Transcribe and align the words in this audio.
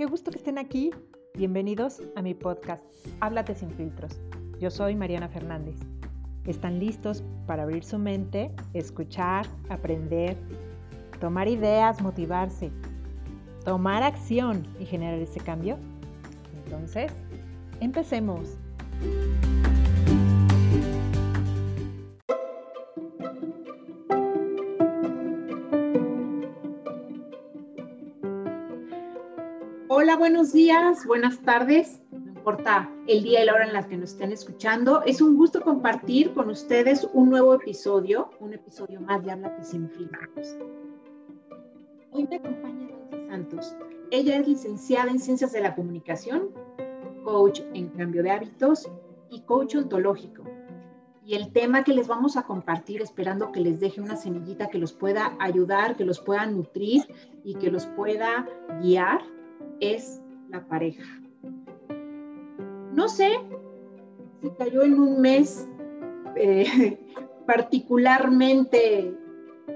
qué 0.00 0.06
gusto 0.06 0.30
que 0.30 0.38
estén 0.38 0.56
aquí. 0.56 0.92
Bienvenidos 1.34 2.00
a 2.16 2.22
mi 2.22 2.32
podcast, 2.32 2.82
Háblate 3.20 3.54
sin 3.54 3.70
filtros. 3.70 4.18
Yo 4.58 4.70
soy 4.70 4.94
Mariana 4.94 5.28
Fernández. 5.28 5.76
¿Están 6.46 6.80
listos 6.80 7.22
para 7.46 7.64
abrir 7.64 7.84
su 7.84 7.98
mente, 7.98 8.50
escuchar, 8.72 9.44
aprender, 9.68 10.38
tomar 11.20 11.48
ideas, 11.48 12.00
motivarse, 12.00 12.70
tomar 13.62 14.02
acción 14.02 14.66
y 14.78 14.86
generar 14.86 15.18
ese 15.18 15.38
cambio? 15.38 15.76
Entonces, 16.64 17.12
empecemos. 17.80 18.56
Buenos 30.50 30.66
días, 30.66 31.06
buenas 31.06 31.38
tardes, 31.42 32.02
no 32.10 32.32
importa 32.32 32.90
el 33.06 33.22
día 33.22 33.40
y 33.40 33.46
la 33.46 33.54
hora 33.54 33.66
en 33.68 33.72
la 33.72 33.86
que 33.86 33.96
nos 33.96 34.10
estén 34.10 34.32
escuchando. 34.32 35.00
Es 35.04 35.20
un 35.20 35.36
gusto 35.36 35.60
compartir 35.60 36.32
con 36.32 36.50
ustedes 36.50 37.08
un 37.12 37.30
nuevo 37.30 37.54
episodio, 37.54 38.30
un 38.40 38.54
episodio 38.54 39.00
más 39.00 39.24
de 39.24 39.30
Háblate 39.30 39.62
sin 39.62 39.88
filtros. 39.90 40.56
Hoy 42.10 42.26
me 42.28 42.36
acompaña 42.36 42.88
Nancy 42.88 43.28
Santos. 43.28 43.76
Ella 44.10 44.38
es 44.38 44.48
licenciada 44.48 45.08
en 45.12 45.20
Ciencias 45.20 45.52
de 45.52 45.60
la 45.60 45.76
Comunicación, 45.76 46.48
coach 47.22 47.60
en 47.74 47.88
cambio 47.90 48.24
de 48.24 48.32
hábitos 48.32 48.90
y 49.30 49.42
coach 49.42 49.76
ontológico. 49.76 50.42
Y 51.24 51.34
el 51.34 51.52
tema 51.52 51.84
que 51.84 51.94
les 51.94 52.08
vamos 52.08 52.36
a 52.36 52.42
compartir, 52.42 53.02
esperando 53.02 53.52
que 53.52 53.60
les 53.60 53.78
deje 53.78 54.00
una 54.00 54.16
semillita 54.16 54.66
que 54.66 54.78
los 54.78 54.92
pueda 54.92 55.36
ayudar, 55.38 55.96
que 55.96 56.04
los 56.04 56.18
pueda 56.18 56.44
nutrir 56.46 57.04
y 57.44 57.54
que 57.54 57.70
los 57.70 57.86
pueda 57.86 58.48
guiar, 58.82 59.20
es 59.78 60.20
la 60.50 60.66
pareja. 60.66 61.04
No 62.92 63.08
sé 63.08 63.38
si 64.42 64.50
cayó 64.58 64.82
en 64.82 64.98
un 64.98 65.20
mes 65.20 65.68
eh, 66.36 66.98
particularmente 67.46 69.14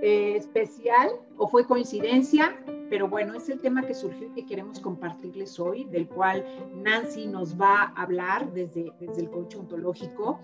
eh, 0.03 0.37
especial 0.37 1.11
o 1.37 1.49
fue 1.49 1.67
coincidencia, 1.67 2.57
pero 2.91 3.09
bueno, 3.09 3.35
es 3.35 3.49
el 3.49 3.61
tema 3.61 3.87
que 3.87 3.95
surgió 3.95 4.29
y 4.29 4.31
que 4.31 4.47
queremos 4.47 4.81
compartirles 4.81 5.59
hoy, 5.59 5.85
del 5.85 6.09
cual 6.09 6.45
Nancy 6.77 7.27
nos 7.27 7.59
va 7.61 7.83
a 7.83 8.03
hablar 8.03 8.53
desde, 8.53 8.93
desde 9.01 9.23
el 9.23 9.31
coach 9.31 9.57
ontológico. 9.57 10.41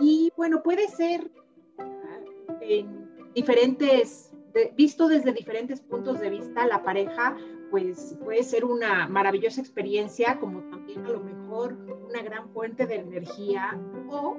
Y 0.00 0.32
bueno, 0.36 0.62
puede 0.62 0.88
ser 0.88 1.30
ah, 1.78 2.20
en 2.60 3.32
diferentes, 3.34 4.32
visto 4.76 5.08
desde 5.08 5.32
diferentes 5.32 5.80
puntos 5.80 6.20
de 6.20 6.30
vista, 6.30 6.66
la 6.66 6.82
pareja 6.82 7.36
pues 7.70 8.16
puede 8.24 8.42
ser 8.42 8.64
una 8.64 9.08
maravillosa 9.08 9.60
experiencia, 9.60 10.38
como 10.38 10.60
también 10.70 11.04
a 11.04 11.10
lo 11.10 11.20
mejor 11.20 11.76
una 12.08 12.22
gran 12.22 12.48
fuente 12.50 12.86
de 12.86 12.96
energía 12.96 13.78
o 14.08 14.36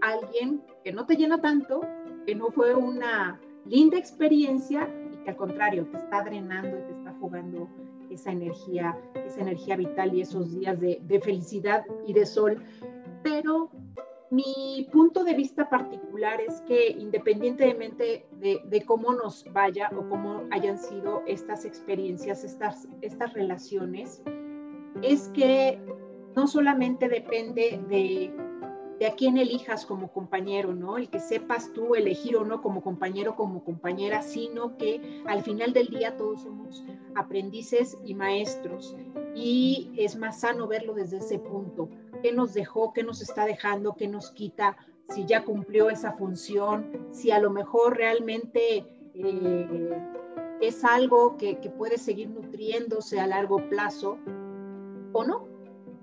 alguien 0.00 0.62
que 0.82 0.92
no 0.92 1.06
te 1.06 1.16
llena 1.16 1.40
tanto, 1.40 1.82
que 2.26 2.34
no 2.34 2.50
fue 2.50 2.74
una 2.74 3.40
linda 3.64 3.98
experiencia 3.98 4.88
y 5.12 5.16
que 5.24 5.30
al 5.30 5.36
contrario 5.36 5.86
te 5.90 5.98
está 5.98 6.22
drenando 6.22 6.78
y 6.78 6.82
te 6.82 6.92
está 6.92 7.14
jugando 7.20 7.68
esa 8.10 8.32
energía, 8.32 8.98
esa 9.26 9.40
energía 9.40 9.76
vital 9.76 10.14
y 10.14 10.20
esos 10.20 10.52
días 10.52 10.78
de, 10.80 11.20
felicidad 11.22 11.84
y 12.06 12.12
de 12.12 12.26
sol. 12.26 12.62
Pero 13.22 13.70
mi 14.34 14.88
punto 14.90 15.22
de 15.22 15.34
vista 15.34 15.68
particular 15.68 16.40
es 16.40 16.60
que 16.62 16.88
independientemente 16.88 18.26
de, 18.40 18.82
cómo 18.84 19.12
nos 19.12 19.44
vaya 19.52 19.90
o 19.96 20.08
cómo 20.08 20.42
hayan 20.50 20.78
sido 20.78 21.22
estas 21.26 21.64
experiencias, 21.64 22.44
estas, 22.44 22.88
estas 23.00 23.32
relaciones, 23.34 24.22
es 25.02 25.28
que 25.28 25.78
no 26.34 26.46
solamente 26.46 27.08
depende 27.08 27.80
de, 27.88 28.34
de, 28.98 29.06
a 29.06 29.14
quién 29.14 29.38
elijas 29.38 29.86
como 29.86 30.12
compañero, 30.12 30.74
¿no? 30.74 30.96
El 30.96 31.08
que 31.08 31.20
sepas 31.20 31.72
tú 31.72 31.94
elegir 31.94 32.36
o 32.36 32.44
no 32.44 32.62
como 32.62 32.82
compañero 32.82 33.36
como 33.36 33.64
compañera, 33.64 34.22
sino 34.22 34.76
que 34.76 35.22
al 35.26 35.42
final 35.42 35.72
del 35.72 35.88
día 35.88 36.16
todos 36.16 36.42
somos 36.42 36.84
aprendices 37.14 37.98
y 38.04 38.14
maestros. 38.14 38.96
Y 39.34 39.92
es 39.96 40.16
más 40.16 40.40
sano 40.40 40.66
verlo 40.68 40.94
desde 40.94 41.18
ese 41.18 41.38
punto 41.38 41.88
qué 42.24 42.32
nos 42.32 42.54
dejó, 42.54 42.94
qué 42.94 43.02
nos 43.02 43.20
está 43.20 43.44
dejando, 43.44 43.96
qué 43.96 44.08
nos 44.08 44.30
quita, 44.30 44.78
si 45.10 45.26
ya 45.26 45.44
cumplió 45.44 45.90
esa 45.90 46.12
función, 46.12 47.08
si 47.10 47.30
a 47.30 47.38
lo 47.38 47.50
mejor 47.50 47.98
realmente 47.98 48.86
eh, 49.14 50.02
es 50.62 50.82
algo 50.84 51.36
que, 51.36 51.58
que 51.60 51.68
puede 51.68 51.98
seguir 51.98 52.30
nutriéndose 52.30 53.20
a 53.20 53.26
largo 53.26 53.68
plazo 53.68 54.16
o 55.12 55.24
no, 55.24 55.46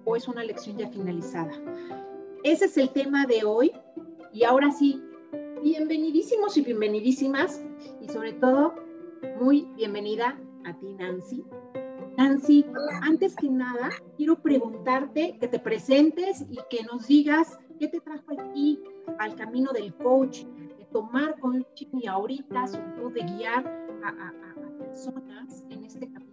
o 0.05 0.15
es 0.15 0.27
una 0.27 0.43
lección 0.43 0.77
ya 0.77 0.89
finalizada. 0.89 1.51
Ese 2.43 2.65
es 2.65 2.77
el 2.77 2.89
tema 2.89 3.25
de 3.27 3.43
hoy. 3.45 3.71
Y 4.33 4.43
ahora 4.43 4.71
sí, 4.71 4.99
bienvenidísimos 5.61 6.57
y 6.57 6.61
bienvenidísimas 6.61 7.63
y 8.01 8.07
sobre 8.09 8.33
todo 8.33 8.73
muy 9.39 9.67
bienvenida 9.75 10.39
a 10.65 10.73
ti 10.79 10.93
Nancy, 10.93 11.43
Nancy, 12.17 12.65
antes 13.03 13.35
que 13.35 13.49
nada, 13.49 13.89
quiero 14.17 14.41
preguntarte 14.41 15.37
que 15.39 15.47
te 15.47 15.59
presentes 15.59 16.45
y 16.49 16.57
que 16.69 16.83
nos 16.83 17.07
digas 17.07 17.59
qué 17.79 17.87
te 17.87 17.99
trajo 17.99 18.25
aquí 18.39 18.79
al 19.19 19.35
camino 19.35 19.71
del 19.71 19.93
coach, 19.95 20.43
de 20.77 20.85
tomar 20.91 21.39
coaching 21.39 21.87
y 21.93 22.07
ahorita, 22.07 22.67
sobre 22.67 22.91
todo, 22.95 23.09
de 23.11 23.21
guiar 23.21 23.65
a, 24.03 24.33
personas 24.79 25.63
en 25.69 25.83
este 25.85 26.11
camino 26.11 26.30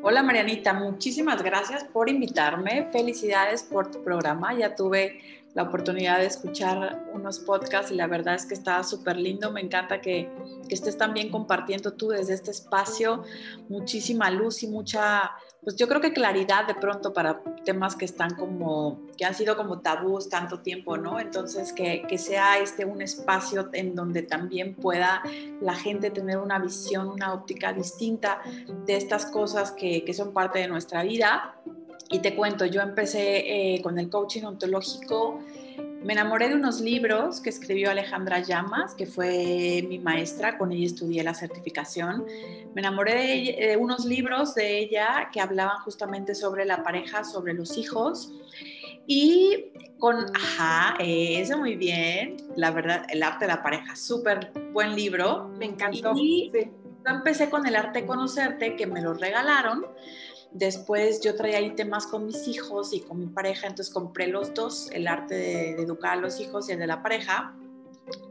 Hola 0.00 0.22
Marianita, 0.22 0.72
muchísimas 0.74 1.42
gracias 1.42 1.82
por 1.82 2.08
invitarme. 2.08 2.88
Felicidades 2.92 3.64
por 3.64 3.90
tu 3.90 4.00
programa. 4.04 4.54
Ya 4.54 4.76
tuve 4.76 5.37
la 5.54 5.62
oportunidad 5.62 6.18
de 6.18 6.26
escuchar 6.26 7.06
unos 7.12 7.38
podcasts 7.40 7.90
y 7.90 7.94
la 7.94 8.06
verdad 8.06 8.34
es 8.34 8.46
que 8.46 8.54
está 8.54 8.82
súper 8.82 9.16
lindo. 9.16 9.50
Me 9.50 9.60
encanta 9.60 10.00
que, 10.00 10.30
que, 10.68 10.74
estés 10.74 10.96
también 10.96 11.30
compartiendo 11.30 11.94
tú 11.94 12.08
desde 12.08 12.34
este 12.34 12.50
espacio 12.50 13.24
muchísima 13.68 14.30
luz 14.30 14.62
y 14.62 14.68
mucha, 14.68 15.32
pues 15.62 15.76
yo 15.76 15.88
creo 15.88 16.00
que 16.00 16.12
claridad 16.12 16.66
de 16.66 16.74
pronto 16.74 17.12
para 17.12 17.42
temas 17.64 17.96
que 17.96 18.04
están 18.04 18.34
como, 18.36 19.06
que 19.16 19.24
han 19.24 19.34
sido 19.34 19.56
como 19.56 19.80
tabús 19.80 20.28
tanto 20.28 20.60
tiempo, 20.60 20.96
¿no? 20.96 21.18
Entonces 21.18 21.72
que, 21.72 22.02
que 22.08 22.18
sea 22.18 22.58
este 22.58 22.84
un 22.84 23.00
espacio 23.00 23.68
en 23.72 23.94
donde 23.94 24.22
también 24.22 24.74
pueda 24.74 25.22
la 25.60 25.74
gente 25.74 26.10
tener 26.10 26.38
una 26.38 26.58
visión, 26.58 27.08
una 27.08 27.32
óptica 27.32 27.72
distinta 27.72 28.42
de 28.86 28.96
estas 28.96 29.26
cosas 29.26 29.72
que, 29.72 30.04
que 30.04 30.12
son 30.12 30.32
parte 30.32 30.58
de 30.58 30.68
nuestra 30.68 31.02
vida 31.02 31.54
y 32.10 32.20
te 32.20 32.34
cuento, 32.34 32.64
yo 32.64 32.80
empecé 32.80 33.74
eh, 33.74 33.82
con 33.82 33.98
el 33.98 34.08
coaching 34.08 34.44
ontológico, 34.44 35.40
me 36.02 36.12
enamoré 36.12 36.48
de 36.48 36.54
unos 36.54 36.80
libros 36.80 37.40
que 37.40 37.50
escribió 37.50 37.90
Alejandra 37.90 38.38
Llamas, 38.38 38.94
que 38.94 39.04
fue 39.04 39.84
mi 39.88 39.98
maestra, 39.98 40.56
con 40.56 40.70
ella 40.70 40.86
estudié 40.86 41.24
la 41.24 41.34
certificación. 41.34 42.24
Me 42.72 42.80
enamoré 42.80 43.14
de, 43.14 43.76
unos 43.76 44.04
libros 44.04 44.54
de 44.54 44.78
ella 44.78 45.28
que 45.32 45.40
hablaban 45.40 45.82
justamente 45.82 46.36
sobre 46.36 46.64
la 46.64 46.84
pareja, 46.84 47.24
sobre 47.24 47.52
los 47.52 47.76
hijos. 47.76 48.32
Y 49.08 49.72
con, 49.98 50.16
ajá, 50.36 50.96
eso 51.00 51.58
muy 51.58 51.74
bien, 51.74 52.36
la 52.54 52.70
verdad, 52.70 53.04
el 53.08 53.22
arte 53.24 53.46
de 53.46 53.52
la 53.52 53.62
pareja, 53.62 53.96
súper 53.96 54.52
buen 54.72 54.94
libro. 54.94 55.48
Me 55.58 55.64
encantó. 55.64 56.12
Y 56.14 56.52
yo 56.54 57.10
empecé 57.12 57.50
con 57.50 57.66
el 57.66 57.74
arte 57.74 58.02
de 58.02 58.06
conocerte, 58.06 58.76
que 58.76 58.86
me 58.86 59.02
lo 59.02 59.14
regalaron. 59.14 59.84
Después 60.52 61.20
yo 61.20 61.34
traía 61.34 61.58
ahí 61.58 61.74
temas 61.74 62.06
con 62.06 62.26
mis 62.26 62.48
hijos 62.48 62.92
y 62.92 63.00
con 63.00 63.18
mi 63.18 63.26
pareja, 63.26 63.66
entonces 63.66 63.92
compré 63.92 64.28
los 64.28 64.54
dos, 64.54 64.90
el 64.92 65.06
arte 65.06 65.34
de, 65.34 65.70
educar 65.82 66.12
a 66.12 66.20
los 66.20 66.40
hijos 66.40 66.68
y 66.68 66.72
el 66.72 66.78
de 66.78 66.86
la 66.86 67.02
pareja. 67.02 67.54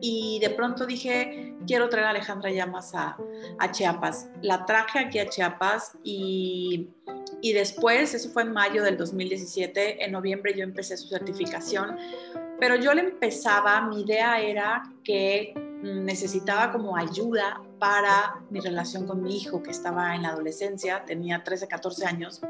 Y 0.01 0.39
de 0.41 0.50
pronto 0.50 0.88
dije, 0.88 1.53
quiero 1.68 1.88
traer 1.89 2.07
a 2.07 2.09
Alejandra 2.09 2.50
Llamas 2.50 2.95
a, 2.95 3.15
a 3.59 3.71
Chiapas. 3.71 4.27
La 4.41 4.65
traje 4.65 5.00
aquí 5.00 5.19
a 5.19 5.30
Chiapas 5.30 5.91
y, 6.03 6.89
y 7.41 7.53
después, 7.53 8.15
eso 8.15 8.30
fue 8.30 8.41
en 8.41 8.53
mayo 8.53 8.81
del 8.81 8.97
2017, 8.97 10.03
en 10.03 10.12
noviembre 10.12 10.56
yo 10.56 10.63
empecé 10.63 10.97
su 10.97 11.07
certificación, 11.09 11.95
pero 12.59 12.75
yo 12.75 12.94
le 12.94 13.01
empezaba, 13.01 13.81
mi 13.81 14.01
idea 14.01 14.41
era 14.41 14.81
que 15.03 15.53
necesitaba 15.83 16.71
como 16.71 16.97
ayuda 16.97 17.62
para 17.79 18.41
mi 18.50 18.59
relación 18.59 19.06
con 19.06 19.21
mi 19.21 19.38
hijo 19.38 19.62
que 19.62 19.71
estaba 19.71 20.15
en 20.15 20.24
la 20.24 20.29
adolescencia, 20.29 21.03
tenía 21.06 21.44
13, 21.44 21.68
14 21.68 22.06
años, 22.06 22.41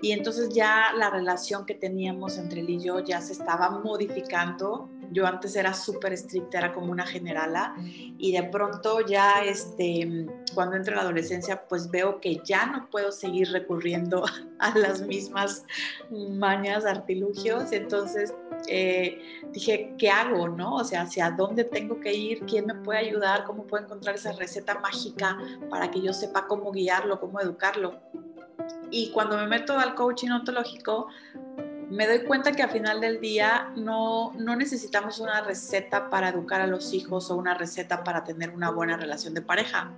y 0.00 0.12
entonces 0.12 0.48
ya 0.50 0.92
la 0.96 1.10
relación 1.10 1.64
que 1.64 1.74
teníamos 1.74 2.36
entre 2.38 2.60
él 2.60 2.70
y 2.70 2.80
yo 2.80 3.00
ya 3.00 3.20
se 3.20 3.32
estaba 3.32 3.70
modificando. 3.70 4.90
Yo 5.12 5.26
antes 5.26 5.54
era 5.56 5.74
súper 5.74 6.14
estricta, 6.14 6.58
era 6.58 6.72
como 6.72 6.90
una 6.90 7.06
generala, 7.06 7.74
y 8.18 8.32
de 8.32 8.42
pronto 8.44 9.00
ya 9.06 9.44
este, 9.44 10.26
cuando 10.54 10.76
entro 10.76 10.92
en 10.92 10.96
la 10.96 11.02
adolescencia, 11.02 11.68
pues 11.68 11.90
veo 11.90 12.20
que 12.20 12.40
ya 12.44 12.66
no 12.66 12.88
puedo 12.90 13.12
seguir 13.12 13.52
recurriendo 13.52 14.24
a 14.58 14.76
las 14.78 15.02
mismas 15.02 15.64
mañas, 16.10 16.86
artilugios, 16.86 17.72
entonces 17.72 18.32
eh, 18.68 19.40
dije, 19.52 19.94
¿qué 19.98 20.10
hago? 20.10 20.48
¿no? 20.48 20.76
O 20.76 20.84
sea, 20.84 21.02
¿hacia 21.02 21.30
dónde 21.30 21.64
tengo 21.64 22.00
que 22.00 22.12
ir? 22.12 22.40
¿Quién 22.46 22.66
me 22.66 22.74
puede 22.74 23.00
ayudar? 23.00 23.44
¿Cómo 23.44 23.64
puedo 23.64 23.84
encontrar 23.84 24.14
esa 24.14 24.32
receta 24.32 24.78
mágica 24.80 25.38
para 25.70 25.90
que 25.90 26.00
yo 26.00 26.12
sepa 26.12 26.46
cómo 26.46 26.72
guiarlo, 26.72 27.20
cómo 27.20 27.40
educarlo? 27.40 28.00
Y 28.90 29.10
cuando 29.10 29.36
me 29.36 29.46
meto 29.46 29.78
al 29.78 29.94
coaching 29.94 30.30
ontológico, 30.30 31.08
me 31.90 32.06
doy 32.06 32.24
cuenta 32.24 32.52
que 32.52 32.62
al 32.62 32.70
final 32.70 33.00
del 33.00 33.20
día 33.20 33.70
no, 33.76 34.32
no 34.38 34.56
necesitamos 34.56 35.18
una 35.18 35.42
receta 35.42 36.08
para 36.08 36.30
educar 36.30 36.60
a 36.60 36.66
los 36.66 36.94
hijos 36.94 37.30
o 37.30 37.36
una 37.36 37.54
receta 37.54 38.02
para 38.04 38.24
tener 38.24 38.50
una 38.50 38.70
buena 38.70 38.96
relación 38.96 39.34
de 39.34 39.42
pareja 39.42 39.92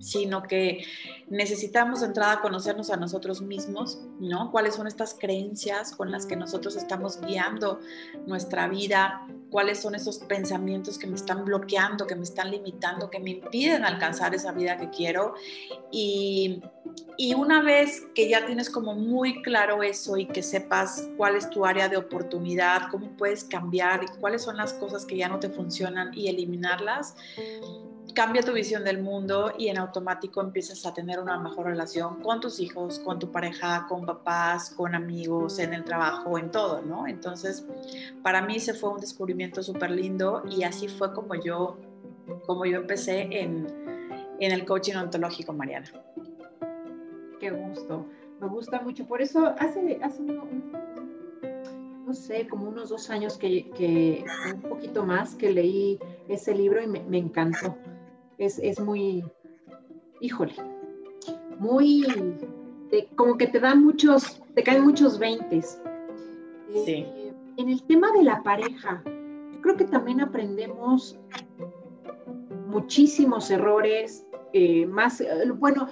sino 0.00 0.42
que 0.42 0.84
necesitamos 1.28 2.00
de 2.00 2.06
entrada 2.06 2.40
conocernos 2.40 2.90
a 2.90 2.96
nosotros 2.96 3.40
mismos, 3.40 4.00
¿no? 4.20 4.50
¿Cuáles 4.50 4.74
son 4.74 4.86
estas 4.86 5.14
creencias 5.18 5.92
con 5.92 6.10
las 6.10 6.26
que 6.26 6.36
nosotros 6.36 6.76
estamos 6.76 7.20
guiando 7.20 7.80
nuestra 8.26 8.68
vida? 8.68 9.26
¿Cuáles 9.50 9.80
son 9.80 9.94
esos 9.94 10.18
pensamientos 10.18 10.98
que 10.98 11.06
me 11.06 11.16
están 11.16 11.44
bloqueando, 11.44 12.06
que 12.06 12.16
me 12.16 12.22
están 12.22 12.50
limitando, 12.50 13.10
que 13.10 13.20
me 13.20 13.30
impiden 13.30 13.84
alcanzar 13.84 14.34
esa 14.34 14.52
vida 14.52 14.76
que 14.76 14.90
quiero? 14.90 15.34
Y, 15.90 16.62
y 17.16 17.34
una 17.34 17.62
vez 17.62 18.02
que 18.14 18.28
ya 18.28 18.44
tienes 18.46 18.70
como 18.70 18.94
muy 18.94 19.42
claro 19.42 19.82
eso 19.82 20.16
y 20.16 20.26
que 20.26 20.42
sepas 20.42 21.08
cuál 21.16 21.36
es 21.36 21.48
tu 21.50 21.64
área 21.64 21.88
de 21.88 21.96
oportunidad, 21.96 22.90
cómo 22.90 23.16
puedes 23.16 23.44
cambiar 23.44 24.04
y 24.04 24.06
cuáles 24.20 24.42
son 24.42 24.56
las 24.56 24.72
cosas 24.74 25.04
que 25.04 25.16
ya 25.16 25.28
no 25.28 25.38
te 25.38 25.48
funcionan 25.48 26.12
y 26.14 26.28
eliminarlas, 26.28 27.14
cambia 28.14 28.42
tu 28.42 28.52
visión 28.52 28.84
del 28.84 29.02
mundo 29.02 29.52
y 29.56 29.68
en 29.68 29.78
automático 29.78 30.40
empiezas 30.40 30.84
a 30.84 30.92
tener 30.92 31.18
una 31.20 31.38
mejor 31.38 31.66
relación 31.66 32.20
con 32.20 32.40
tus 32.40 32.60
hijos, 32.60 32.98
con 32.98 33.18
tu 33.18 33.30
pareja, 33.30 33.86
con 33.88 34.04
papás, 34.04 34.70
con 34.70 34.94
amigos, 34.94 35.58
en 35.58 35.72
el 35.72 35.84
trabajo, 35.84 36.38
en 36.38 36.50
todo, 36.50 36.82
¿no? 36.82 37.06
Entonces, 37.06 37.64
para 38.22 38.42
mí 38.42 38.60
se 38.60 38.74
fue 38.74 38.90
un 38.90 39.00
descubrimiento 39.00 39.62
súper 39.62 39.90
lindo 39.90 40.42
y 40.50 40.64
así 40.64 40.88
fue 40.88 41.12
como 41.14 41.34
yo, 41.34 41.78
como 42.46 42.66
yo 42.66 42.78
empecé 42.78 43.22
en, 43.30 43.66
en 44.40 44.52
el 44.52 44.64
coaching 44.64 44.96
ontológico, 44.96 45.52
Mariana. 45.52 45.90
Qué 47.40 47.50
gusto, 47.50 48.06
me 48.40 48.48
gusta 48.48 48.80
mucho. 48.80 49.06
Por 49.06 49.22
eso 49.22 49.54
hace, 49.58 49.98
hace 50.02 50.22
no 52.12 52.16
sé, 52.16 52.46
como 52.46 52.68
unos 52.68 52.90
dos 52.90 53.08
años 53.08 53.38
que, 53.38 53.70
que, 53.70 54.22
un 54.54 54.60
poquito 54.60 55.02
más 55.02 55.34
que 55.34 55.50
leí 55.50 55.98
ese 56.28 56.54
libro 56.54 56.82
y 56.82 56.86
me, 56.86 57.02
me 57.04 57.16
encantó 57.16 57.74
es, 58.36 58.78
muy, 58.80 59.24
híjole, 60.20 60.52
muy, 61.58 62.04
como 63.16 63.38
que 63.38 63.46
te 63.46 63.60
dan 63.60 63.82
muchos, 63.82 64.42
te 64.54 64.62
caen 64.62 64.84
muchos 64.84 65.18
veintes. 65.18 65.80
Eh, 66.74 67.32
en 67.56 67.68
el 67.70 67.82
tema 67.84 68.12
de 68.12 68.24
la 68.24 68.42
pareja, 68.42 69.02
creo 69.62 69.78
que 69.78 69.86
también 69.86 70.20
aprendemos 70.20 71.18
muchísimos 72.66 73.50
errores, 73.50 74.26
eh, 74.52 74.84
más, 74.84 75.22
eh, 75.22 75.50
bueno, 75.56 75.88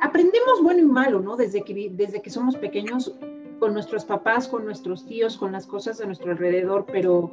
aprendemos 0.00 0.62
bueno 0.62 0.82
y 0.82 0.86
malo, 0.86 1.18
¿no? 1.18 1.36
Desde 1.36 1.64
que, 1.64 1.90
desde 1.92 2.22
que 2.22 2.30
somos 2.30 2.56
pequeños 2.56 3.12
con 3.64 3.72
nuestros 3.72 4.04
papás, 4.04 4.46
con 4.46 4.66
nuestros 4.66 5.06
tíos, 5.06 5.38
con 5.38 5.50
las 5.50 5.66
cosas 5.66 5.96
de 5.96 6.04
nuestro 6.04 6.32
alrededor, 6.32 6.84
pero, 6.84 7.30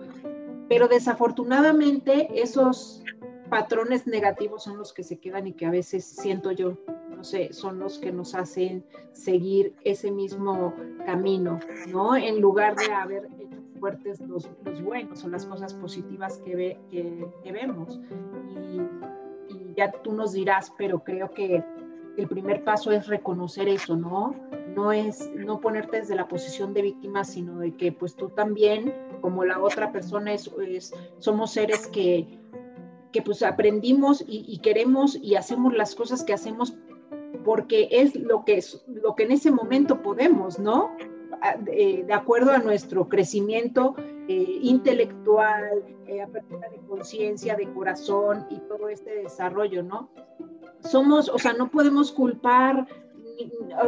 pero 0.70 0.88
desafortunadamente 0.88 2.30
esos 2.42 3.04
patrones 3.50 4.08
negativos 4.08 4.64
son 4.64 4.78
los 4.78 4.94
que 4.94 5.04
se 5.04 5.20
quedan 5.20 5.48
y 5.48 5.52
que 5.52 5.66
a 5.66 5.72
veces 5.72 6.06
siento 6.06 6.54
yo, 6.54 6.78
no 7.10 7.26
sé, 7.26 7.52
son 7.52 7.80
los 7.80 8.00
que 8.00 8.14
nos 8.14 8.34
hacen 8.34 8.86
seguir 9.12 9.76
ese 9.84 10.10
mismo 10.10 10.74
camino, 11.06 11.60
¿no? 11.90 12.16
En 12.16 12.40
lugar 12.40 12.78
de 12.78 12.94
haber 12.94 13.26
hecho 13.38 13.58
fuertes 13.82 14.22
los, 14.22 14.50
buenos 14.82 15.26
o 15.26 15.28
las 15.28 15.46
cosas 15.46 15.74
positivas 15.74 16.38
que, 16.46 16.56
ve, 16.56 16.80
que, 16.90 17.52
vemos. 17.52 18.00
Y, 18.56 19.54
y 19.54 19.74
ya 19.76 19.92
tú 19.92 20.14
nos 20.14 20.32
dirás, 20.32 20.72
pero 20.78 21.04
creo 21.04 21.34
que 21.34 21.62
el 22.22 22.28
primer 22.28 22.64
paso 22.64 22.92
es 22.92 23.08
reconocer 23.08 23.68
eso, 23.68 23.96
¿no? 23.96 24.36
No 24.76 24.92
es 24.92 25.30
no 25.36 25.60
ponerte 25.60 26.00
desde 26.00 26.16
la 26.16 26.28
posición 26.28 26.74
de 26.74 26.84
víctima, 26.84 27.24
sino 27.24 27.60
de 27.60 27.76
que 27.76 27.92
pues 27.92 28.16
tú 28.16 28.30
también, 28.30 28.94
como 29.22 29.44
la 29.44 29.60
otra 29.60 29.92
persona, 29.92 30.34
es, 30.34 30.50
somos 31.20 31.52
seres 31.52 31.88
que 31.88 32.40
que 33.12 33.22
pues 33.22 33.44
aprendimos 33.44 34.24
y, 34.28 34.58
queremos 34.60 35.18
y 35.22 35.36
hacemos 35.36 35.74
las 35.74 35.96
cosas 35.96 36.24
que 36.24 36.34
hacemos 36.34 36.76
porque 37.44 37.90
es 37.92 38.16
lo 38.16 38.46
que, 38.46 38.58
es, 38.58 38.84
lo 38.88 39.16
que 39.16 39.24
en 39.24 39.32
ese 39.32 39.52
momento 39.52 40.02
podemos, 40.02 40.60
¿no? 40.60 40.96
De, 41.60 42.06
acuerdo 42.14 42.52
a 42.52 42.60
nuestro 42.60 43.10
crecimiento 43.10 43.96
eh, 44.28 44.60
intelectual, 44.62 45.84
eh, 46.06 46.22
apertura 46.22 46.70
de 46.70 46.78
conciencia, 46.88 47.56
de 47.56 47.72
corazón 47.74 48.46
y 48.50 48.60
todo 48.60 48.90
este 48.90 49.24
desarrollo, 49.24 49.82
¿no? 49.82 50.10
Somos, 50.82 51.30
o 51.30 51.38
sea, 51.38 51.54
no 51.54 51.70
podemos 51.70 52.12
culpar 52.12 52.88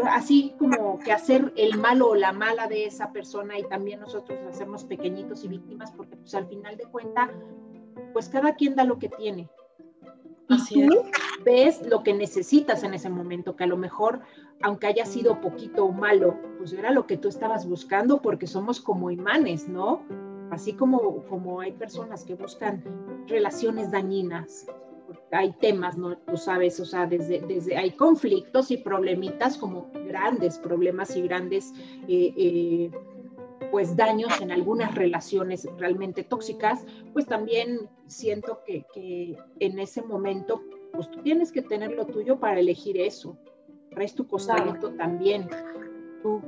así 0.09 0.55
como 0.57 0.99
que 0.99 1.11
hacer 1.11 1.53
el 1.55 1.77
malo 1.77 2.09
o 2.09 2.15
la 2.15 2.31
mala 2.31 2.67
de 2.67 2.85
esa 2.85 3.11
persona 3.11 3.57
y 3.59 3.63
también 3.63 3.99
nosotros 3.99 4.39
hacemos 4.49 4.83
pequeñitos 4.83 5.43
y 5.43 5.47
víctimas 5.47 5.91
porque 5.91 6.15
pues 6.15 6.33
al 6.33 6.47
final 6.47 6.77
de 6.77 6.85
cuentas 6.85 7.29
pues 8.13 8.29
cada 8.29 8.55
quien 8.55 8.75
da 8.75 8.83
lo 8.83 8.99
que 8.99 9.09
tiene. 9.09 9.49
Y 10.49 10.87
tú 10.87 11.03
ves 11.45 11.81
lo 11.87 12.03
que 12.03 12.13
necesitas 12.13 12.83
en 12.83 12.93
ese 12.93 13.09
momento, 13.09 13.55
que 13.55 13.63
a 13.63 13.67
lo 13.67 13.77
mejor, 13.77 14.21
aunque 14.61 14.87
haya 14.87 15.05
sido 15.05 15.41
poquito 15.41 15.85
o 15.85 15.91
malo, 15.91 16.37
pues 16.57 16.73
era 16.73 16.91
lo 16.91 17.07
que 17.07 17.17
tú 17.17 17.27
estabas 17.29 17.67
buscando, 17.67 18.21
porque 18.21 18.45
somos 18.45 18.79
como 18.79 19.09
imanes, 19.09 19.67
¿no? 19.67 20.03
Así 20.51 20.73
como, 20.73 21.23
como 21.25 21.61
hay 21.61 21.71
personas 21.71 22.23
que 22.23 22.35
buscan 22.35 22.83
relaciones 23.27 23.89
dañinas, 23.89 24.67
hay 25.31 25.53
temas, 25.53 25.97
¿no? 25.97 26.17
Tú 26.17 26.37
sabes, 26.37 26.79
o 26.79 26.85
sea, 26.85 27.05
desde, 27.05 27.41
desde 27.41 27.77
hay 27.77 27.91
conflictos 27.91 28.71
y 28.71 28.77
problemitas 28.77 29.57
como 29.57 29.91
grandes 30.07 30.57
problemas 30.59 31.15
y 31.15 31.21
grandes 31.23 31.73
eh, 32.07 32.33
eh, 32.37 32.91
pues 33.71 33.95
daños 33.95 34.39
en 34.41 34.51
algunas 34.51 34.93
relaciones 34.93 35.67
realmente 35.77 36.23
tóxicas, 36.23 36.85
pues 37.11 37.25
también 37.25 37.89
siento 38.05 38.59
que, 38.65 38.85
que 38.93 39.35
en 39.59 39.79
ese 39.79 40.03
momento, 40.03 40.61
pues 40.91 41.09
tú 41.09 41.21
tienes 41.23 41.51
que 41.51 41.63
tener 41.63 41.91
lo 41.93 42.05
tuyo 42.05 42.39
para 42.39 42.59
elegir 42.59 42.99
eso. 42.99 43.35
Traes 43.89 44.13
tu 44.13 44.27
costalito 44.27 44.91
también. 44.93 45.47
Tú 46.21 46.41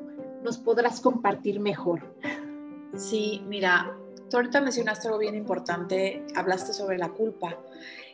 nos 0.43 0.57
podrás 0.59 1.01
compartir 1.01 1.59
mejor. 1.59 2.01
Sí, 2.95 3.41
mira, 3.47 3.97
tú 4.29 4.37
ahorita 4.37 4.61
mencionaste 4.61 5.07
algo 5.07 5.19
bien 5.19 5.35
importante, 5.35 6.23
hablaste 6.35 6.73
sobre 6.73 6.97
la 6.97 7.09
culpa. 7.09 7.57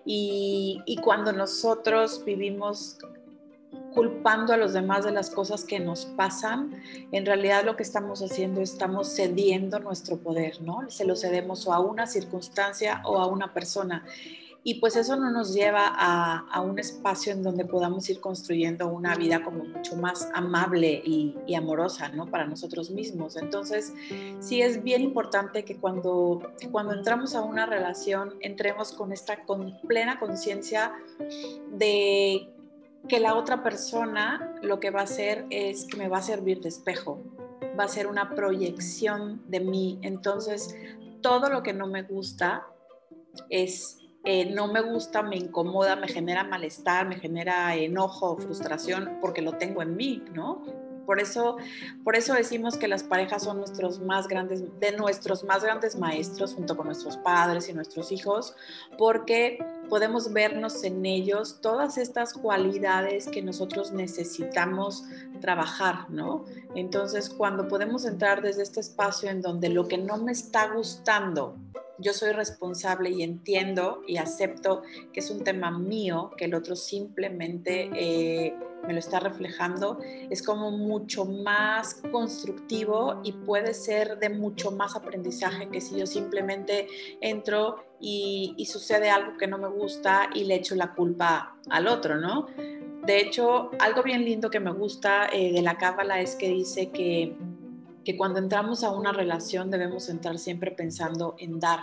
Y, 0.05 0.98
cuando 1.03 1.31
nosotros 1.31 2.24
vivimos 2.25 2.98
culpando 3.93 4.53
a 4.53 4.58
los 4.58 4.74
demás 4.74 5.03
de 5.03 5.12
las 5.12 5.29
cosas 5.29 5.63
que 5.63 5.79
nos 5.79 6.05
pasan, 6.05 6.81
en 7.12 7.25
realidad 7.25 7.63
lo 7.65 7.75
que 7.75 7.84
estamos 7.84 8.22
haciendo 8.22 8.62
estamos 8.62 9.13
cediendo 9.13 9.79
nuestro 9.79 10.17
poder, 10.17 10.62
¿no? 10.62 10.89
Se 10.89 11.05
lo 11.05 11.15
cedemos 11.15 11.67
o 11.67 11.74
a 11.74 11.79
una 11.79 12.08
circunstancia 12.08 13.01
o 13.05 13.20
a 13.20 13.27
una 13.27 13.53
persona. 13.53 14.05
Y 14.63 14.75
pues 14.75 14.95
eso 14.95 15.15
no 15.15 15.31
nos 15.31 15.55
lleva 15.55 15.87
a, 15.87 16.61
un 16.61 16.77
espacio 16.77 17.33
en 17.33 17.41
donde 17.41 17.65
podamos 17.65 18.07
ir 18.09 18.19
construyendo 18.19 18.87
una 18.87 19.15
vida 19.15 19.43
como 19.43 19.63
mucho 19.63 19.95
más 19.95 20.29
amable 20.35 21.01
y, 21.03 21.35
amorosa, 21.55 22.09
¿no? 22.09 22.27
Para 22.27 22.45
nosotros 22.45 22.91
mismos. 22.91 23.37
Entonces, 23.37 23.93
sí 24.39 24.61
es 24.61 24.83
bien 24.83 25.01
importante 25.01 25.65
que 25.65 25.77
cuando, 25.77 26.53
cuando 26.71 26.93
entramos 26.93 27.33
a 27.33 27.41
una 27.41 27.65
relación, 27.65 28.35
entremos 28.41 28.93
con 28.93 29.11
esta 29.11 29.43
con 29.45 29.79
plena 29.87 30.19
conciencia 30.19 30.93
de 31.71 32.47
que 33.07 33.19
la 33.19 33.35
otra 33.35 33.63
persona 33.63 34.55
lo 34.61 34.79
que 34.79 34.91
va 34.91 35.01
a 35.01 35.03
hacer 35.03 35.45
es 35.49 35.85
que 35.85 35.97
me 35.97 36.07
va 36.07 36.19
a 36.19 36.21
servir 36.21 36.61
de 36.61 36.69
espejo, 36.69 37.19
va 37.79 37.85
a 37.85 37.87
ser 37.87 38.07
una 38.07 38.35
proyección 38.35 39.41
de 39.47 39.59
mí. 39.59 39.99
Entonces, 40.03 40.75
todo 41.21 41.49
lo 41.49 41.63
que 41.63 41.73
no 41.73 41.87
me 41.87 42.03
gusta 42.03 42.67
es, 43.49 44.00
eh, 44.23 44.51
no 44.53 44.67
me 44.67 44.81
gusta, 44.81 45.23
me 45.23 45.35
incomoda, 45.35 45.95
me 45.95 46.07
genera 46.07 46.43
malestar, 46.43 47.07
me 47.07 47.15
genera 47.15 47.75
enojo, 47.75 48.37
frustración, 48.37 49.17
porque 49.19 49.41
lo 49.41 49.53
tengo 49.53 49.81
en 49.81 49.95
mí, 49.95 50.23
¿no? 50.33 50.61
Por 51.05 51.19
eso, 51.19 51.57
por 52.03 52.15
eso 52.15 52.33
decimos 52.33 52.77
que 52.77 52.87
las 52.87 53.03
parejas 53.03 53.43
son 53.43 53.57
nuestros 53.57 53.99
más 53.99 54.27
grandes, 54.27 54.63
de 54.79 54.91
nuestros 54.91 55.43
más 55.43 55.63
grandes 55.63 55.97
maestros, 55.97 56.53
junto 56.53 56.77
con 56.77 56.85
nuestros 56.85 57.17
padres 57.17 57.67
y 57.67 57.73
nuestros 57.73 58.11
hijos, 58.11 58.55
porque 58.97 59.57
podemos 59.89 60.31
vernos 60.31 60.83
en 60.83 61.05
ellos 61.05 61.59
todas 61.59 61.97
estas 61.97 62.33
cualidades 62.33 63.27
que 63.27 63.41
nosotros 63.41 63.91
necesitamos 63.91 65.03
trabajar, 65.41 66.09
¿no? 66.09 66.45
Entonces, 66.75 67.29
cuando 67.29 67.67
podemos 67.67 68.05
entrar 68.05 68.41
desde 68.41 68.63
este 68.63 68.79
espacio 68.79 69.29
en 69.29 69.41
donde 69.41 69.69
lo 69.69 69.87
que 69.87 69.97
no 69.97 70.17
me 70.17 70.31
está 70.31 70.73
gustando 70.73 71.57
yo 72.01 72.13
soy 72.13 72.31
responsable 72.31 73.10
y 73.10 73.24
entiendo 73.24 74.01
y 74.08 74.17
acepto 74.17 74.81
que 75.13 75.20
es 75.20 75.29
un 75.29 75.43
tema 75.43 75.72
mío, 75.72 76.31
que 76.38 76.46
el 76.46 76.53
otro 76.53 76.75
simplemente 76.75 77.89
eh, 77.96 78.55
me 78.86 78.93
lo 78.93 79.00
está 79.00 79.20
reflejando, 79.20 80.00
es 80.29 80.41
como 80.41 80.72
mucho 80.72 81.25
más 81.25 82.01
constructivo 82.12 83.22
y 83.24 83.31
puede 83.31 83.74
ser 83.74 84.17
de 84.20 84.29
mucho 84.29 84.72
más 84.72 84.96
aprendizaje 84.96 85.70
que 85.70 85.81
si 85.81 85.98
yo 85.98 86.05
simplemente 86.05 86.88
entro 87.22 87.86
y, 88.00 88.55
sucede 88.72 89.10
algo 89.10 89.38
que 89.38 89.48
no 89.48 89.58
me 89.58 89.67
gusta 89.67 90.29
y 90.34 90.46
le 90.46 90.55
echo 90.55 90.75
la 90.75 90.93
culpa 90.93 91.58
al 91.70 91.88
otro, 91.88 92.17
¿no? 92.17 92.48
De 93.05 93.20
hecho, 93.20 93.72
algo 93.79 94.01
bien 94.01 94.24
lindo 94.24 94.50
que 94.50 94.62
me 94.62 94.72
gusta 94.72 95.27
eh, 95.27 95.51
de 95.51 95.62
la 95.62 95.77
cábala 95.77 96.22
es 96.22 96.36
que 96.36 96.48
dice 96.48 96.89
que 96.89 97.36
que 98.03 98.17
cuando 98.17 98.39
entramos 98.39 98.84
a 98.84 98.91
una 98.91 99.12
relación 99.12 99.70
debemos 99.70 100.10
entrar 100.10 100.38
siempre 100.39 100.72
pensando 100.72 101.36
en 101.39 101.60
dar. 101.60 101.79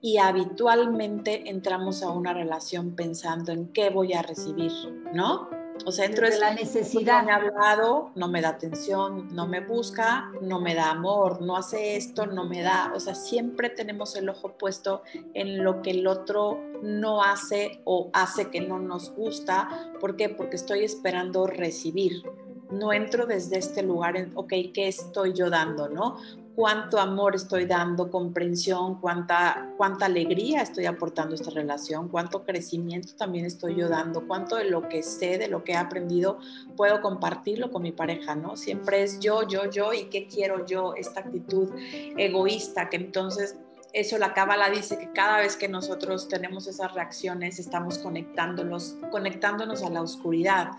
Y 0.00 0.18
habitualmente 0.18 1.50
entramos 1.50 2.02
a 2.02 2.10
una 2.10 2.32
relación 2.32 2.94
pensando 2.94 3.52
en 3.52 3.72
qué 3.72 3.90
voy 3.90 4.12
a 4.12 4.22
recibir, 4.22 4.72
¿no? 5.12 5.48
O 5.86 5.92
sea, 5.92 6.06
entro 6.06 6.28
de 6.28 6.38
la 6.38 6.54
necesidad. 6.54 7.20
No 7.20 7.26
me 7.26 7.32
ha 7.32 7.36
hablado, 7.36 8.10
no 8.14 8.28
me 8.28 8.40
da 8.40 8.50
atención, 8.50 9.28
no 9.34 9.46
me 9.46 9.60
busca, 9.60 10.30
no 10.42 10.60
me 10.60 10.74
da 10.74 10.90
amor, 10.90 11.40
no 11.40 11.56
hace 11.56 11.96
esto, 11.96 12.26
no 12.26 12.44
me 12.44 12.62
da. 12.62 12.92
O 12.94 13.00
sea, 13.00 13.14
siempre 13.14 13.70
tenemos 13.70 14.16
el 14.16 14.28
ojo 14.28 14.56
puesto 14.58 15.02
en 15.34 15.62
lo 15.62 15.82
que 15.82 15.90
el 15.90 16.06
otro 16.06 16.60
no 16.82 17.22
hace 17.22 17.80
o 17.84 18.10
hace 18.12 18.50
que 18.50 18.60
no 18.60 18.78
nos 18.78 19.12
gusta. 19.12 19.92
¿Por 20.00 20.16
qué? 20.16 20.28
Porque 20.28 20.56
estoy 20.56 20.84
esperando 20.84 21.46
recibir 21.46 22.22
no 22.70 22.92
entro 22.92 23.26
desde 23.26 23.58
este 23.58 23.82
lugar 23.82 24.16
en, 24.16 24.32
ok, 24.34 24.52
¿qué 24.74 24.88
estoy 24.88 25.32
yo 25.32 25.50
dando, 25.50 25.88
no? 25.88 26.18
¿Cuánto 26.54 26.98
amor 26.98 27.36
estoy 27.36 27.66
dando, 27.66 28.10
comprensión, 28.10 29.00
cuánta, 29.00 29.72
cuánta 29.76 30.06
alegría 30.06 30.62
estoy 30.62 30.86
aportando 30.86 31.32
a 31.32 31.36
esta 31.36 31.50
relación, 31.50 32.08
cuánto 32.08 32.44
crecimiento 32.44 33.14
también 33.16 33.46
estoy 33.46 33.76
yo 33.76 33.88
dando, 33.88 34.26
cuánto 34.26 34.56
de 34.56 34.64
lo 34.64 34.88
que 34.88 35.04
sé, 35.04 35.38
de 35.38 35.46
lo 35.46 35.62
que 35.62 35.72
he 35.72 35.76
aprendido, 35.76 36.38
puedo 36.76 37.00
compartirlo 37.00 37.70
con 37.70 37.82
mi 37.82 37.92
pareja, 37.92 38.34
¿no? 38.34 38.56
Siempre 38.56 39.04
es 39.04 39.20
yo, 39.20 39.46
yo, 39.46 39.70
yo 39.70 39.92
y 39.92 40.06
qué 40.06 40.26
quiero 40.26 40.66
yo, 40.66 40.94
esta 40.94 41.20
actitud 41.20 41.70
egoísta 42.16 42.88
que 42.88 42.96
entonces 42.96 43.56
eso 43.92 44.18
la 44.18 44.34
cábala 44.34 44.70
dice 44.70 44.98
que 44.98 45.12
cada 45.12 45.38
vez 45.38 45.56
que 45.56 45.68
nosotros 45.68 46.28
tenemos 46.28 46.66
esas 46.66 46.92
reacciones 46.94 47.58
estamos 47.58 47.98
conectándonos, 47.98 48.96
conectándonos 49.10 49.82
a 49.82 49.90
la 49.90 50.02
oscuridad 50.02 50.72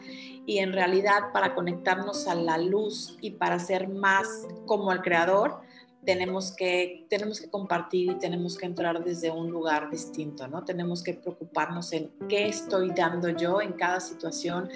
y 0.46 0.60
en 0.60 0.74
realidad 0.74 1.32
para 1.34 1.56
conectarnos 1.56 2.28
a 2.28 2.36
la 2.36 2.58
luz 2.58 3.18
y 3.22 3.32
para 3.32 3.60
ser 3.60 3.88
más 3.88 4.28
como 4.66 4.92
el 4.92 5.02
creador 5.02 5.62
tenemos 6.06 6.54
que, 6.54 7.06
tenemos 7.10 7.42
que 7.42 7.50
compartir 7.50 8.12
y 8.12 8.16
tenemos 8.16 8.58
que 8.58 8.66
entrar 8.66 9.04
desde 9.04 9.32
un 9.32 9.52
lugar 9.52 9.90
distinto, 9.90 10.48
¿no? 10.48 10.64
Tenemos 10.64 11.04
que 11.04 11.14
preocuparnos 11.14 11.92
en 11.94 12.12
qué 12.30 12.48
estoy 12.48 12.92
dando 12.92 13.30
yo 13.30 13.62
en 13.62 13.74
cada 13.74 14.00
situación 14.00 14.70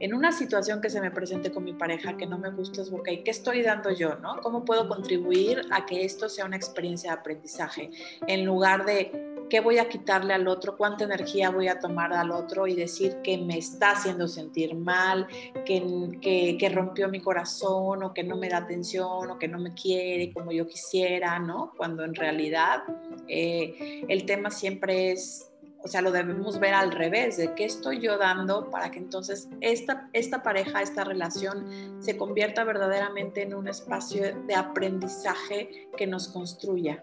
en 0.00 0.14
una 0.14 0.32
situación 0.32 0.80
que 0.80 0.90
se 0.90 1.00
me 1.00 1.10
presente 1.10 1.50
con 1.50 1.64
mi 1.64 1.72
pareja 1.72 2.16
que 2.16 2.26
no 2.26 2.38
me 2.38 2.50
gusta 2.50 2.82
es, 2.82 2.92
ok, 2.92 3.08
¿qué 3.24 3.30
estoy 3.30 3.62
dando 3.62 3.90
yo? 3.90 4.16
¿no? 4.16 4.40
¿Cómo 4.40 4.64
puedo 4.64 4.88
contribuir 4.88 5.62
a 5.70 5.86
que 5.86 6.04
esto 6.04 6.28
sea 6.28 6.44
una 6.44 6.56
experiencia 6.56 7.12
de 7.12 7.18
aprendizaje? 7.18 7.90
En 8.26 8.44
lugar 8.44 8.84
de 8.84 9.28
qué 9.48 9.60
voy 9.60 9.78
a 9.78 9.88
quitarle 9.88 10.34
al 10.34 10.46
otro, 10.46 10.76
cuánta 10.76 11.04
energía 11.04 11.50
voy 11.50 11.68
a 11.68 11.78
tomar 11.78 12.12
al 12.12 12.30
otro 12.30 12.66
y 12.66 12.74
decir 12.74 13.16
que 13.22 13.38
me 13.38 13.58
está 13.58 13.92
haciendo 13.92 14.28
sentir 14.28 14.74
mal, 14.74 15.26
que, 15.64 16.56
que, 16.58 16.68
rompió 16.68 17.08
mi 17.08 17.20
corazón 17.20 18.02
o 18.02 18.12
que 18.12 18.22
no 18.22 18.36
me 18.36 18.48
da 18.48 18.58
atención 18.58 19.30
o 19.30 19.38
que 19.38 19.48
no 19.48 19.58
me 19.58 19.72
quiere 19.74 20.32
como 20.32 20.52
yo 20.52 20.66
quisiera, 20.66 21.38
¿no? 21.38 21.72
Cuando 21.76 22.04
en 22.04 22.14
realidad 22.14 22.82
eh, 23.26 24.04
el 24.08 24.26
tema 24.26 24.50
siempre 24.50 25.12
es 25.12 25.47
o 25.88 25.90
sea, 25.90 26.02
lo 26.02 26.12
debemos 26.12 26.60
ver 26.60 26.74
al 26.74 26.92
revés, 26.92 27.38
de 27.38 27.54
qué 27.54 27.64
estoy 27.64 27.98
yo 27.98 28.18
dando 28.18 28.68
para 28.68 28.90
que 28.90 28.98
entonces 28.98 29.48
esta, 29.62 30.10
esta 30.12 30.42
pareja, 30.42 30.82
esta 30.82 31.02
relación 31.02 31.66
se 31.98 32.18
convierta 32.18 32.62
verdaderamente 32.62 33.40
en 33.40 33.54
un 33.54 33.68
espacio 33.68 34.36
de 34.46 34.54
aprendizaje 34.54 35.88
que 35.96 36.06
nos 36.06 36.28
construya. 36.28 37.02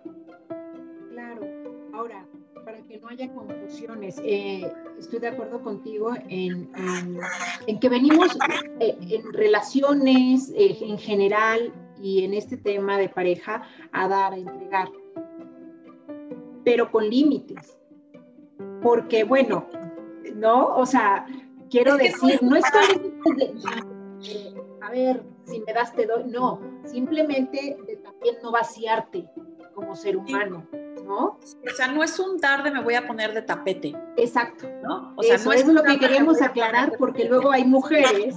Claro, 1.09 1.41
ahora, 1.95 2.27
para 2.63 2.77
que 2.83 2.99
no 2.99 3.07
haya 3.07 3.27
confusiones, 3.33 4.21
eh, 4.23 4.71
estoy 4.99 5.17
de 5.17 5.29
acuerdo 5.29 5.63
contigo 5.63 6.13
en, 6.29 6.69
en, 7.65 7.79
que 7.79 7.89
venimos 7.89 8.37
eh, 8.79 8.95
en 9.01 9.33
relaciones 9.33 10.51
eh, 10.55 10.77
en 10.79 10.99
general 10.99 11.73
y 11.99 12.23
en 12.23 12.35
este 12.35 12.55
tema 12.55 12.99
de 12.99 13.09
pareja 13.09 13.63
a 13.91 14.07
dar, 14.07 14.33
a 14.33 14.37
entregar, 14.37 14.91
pero 16.63 16.91
con 16.91 17.09
límites 17.09 17.75
porque 18.85 19.23
bueno, 19.23 19.67
¿no? 20.35 20.75
O 20.75 20.85
sea, 20.85 21.25
quiero 21.71 21.97
decir, 21.97 22.39
no, 22.43 22.55
estoy... 22.55 23.15
a 24.79 24.91
ver, 24.91 25.23
si 25.43 25.59
me 25.61 25.73
das 25.73 25.91
te 25.95 26.05
doy, 26.05 26.25
no, 26.25 26.61
simplemente 26.83 27.77
de 27.87 27.95
también 27.95 28.35
no 28.43 28.51
vaciarte 28.51 29.27
como 29.73 29.95
ser 29.95 30.17
humano. 30.17 30.67
¿No? 31.03 31.39
O 31.39 31.75
sea, 31.75 31.87
no 31.87 32.03
es 32.03 32.19
un 32.19 32.37
dar 32.37 32.63
de 32.63 32.69
me 32.69 32.81
voy 32.81 32.93
a 32.93 33.07
poner 33.07 33.33
de 33.33 33.41
tapete. 33.41 33.95
Exacto. 34.17 34.69
¿no? 34.83 35.13
O 35.15 35.23
sea, 35.23 35.35
Eso 35.35 35.49
no 35.49 35.53
es, 35.53 35.67
lo 35.67 35.81
que 35.81 35.97
queremos 35.97 36.43
aclarar 36.43 36.93
porque 36.99 37.25
luego 37.25 37.51
hay 37.51 37.65
mujeres 37.65 38.35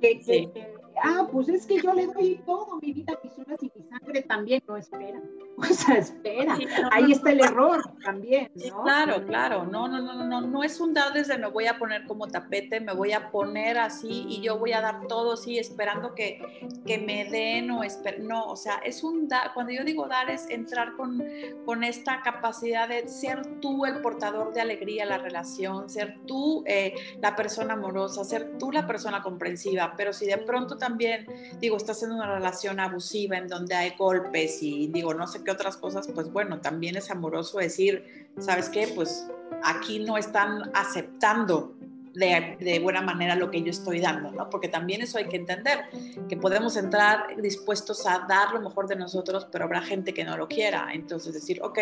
que, 0.00 0.69
ah, 1.02 1.26
pues 1.30 1.48
es 1.48 1.66
que 1.66 1.80
yo 1.80 1.92
le 1.94 2.06
doy 2.06 2.40
todo, 2.44 2.78
mi 2.80 2.92
vida, 2.92 3.18
mis 3.22 3.38
horas 3.38 3.58
y 3.62 3.72
mi 3.74 3.88
sangre 3.88 4.22
también, 4.22 4.62
no 4.66 4.76
espera, 4.76 5.20
o 5.56 5.64
sea, 5.64 5.96
espera, 5.96 6.56
ahí 6.92 7.12
está 7.12 7.32
el 7.32 7.40
error 7.40 7.82
también, 8.04 8.50
¿no? 8.54 8.82
claro, 8.82 9.24
claro, 9.26 9.64
no, 9.64 9.88
no, 9.88 10.00
no, 10.00 10.24
no, 10.24 10.40
no 10.40 10.62
es 10.62 10.80
un 10.80 10.94
dar 10.94 11.12
desde 11.12 11.38
me 11.38 11.48
voy 11.48 11.66
a 11.66 11.78
poner 11.78 12.06
como 12.06 12.28
tapete, 12.28 12.80
me 12.80 12.94
voy 12.94 13.12
a 13.12 13.30
poner 13.30 13.78
así 13.78 14.26
y 14.28 14.40
yo 14.40 14.58
voy 14.58 14.72
a 14.72 14.80
dar 14.80 15.06
todo, 15.06 15.36
sí, 15.36 15.58
esperando 15.58 16.14
que, 16.14 16.40
que 16.86 16.98
me 16.98 17.24
den 17.30 17.70
o 17.70 17.82
esper 17.82 18.20
no, 18.20 18.46
o 18.46 18.56
sea, 18.56 18.76
es 18.84 19.02
un 19.02 19.28
dar, 19.28 19.52
cuando 19.54 19.72
yo 19.72 19.84
digo 19.84 20.06
dar 20.06 20.30
es 20.30 20.48
entrar 20.50 20.96
con, 20.96 21.22
con 21.64 21.84
esta 21.84 22.22
capacidad 22.22 22.88
de 22.88 23.08
ser 23.08 23.60
tú 23.60 23.86
el 23.86 24.00
portador 24.00 24.52
de 24.52 24.60
alegría 24.60 25.04
a 25.04 25.06
la 25.06 25.18
relación, 25.18 25.88
ser 25.88 26.18
tú 26.26 26.62
eh, 26.66 26.94
la 27.20 27.34
persona 27.36 27.74
amorosa, 27.74 28.24
ser 28.24 28.58
tú 28.58 28.70
la 28.70 28.86
persona 28.86 29.22
comprensiva, 29.22 29.94
pero 29.96 30.12
si 30.12 30.26
de 30.26 30.38
pronto 30.38 30.76
también 30.76 30.89
también, 30.90 31.26
digo, 31.60 31.76
estás 31.76 32.02
en 32.02 32.10
una 32.10 32.34
relación 32.34 32.80
abusiva 32.80 33.36
en 33.38 33.46
donde 33.46 33.74
hay 33.76 33.94
golpes 33.96 34.60
y 34.60 34.88
digo, 34.88 35.14
no 35.14 35.26
sé 35.28 35.44
qué 35.44 35.52
otras 35.52 35.76
cosas, 35.76 36.08
pues 36.12 36.32
bueno, 36.32 36.60
también 36.60 36.96
es 36.96 37.10
amoroso 37.10 37.58
decir, 37.58 38.32
¿sabes 38.38 38.68
qué? 38.68 38.90
Pues 38.94 39.28
aquí 39.62 40.00
no 40.00 40.18
están 40.18 40.70
aceptando 40.74 41.76
de, 42.12 42.56
de, 42.58 42.80
buena 42.80 43.02
manera 43.02 43.36
lo 43.36 43.52
que 43.52 43.62
yo 43.62 43.70
estoy 43.70 44.00
dando, 44.00 44.32
¿no? 44.32 44.50
Porque 44.50 44.66
también 44.66 45.00
eso 45.00 45.18
hay 45.18 45.28
que 45.28 45.36
entender, 45.36 45.84
que 46.28 46.36
podemos 46.36 46.76
entrar 46.76 47.40
dispuestos 47.40 48.04
a 48.04 48.26
dar 48.28 48.52
lo 48.52 48.60
mejor 48.60 48.88
de 48.88 48.96
nosotros, 48.96 49.46
pero 49.52 49.66
habrá 49.66 49.82
gente 49.82 50.12
que 50.12 50.24
no 50.24 50.36
lo 50.36 50.48
quiera. 50.48 50.88
Entonces 50.92 51.34
decir, 51.34 51.60
ok, 51.62 51.78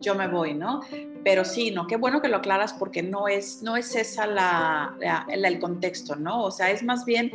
yo 0.00 0.14
me 0.14 0.28
voy, 0.28 0.54
¿no? 0.54 0.80
Pero 1.24 1.44
sí, 1.44 1.70
¿no? 1.70 1.86
Qué 1.86 1.96
bueno 1.96 2.20
que 2.20 2.28
lo 2.28 2.36
aclaras 2.36 2.72
porque 2.72 3.02
no 3.02 3.28
es, 3.28 3.62
no 3.62 3.76
es 3.76 3.94
esa 3.96 4.26
la, 4.26 4.96
el 5.28 5.58
contexto, 5.58 6.16
¿no? 6.16 6.44
O 6.44 6.50
sea, 6.50 6.70
es 6.70 6.82
más 6.82 7.04
bien 7.04 7.32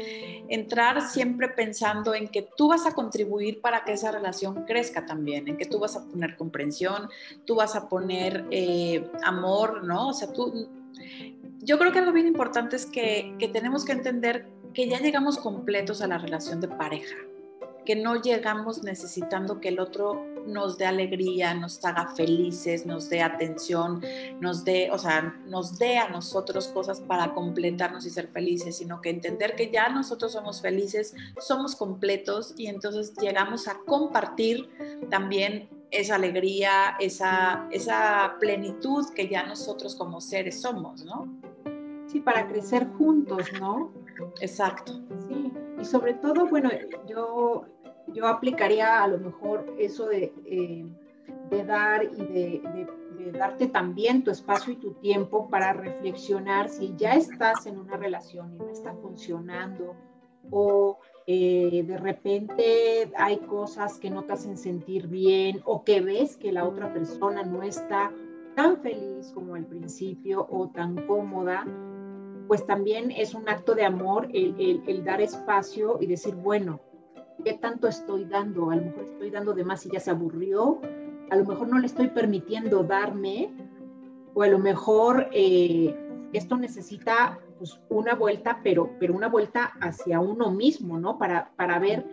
entrar 0.49 1.01
siempre 1.09 1.49
pensando 1.49 2.13
en 2.13 2.27
que 2.27 2.47
tú 2.55 2.69
vas 2.69 2.85
a 2.85 2.93
contribuir 2.93 3.61
para 3.61 3.83
que 3.83 3.93
esa 3.93 4.11
relación 4.11 4.65
crezca 4.65 5.05
también, 5.05 5.47
en 5.47 5.57
que 5.57 5.65
tú 5.65 5.79
vas 5.79 5.95
a 5.95 6.05
poner 6.05 6.37
comprensión, 6.37 7.09
tú 7.45 7.55
vas 7.55 7.75
a 7.75 7.89
poner 7.89 8.45
eh, 8.51 9.09
amor, 9.23 9.83
¿no? 9.83 10.09
O 10.09 10.13
sea, 10.13 10.31
tú... 10.31 10.69
Yo 11.63 11.77
creo 11.77 11.91
que 11.91 11.99
algo 11.99 12.11
bien 12.11 12.27
importante 12.27 12.75
es 12.75 12.85
que, 12.87 13.35
que 13.37 13.47
tenemos 13.47 13.85
que 13.85 13.91
entender 13.91 14.47
que 14.73 14.87
ya 14.87 14.99
llegamos 14.99 15.37
completos 15.37 16.01
a 16.01 16.07
la 16.07 16.17
relación 16.17 16.59
de 16.59 16.67
pareja, 16.67 17.15
que 17.85 17.95
no 17.95 18.21
llegamos 18.21 18.83
necesitando 18.83 19.59
que 19.59 19.69
el 19.69 19.79
otro 19.79 20.30
nos 20.45 20.77
dé 20.77 20.85
alegría, 20.85 21.53
nos 21.53 21.83
haga 21.85 22.07
felices, 22.15 22.85
nos 22.85 23.09
dé 23.09 23.21
atención, 23.21 24.01
nos 24.39 24.63
dé, 24.63 24.89
o 24.91 24.97
sea, 24.97 25.35
nos 25.45 25.77
dé 25.77 25.97
a 25.97 26.09
nosotros 26.09 26.67
cosas 26.69 26.99
para 27.01 27.33
completarnos 27.33 28.05
y 28.05 28.09
ser 28.09 28.27
felices, 28.27 28.77
sino 28.77 29.01
que 29.01 29.09
entender 29.09 29.55
que 29.55 29.71
ya 29.71 29.89
nosotros 29.89 30.33
somos 30.33 30.61
felices, 30.61 31.13
somos 31.39 31.75
completos 31.75 32.53
y 32.57 32.67
entonces 32.67 33.13
llegamos 33.21 33.67
a 33.67 33.77
compartir 33.85 34.69
también 35.09 35.69
esa 35.91 36.15
alegría, 36.15 36.95
esa, 36.99 37.67
esa 37.71 38.37
plenitud 38.39 39.05
que 39.13 39.27
ya 39.27 39.45
nosotros 39.45 39.95
como 39.95 40.21
seres 40.21 40.61
somos, 40.61 41.03
¿no? 41.03 41.27
Sí, 42.07 42.19
para 42.19 42.47
crecer 42.47 42.87
juntos, 42.97 43.45
¿no? 43.59 43.91
Exacto. 44.39 45.01
Sí, 45.27 45.51
y 45.79 45.85
sobre 45.85 46.13
todo, 46.15 46.47
bueno, 46.47 46.69
yo, 47.07 47.65
yo 48.07 48.27
aplicaría 48.27 49.03
a 49.03 49.07
lo 49.07 49.19
mejor 49.19 49.75
eso 49.77 50.07
de, 50.07 50.33
eh, 50.45 50.85
de 51.49 51.63
dar 51.63 52.03
y 52.03 52.25
de, 52.25 52.87
darte 53.33 53.67
también 53.67 54.23
tu 54.23 54.31
espacio 54.31 54.73
y 54.73 54.77
tu 54.77 54.93
tiempo 54.93 55.47
para 55.49 55.73
reflexionar 55.73 56.69
si 56.69 56.93
ya 56.97 57.13
estás 57.13 57.65
en 57.65 57.79
una 57.79 57.95
relación 57.95 58.55
y 58.55 58.57
no 58.57 58.69
está 58.69 58.93
funcionando 58.95 59.95
o 60.49 60.97
eh, 61.27 61.83
de 61.85 61.97
repente 61.97 63.11
hay 63.15 63.37
cosas 63.37 63.99
que 63.99 64.09
no 64.09 64.23
te 64.23 64.33
hacen 64.33 64.57
sentir 64.57 65.07
bien 65.07 65.61
o 65.65 65.83
que 65.83 66.01
ves 66.01 66.35
que 66.35 66.51
la 66.51 66.67
otra 66.67 66.91
persona 66.91 67.43
no 67.43 67.61
está 67.61 68.11
tan 68.55 68.77
feliz 68.81 69.31
como 69.33 69.55
al 69.55 69.65
principio 69.65 70.47
o 70.49 70.69
tan 70.69 71.05
cómoda, 71.07 71.65
pues 72.47 72.65
también 72.65 73.11
es 73.11 73.33
un 73.33 73.47
acto 73.47 73.75
de 73.75 73.85
amor 73.85 74.27
el, 74.33 74.83
el, 74.85 75.03
dar 75.03 75.21
espacio 75.21 75.97
y 76.01 76.07
decir, 76.07 76.35
bueno, 76.35 76.81
¿qué 77.43 77.53
tanto 77.53 77.87
estoy 77.87 78.25
dando? 78.25 78.69
A 78.69 78.75
lo 78.75 78.83
mejor 78.83 79.03
estoy 79.03 79.29
dando 79.29 79.53
de 79.53 79.63
más 79.63 79.85
y 79.85 79.91
ya 79.91 79.99
se 79.99 80.11
aburrió, 80.11 80.81
a 81.29 81.35
lo 81.35 81.45
mejor 81.45 81.67
no 81.67 81.79
le 81.79 81.87
estoy 81.87 82.09
permitiendo 82.09 82.83
darme, 82.83 83.51
o 84.33 84.43
a 84.43 84.47
lo 84.47 84.59
mejor 84.59 85.27
eh, 85.31 85.95
esto 86.33 86.57
necesita 86.57 87.39
pues, 87.57 87.79
una 87.89 88.15
vuelta, 88.15 88.59
pero, 88.63 88.91
pero 88.99 89.13
una 89.13 89.27
vuelta 89.27 89.73
hacia 89.81 90.19
uno 90.19 90.51
mismo, 90.51 90.99
¿no? 90.99 91.17
Para, 91.17 91.51
para 91.55 91.79
ver 91.79 92.05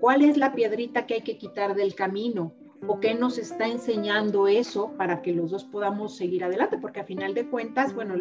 cuál 0.00 0.22
es 0.22 0.36
la 0.36 0.54
piedrita 0.54 1.06
que 1.06 1.14
hay 1.14 1.22
que 1.22 1.38
quitar 1.38 1.74
del 1.74 1.94
camino 1.94 2.52
o 2.86 2.98
qué 2.98 3.14
nos 3.14 3.38
está 3.38 3.66
enseñando 3.66 4.48
eso 4.48 4.92
para 4.96 5.20
que 5.22 5.32
los 5.32 5.50
dos 5.50 5.64
podamos 5.64 6.16
seguir 6.16 6.44
adelante, 6.44 6.78
porque 6.78 7.00
a 7.00 7.04
final 7.04 7.34
de 7.34 7.48
cuentas, 7.48 7.94
bueno, 7.94 8.14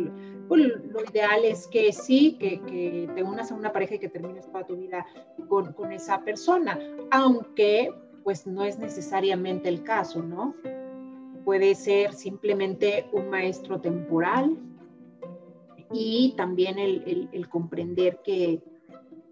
pues, 0.48 0.62
lo, 0.62 1.04
ideal 1.10 1.46
es 1.46 1.68
que 1.68 1.94
sí, 1.94 2.38
que, 2.40 2.62
que, 2.62 3.10
te 3.16 3.24
unas 3.24 3.52
a 3.52 3.56
una 3.56 3.72
pareja 3.72 3.96
y 3.96 4.00
que 4.00 4.10
termines 4.10 4.46
toda 4.48 4.66
tu 4.66 4.76
vida 4.76 5.06
con, 5.48 5.74
con 5.74 5.92
esa 5.92 6.24
persona, 6.24 6.78
aunque 7.12 7.94
pues 8.24 8.46
no 8.46 8.64
es 8.66 8.78
necesariamente 8.78 9.70
el 9.70 9.82
caso, 9.84 10.22
¿no? 10.22 10.54
Puede 11.46 11.74
ser 11.74 12.14
simplemente 12.14 13.08
un 13.14 13.30
maestro 13.30 13.80
temporal 13.80 14.58
y 15.92 16.34
también 16.36 16.78
el, 16.78 17.30
el 17.32 17.50
comprender 17.50 18.20
que 18.24 18.62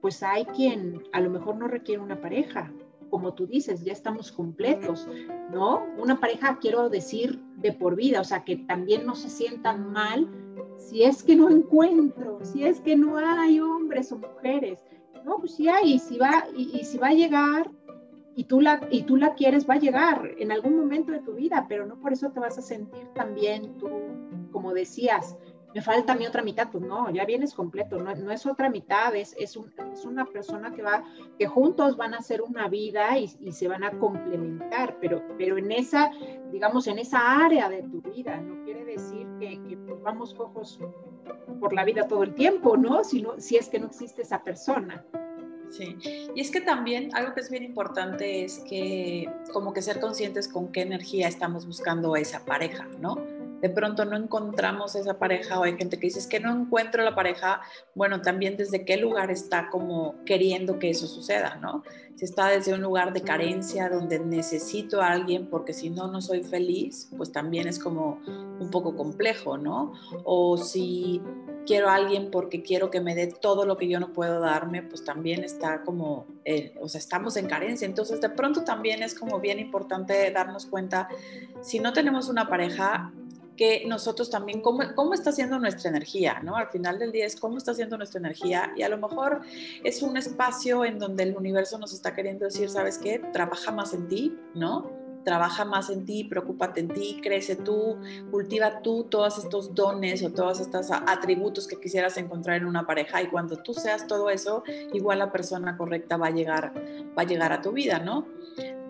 pues 0.01 0.23
hay 0.23 0.45
quien 0.45 1.03
a 1.11 1.19
lo 1.19 1.29
mejor 1.29 1.57
no 1.57 1.67
requiere 1.67 2.01
una 2.01 2.21
pareja, 2.21 2.71
como 3.09 3.33
tú 3.33 3.47
dices, 3.47 3.83
ya 3.83 3.93
estamos 3.93 4.31
completos, 4.31 5.07
¿no? 5.51 5.85
Una 5.97 6.19
pareja, 6.19 6.59
quiero 6.59 6.89
decir, 6.89 7.41
de 7.57 7.73
por 7.73 7.95
vida, 7.95 8.21
o 8.21 8.23
sea, 8.23 8.43
que 8.43 8.57
también 8.57 9.05
no 9.05 9.15
se 9.15 9.29
sientan 9.29 9.91
mal 9.91 10.29
si 10.77 11.03
es 11.03 11.23
que 11.23 11.35
no 11.35 11.49
encuentro, 11.49 12.39
si 12.43 12.63
es 12.63 12.79
que 12.79 12.95
no 12.95 13.17
hay 13.17 13.59
hombres 13.59 14.11
o 14.11 14.17
mujeres. 14.17 14.83
No, 15.25 15.37
pues 15.37 15.55
sí 15.55 15.67
hay, 15.67 15.93
y 15.93 15.99
si 15.99 16.17
va, 16.17 16.45
y, 16.55 16.83
si 16.85 16.97
va 16.97 17.07
a 17.07 17.13
llegar 17.13 17.69
y 18.35 18.45
tú, 18.45 18.61
la, 18.61 18.87
y 18.91 19.03
tú 19.03 19.17
la 19.17 19.33
quieres, 19.33 19.67
va 19.67 19.73
a 19.73 19.79
llegar 19.79 20.31
en 20.37 20.51
algún 20.51 20.77
momento 20.77 21.11
de 21.11 21.19
tu 21.19 21.33
vida, 21.33 21.65
pero 21.67 21.85
no 21.85 21.99
por 21.99 22.13
eso 22.13 22.31
te 22.31 22.39
vas 22.39 22.57
a 22.57 22.61
sentir 22.61 23.07
también 23.15 23.77
tú, 23.77 23.89
como 24.51 24.73
decías, 24.73 25.35
me 25.73 25.81
falta 25.81 26.15
mi 26.15 26.25
otra 26.25 26.41
mitad, 26.41 26.69
pues 26.71 26.83
no, 26.83 27.09
ya 27.11 27.25
vienes 27.25 27.53
completo, 27.53 27.97
no, 27.97 28.31
es 28.31 28.45
otra 28.45 28.69
mitad, 28.69 29.15
es, 29.15 29.35
es, 29.37 29.55
una 29.57 30.25
persona 30.25 30.73
que 30.73 30.81
va, 30.81 31.03
que 31.37 31.47
juntos 31.47 31.97
van 31.97 32.13
a 32.13 32.17
hacer 32.17 32.41
una 32.41 32.67
vida 32.67 33.17
y, 33.17 33.27
se 33.51 33.67
van 33.67 33.83
a 33.83 33.91
complementar, 33.91 34.97
pero, 34.99 35.21
pero 35.37 35.57
en 35.57 35.71
esa, 35.71 36.11
digamos, 36.51 36.87
en 36.87 36.99
esa 36.99 37.45
área 37.45 37.69
de 37.69 37.83
tu 37.83 38.01
vida, 38.01 38.37
no 38.37 38.63
quiere 38.63 38.85
decir 38.85 39.27
que, 39.39 39.77
pues 39.85 40.01
vamos 40.01 40.33
cojos 40.33 40.79
por 41.59 41.73
la 41.73 41.83
vida 41.83 42.07
todo 42.07 42.23
el 42.23 42.33
tiempo, 42.33 42.77
¿no? 42.77 43.03
Si, 43.03 43.21
no, 43.21 43.39
si 43.39 43.57
es 43.57 43.69
que 43.69 43.79
no 43.79 43.87
existe 43.87 44.21
esa 44.21 44.43
persona. 44.43 45.05
Sí, 45.69 45.97
y 46.33 46.39
es 46.39 46.49
que 46.49 46.61
también 46.61 47.13
algo 47.13 47.33
que 47.33 47.41
es 47.41 47.49
bien 47.49 47.63
importante 47.63 48.45
es 48.45 48.59
que 48.59 49.29
como 49.51 49.73
que 49.73 49.81
ser 49.81 49.99
conscientes 49.99 50.47
con 50.47 50.71
qué 50.71 50.81
energía 50.81 51.27
estamos 51.27 51.65
buscando 51.65 52.15
esa 52.15 52.45
pareja, 52.45 52.87
¿no? 53.01 53.36
De 53.61 53.69
pronto 53.69 54.05
no 54.05 54.15
encontramos 54.15 54.95
esa 54.95 55.17
pareja 55.17 55.59
o 55.59 55.63
hay 55.63 55.77
gente 55.77 55.97
que 55.97 56.07
dice 56.07 56.19
es 56.19 56.27
que 56.27 56.39
no 56.39 56.53
encuentro 56.53 57.03
la 57.03 57.15
pareja, 57.15 57.61
bueno, 57.95 58.21
también 58.21 58.57
desde 58.57 58.85
qué 58.85 58.97
lugar 58.97 59.31
está 59.31 59.69
como 59.69 60.15
queriendo 60.25 60.79
que 60.79 60.89
eso 60.89 61.07
suceda, 61.07 61.55
¿no? 61.55 61.83
Si 62.15 62.25
está 62.25 62.47
desde 62.47 62.73
un 62.73 62.81
lugar 62.81 63.13
de 63.13 63.21
carencia 63.21 63.89
donde 63.89 64.19
necesito 64.19 65.01
a 65.01 65.11
alguien 65.11 65.47
porque 65.47 65.73
si 65.73 65.89
no, 65.89 66.07
no 66.07 66.21
soy 66.21 66.43
feliz, 66.43 67.09
pues 67.15 67.31
también 67.31 67.67
es 67.67 67.77
como 67.77 68.19
un 68.25 68.69
poco 68.71 68.95
complejo, 68.95 69.57
¿no? 69.57 69.93
O 70.23 70.57
si 70.57 71.21
quiero 71.67 71.89
a 71.89 71.95
alguien 71.95 72.31
porque 72.31 72.63
quiero 72.63 72.89
que 72.89 73.01
me 73.01 73.13
dé 73.13 73.27
todo 73.27 73.65
lo 73.65 73.77
que 73.77 73.87
yo 73.87 73.99
no 73.99 74.13
puedo 74.13 74.39
darme, 74.39 74.81
pues 74.81 75.03
también 75.03 75.43
está 75.43 75.83
como, 75.83 76.25
eh, 76.45 76.73
o 76.81 76.87
sea, 76.87 76.97
estamos 76.97 77.37
en 77.37 77.47
carencia. 77.47 77.85
Entonces, 77.85 78.19
de 78.19 78.29
pronto 78.29 78.63
también 78.63 79.03
es 79.03 79.13
como 79.13 79.39
bien 79.39 79.59
importante 79.59 80.31
darnos 80.31 80.65
cuenta, 80.65 81.09
si 81.61 81.79
no 81.79 81.93
tenemos 81.93 82.29
una 82.29 82.47
pareja, 82.47 83.11
que 83.57 83.83
nosotros 83.85 84.29
también, 84.29 84.61
cómo, 84.61 84.83
cómo 84.95 85.13
está 85.13 85.31
siendo 85.31 85.59
nuestra 85.59 85.89
energía, 85.89 86.39
¿no? 86.41 86.55
Al 86.55 86.69
final 86.69 86.99
del 86.99 87.11
día 87.11 87.25
es 87.25 87.35
cómo 87.35 87.57
está 87.57 87.73
siendo 87.73 87.97
nuestra 87.97 88.19
energía 88.19 88.71
y 88.77 88.83
a 88.83 88.89
lo 88.89 88.97
mejor 88.97 89.41
es 89.83 90.01
un 90.01 90.15
espacio 90.15 90.85
en 90.85 90.99
donde 90.99 91.23
el 91.23 91.35
universo 91.35 91.77
nos 91.77 91.93
está 91.93 92.13
queriendo 92.13 92.45
decir, 92.45 92.69
¿sabes 92.69 92.97
qué? 92.97 93.19
Trabaja 93.33 93.71
más 93.71 93.93
en 93.93 94.07
ti, 94.07 94.37
¿no? 94.53 94.91
Trabaja 95.25 95.65
más 95.65 95.89
en 95.89 96.05
ti, 96.05 96.23
preocúpate 96.23 96.79
en 96.79 96.87
ti, 96.87 97.19
crece 97.21 97.57
tú, 97.57 97.97
cultiva 98.31 98.81
tú 98.81 99.03
todos 99.05 99.39
estos 99.39 99.75
dones 99.75 100.23
o 100.23 100.31
todos 100.31 100.61
estos 100.61 100.89
atributos 100.91 101.67
que 101.67 101.77
quisieras 101.79 102.15
encontrar 102.15 102.57
en 102.57 102.65
una 102.65 102.85
pareja 102.85 103.21
y 103.21 103.27
cuando 103.27 103.57
tú 103.57 103.73
seas 103.73 104.07
todo 104.07 104.29
eso, 104.29 104.63
igual 104.93 105.19
la 105.19 105.31
persona 105.31 105.75
correcta 105.75 106.15
va 106.15 106.27
a 106.27 106.31
llegar, 106.31 106.73
va 107.17 107.23
a 107.23 107.25
llegar 107.25 107.51
a 107.51 107.61
tu 107.61 107.73
vida, 107.73 107.99
¿no? 107.99 108.25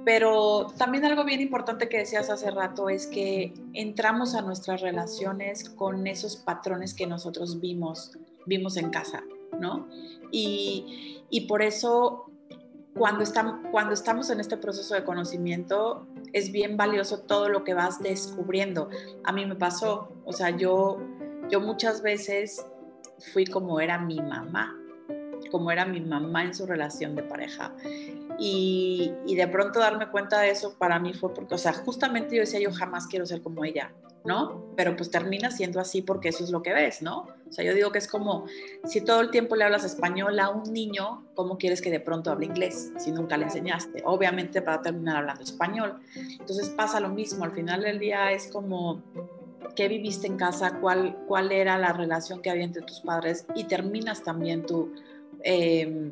Pero 0.08 0.68
también 0.78 1.04
algo 1.04 1.26
bien 1.26 1.42
importante 1.42 1.90
que 1.90 1.98
decías 1.98 2.30
hace 2.30 2.50
rato 2.50 2.88
es 2.88 3.08
que 3.08 3.54
entramos 3.74 4.36
a 4.36 4.42
nuestras 4.42 4.80
relaciones 4.80 5.70
con 5.70 6.08
esos 6.08 6.38
patrones 6.38 6.94
que 6.94 7.06
nosotros 7.06 7.60
vimos, 7.60 8.18
vimos 8.46 8.78
en 8.78 8.90
casa, 8.90 9.22
¿no? 9.60 9.90
Y, 10.32 11.26
y 11.30 11.42
por 11.42 11.62
eso 11.62 12.32
cuando, 12.94 13.26
cuando 13.70 13.94
estamos 13.94 14.30
en 14.30 14.40
este 14.40 14.56
proceso 14.56 14.96
de 14.96 15.04
conocimiento 15.04 16.08
es 16.32 16.54
bien 16.54 16.78
valioso 16.78 17.24
todo 17.24 17.50
lo 17.50 17.66
que 17.66 17.74
vas 17.74 18.02
descubriendo. 18.02 18.90
A 19.26 19.34
mí 19.34 19.46
me 19.46 19.56
pasó, 19.56 20.14
o 20.24 20.32
sea, 20.32 20.52
yo, 20.52 21.02
yo 21.50 21.60
muchas 21.60 22.02
veces 22.02 22.66
fui 23.34 23.46
como 23.46 23.82
era 23.82 23.98
mi 23.98 24.22
mamá, 24.22 24.74
como 25.50 25.72
era 25.72 25.86
mi 25.86 26.02
mamá 26.02 26.44
en 26.44 26.54
su 26.54 26.66
relación 26.66 27.16
de 27.16 27.24
pareja. 27.24 27.74
Y, 28.40 29.14
de 29.26 29.48
pronto 29.48 29.80
darme 29.80 30.10
cuenta 30.10 30.40
de 30.42 30.50
eso 30.50 30.76
para 30.78 31.00
mí 31.00 31.14
fue 31.14 31.34
porque, 31.34 31.56
o 31.56 31.58
sea, 31.58 31.74
justamente 31.74 32.36
yo 32.36 32.42
decía, 32.42 32.60
yo 32.60 32.72
jamás 32.72 33.08
quiero 33.08 33.26
ser 33.26 33.42
como 33.42 33.64
ella, 33.66 33.92
¿no? 34.26 34.64
Pero 34.76 34.96
pues 34.96 35.12
termina 35.12 35.52
siendo 35.52 35.80
así 35.80 36.02
porque 36.02 36.30
eso 36.30 36.44
es 36.44 36.50
lo 36.50 36.62
que 36.62 36.74
ves, 36.74 37.02
¿no? 37.02 37.28
O 37.48 37.52
sea, 37.52 37.64
yo 37.64 37.74
digo 37.74 37.92
que 37.92 38.00
es 38.00 38.08
como 38.08 38.46
si 38.86 39.02
todo 39.02 39.22
el 39.22 39.32
tiempo 39.32 39.56
le 39.56 39.64
hablas 39.64 39.84
español 39.84 40.40
a 40.40 40.50
un 40.50 40.72
niño, 40.74 41.26
¿cómo 41.36 41.58
quieres 41.58 41.82
que 41.82 41.92
de 41.92 42.00
pronto 42.00 42.32
hable 42.32 42.48
inglés 42.48 42.92
si 42.98 43.12
nunca 43.12 43.38
le 43.38 43.46
enseñaste? 43.46 44.02
Obviamente 44.06 44.62
para 44.62 44.82
terminar 44.82 45.18
hablando 45.18 45.44
español. 45.44 46.00
Entonces 46.16 46.70
pasa 46.70 47.00
lo 47.00 47.10
mismo, 47.10 47.46
al 47.46 47.52
final 47.52 47.82
del 47.82 48.00
día 48.00 48.32
es 48.32 48.48
como 48.48 49.04
qué 49.76 49.88
viviste 49.88 50.28
en 50.28 50.38
casa, 50.38 50.80
cuál, 50.80 51.16
cuál 51.28 51.52
era 51.52 51.78
la 51.78 51.94
relación 51.94 52.42
que 52.42 52.50
había 52.50 52.64
entre 52.64 52.82
tus 52.82 53.02
padres 53.02 53.46
y 53.56 53.66
terminas 53.66 54.24
también 54.24 54.66
tú 54.66 54.92
eh, 55.44 56.12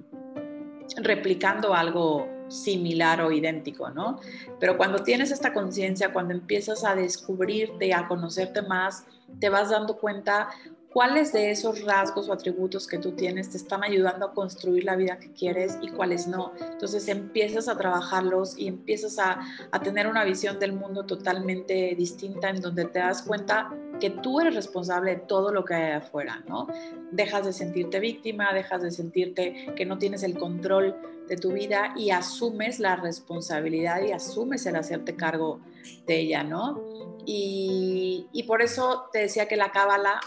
replicando 0.98 1.74
algo 1.74 2.28
similar 2.48 3.22
o 3.22 3.32
idéntico, 3.32 3.90
¿no? 3.90 4.20
Pero 4.60 4.78
cuando 4.78 5.00
tienes 5.00 5.32
esta 5.32 5.54
conciencia, 5.54 6.14
cuando 6.14 6.34
empiezas 6.34 6.84
a 6.84 6.96
descubrirte, 6.96 7.94
a 7.94 8.08
conocerte 8.08 8.62
más, 8.62 9.06
te 9.40 9.50
vas 9.50 9.72
dando 9.72 9.98
cuenta 9.98 10.50
cuáles 10.96 11.34
de 11.34 11.52
esos 11.52 11.84
rasgos 11.84 12.30
o 12.30 12.32
atributos 12.32 12.88
que 12.88 12.98
tú 12.98 13.12
tienes 13.12 13.50
te 13.50 13.58
están 13.58 13.84
ayudando 13.84 14.28
a 14.28 14.34
construir 14.34 14.86
la 14.86 14.96
vida 14.96 15.20
que 15.20 15.30
quieres 15.34 15.78
y 15.82 15.90
cuáles 15.90 16.26
no. 16.26 16.54
Entonces 16.72 17.10
empiezas 17.10 17.68
a 17.68 17.78
trabajarlos 17.78 18.58
y 18.58 18.70
empiezas 18.70 19.20
a, 19.20 19.42
a, 19.72 19.80
tener 19.82 20.08
una 20.08 20.24
visión 20.24 20.58
del 20.58 20.72
mundo 20.72 21.06
totalmente 21.06 21.96
distinta 21.98 22.50
en 22.50 22.62
donde 22.62 22.86
te 22.86 23.00
das 23.00 23.24
cuenta 23.24 23.76
que 24.00 24.10
tú 24.10 24.40
eres 24.40 24.56
responsable 24.56 25.12
de 25.12 25.18
todo 25.18 25.52
lo 25.52 25.66
que 25.66 25.74
hay 25.74 25.92
afuera, 25.92 26.42
¿no? 26.48 26.68
Dejas 27.12 27.44
de 27.46 27.52
sentirte 27.52 28.00
víctima, 28.00 28.54
dejas 28.54 28.82
de 28.82 28.92
sentirte 28.92 29.74
que 29.76 29.86
no 29.86 29.98
tienes 29.98 30.24
el 30.24 30.38
control 30.38 30.96
de 31.28 31.36
tu 31.36 31.52
vida 31.52 31.94
y 31.98 32.12
asumes 32.12 32.80
la 32.80 32.96
responsabilidad 32.96 34.02
y 34.02 34.14
asumes 34.14 34.66
el 34.66 34.78
hacerte 34.78 35.18
cargo 35.18 35.60
de 36.08 36.22
ella, 36.22 36.46
¿no? 36.46 36.82
Y, 37.26 38.28
y 38.32 38.44
por 38.44 38.62
eso 38.62 39.10
te 39.12 39.20
decía 39.20 39.50
que 39.50 39.58
la 39.58 39.74
cábala 39.74 40.22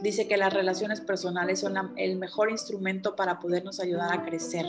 dice 0.00 0.26
que 0.26 0.36
las 0.36 0.52
relaciones 0.52 1.00
personales 1.00 1.60
son 1.60 1.92
el 1.96 2.16
mejor 2.16 2.50
instrumento 2.50 3.14
para 3.14 3.38
podernos 3.38 3.80
ayudar 3.80 4.12
a 4.12 4.24
crecer. 4.24 4.66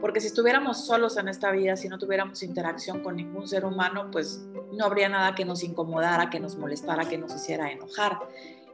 Porque 0.00 0.20
si 0.20 0.28
estuviéramos 0.28 0.84
solos 0.84 1.16
en 1.16 1.28
esta 1.28 1.50
vida, 1.50 1.76
si 1.76 1.88
no 1.88 1.98
tuviéramos 1.98 2.42
interacción 2.42 3.02
con 3.02 3.16
ningún 3.16 3.46
ser 3.46 3.64
humano, 3.64 4.10
pues 4.10 4.46
no 4.72 4.84
habría 4.84 5.08
nada 5.08 5.34
que 5.34 5.44
nos 5.44 5.62
incomodara, 5.62 6.30
que 6.30 6.40
nos 6.40 6.56
molestara, 6.56 7.08
que 7.08 7.18
nos 7.18 7.34
hiciera 7.34 7.70
enojar. 7.70 8.18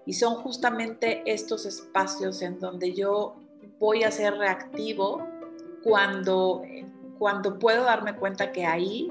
Y 0.07 0.15
son 0.15 0.35
justamente 0.37 1.23
estos 1.27 1.67
espacios 1.67 2.43
en 2.43 2.59
donde 2.59 2.93
yo 2.93 3.37
voy 3.79 4.05
a 4.05 4.11
ser 4.11 4.35
reactivo 4.35 5.27
cuando, 5.83 6.63
cuando 7.19 7.59
puedo 7.59 7.85
darme 7.85 8.17
cuenta 8.17 8.53
que 8.53 8.65
ahí 8.65 9.11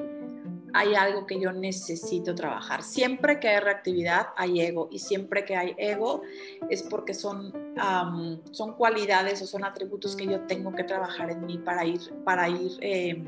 hay 0.73 0.95
algo 0.95 1.25
que 1.25 1.39
yo 1.39 1.51
necesito 1.51 2.36
trabajar. 2.36 2.84
Siempre 2.84 3.39
que 3.39 3.49
hay 3.49 3.60
reactividad 3.60 4.27
hay 4.38 4.62
ego 4.62 4.88
y 4.91 4.99
siempre 4.99 5.45
que 5.45 5.55
hay 5.55 5.75
ego 5.77 6.21
es 6.69 6.84
porque 6.84 7.13
son, 7.13 7.53
son 8.51 8.73
cualidades 8.73 9.41
o 9.41 9.47
son 9.47 9.63
atributos 9.63 10.15
que 10.15 10.25
yo 10.25 10.41
tengo 10.41 10.73
que 10.73 10.84
trabajar 10.84 11.31
en 11.31 11.45
mí 11.45 11.57
para 11.57 11.86
ir, 11.86 12.01
para 12.23 12.49
ir 12.49 12.71
eh, 12.81 13.23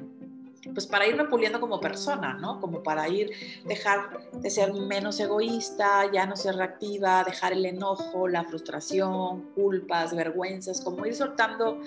pues 0.71 0.88
para 0.88 1.08
irme 1.08 1.26
puliendo 1.26 1.60
como 1.60 1.80
persona, 1.80 2.36
¿no? 2.36 2.62
Como 2.62 2.84
para 2.84 3.10
ir, 3.10 3.32
dejar 3.65 4.30
de 4.32 4.49
ser 4.49 4.73
menos 4.73 5.19
egoísta, 5.19 6.10
ya 6.12 6.26
no 6.26 6.36
ser 6.36 6.56
reactiva, 6.56 7.23
dejar 7.23 7.54
el 7.54 7.65
enojo, 7.65 8.28
la 8.28 8.43
frustración, 8.45 9.52
culpas, 9.56 10.15
vergüenzas, 10.15 10.82
como 10.82 11.06
ir 11.06 11.15
soltando 11.15 11.80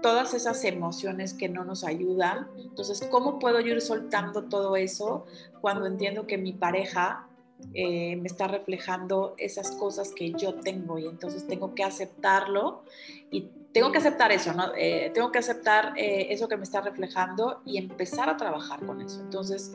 todas 0.00 0.34
esas 0.34 0.64
emociones 0.64 1.34
que 1.34 1.48
no 1.48 1.64
nos 1.64 1.84
ayudan. 1.84 2.48
Entonces, 2.56 3.06
¿cómo 3.10 3.38
puedo 3.38 3.60
ir 3.60 3.80
soltando 3.80 4.44
todo 4.44 4.76
eso 4.76 5.26
cuando 5.60 5.86
entiendo 5.86 6.26
que 6.26 6.38
mi 6.38 6.52
pareja 6.52 7.28
eh, 7.74 8.16
me 8.16 8.26
está 8.26 8.48
reflejando 8.48 9.34
esas 9.38 9.72
cosas 9.72 10.12
que 10.12 10.32
yo 10.32 10.54
tengo 10.54 10.98
y 10.98 11.06
entonces 11.06 11.46
tengo 11.46 11.74
que 11.74 11.84
aceptarlo 11.84 12.82
y 13.30 13.50
tengo 13.72 13.90
que 13.90 13.98
aceptar 13.98 14.32
eso, 14.32 14.52
¿no? 14.52 14.72
Eh, 14.76 15.10
tengo 15.14 15.32
que 15.32 15.38
aceptar 15.38 15.94
eh, 15.96 16.26
eso 16.30 16.48
que 16.48 16.56
me 16.56 16.64
está 16.64 16.80
reflejando 16.80 17.62
y 17.64 17.78
empezar 17.78 18.28
a 18.28 18.36
trabajar 18.36 18.84
con 18.84 19.00
eso. 19.00 19.20
Entonces, 19.20 19.72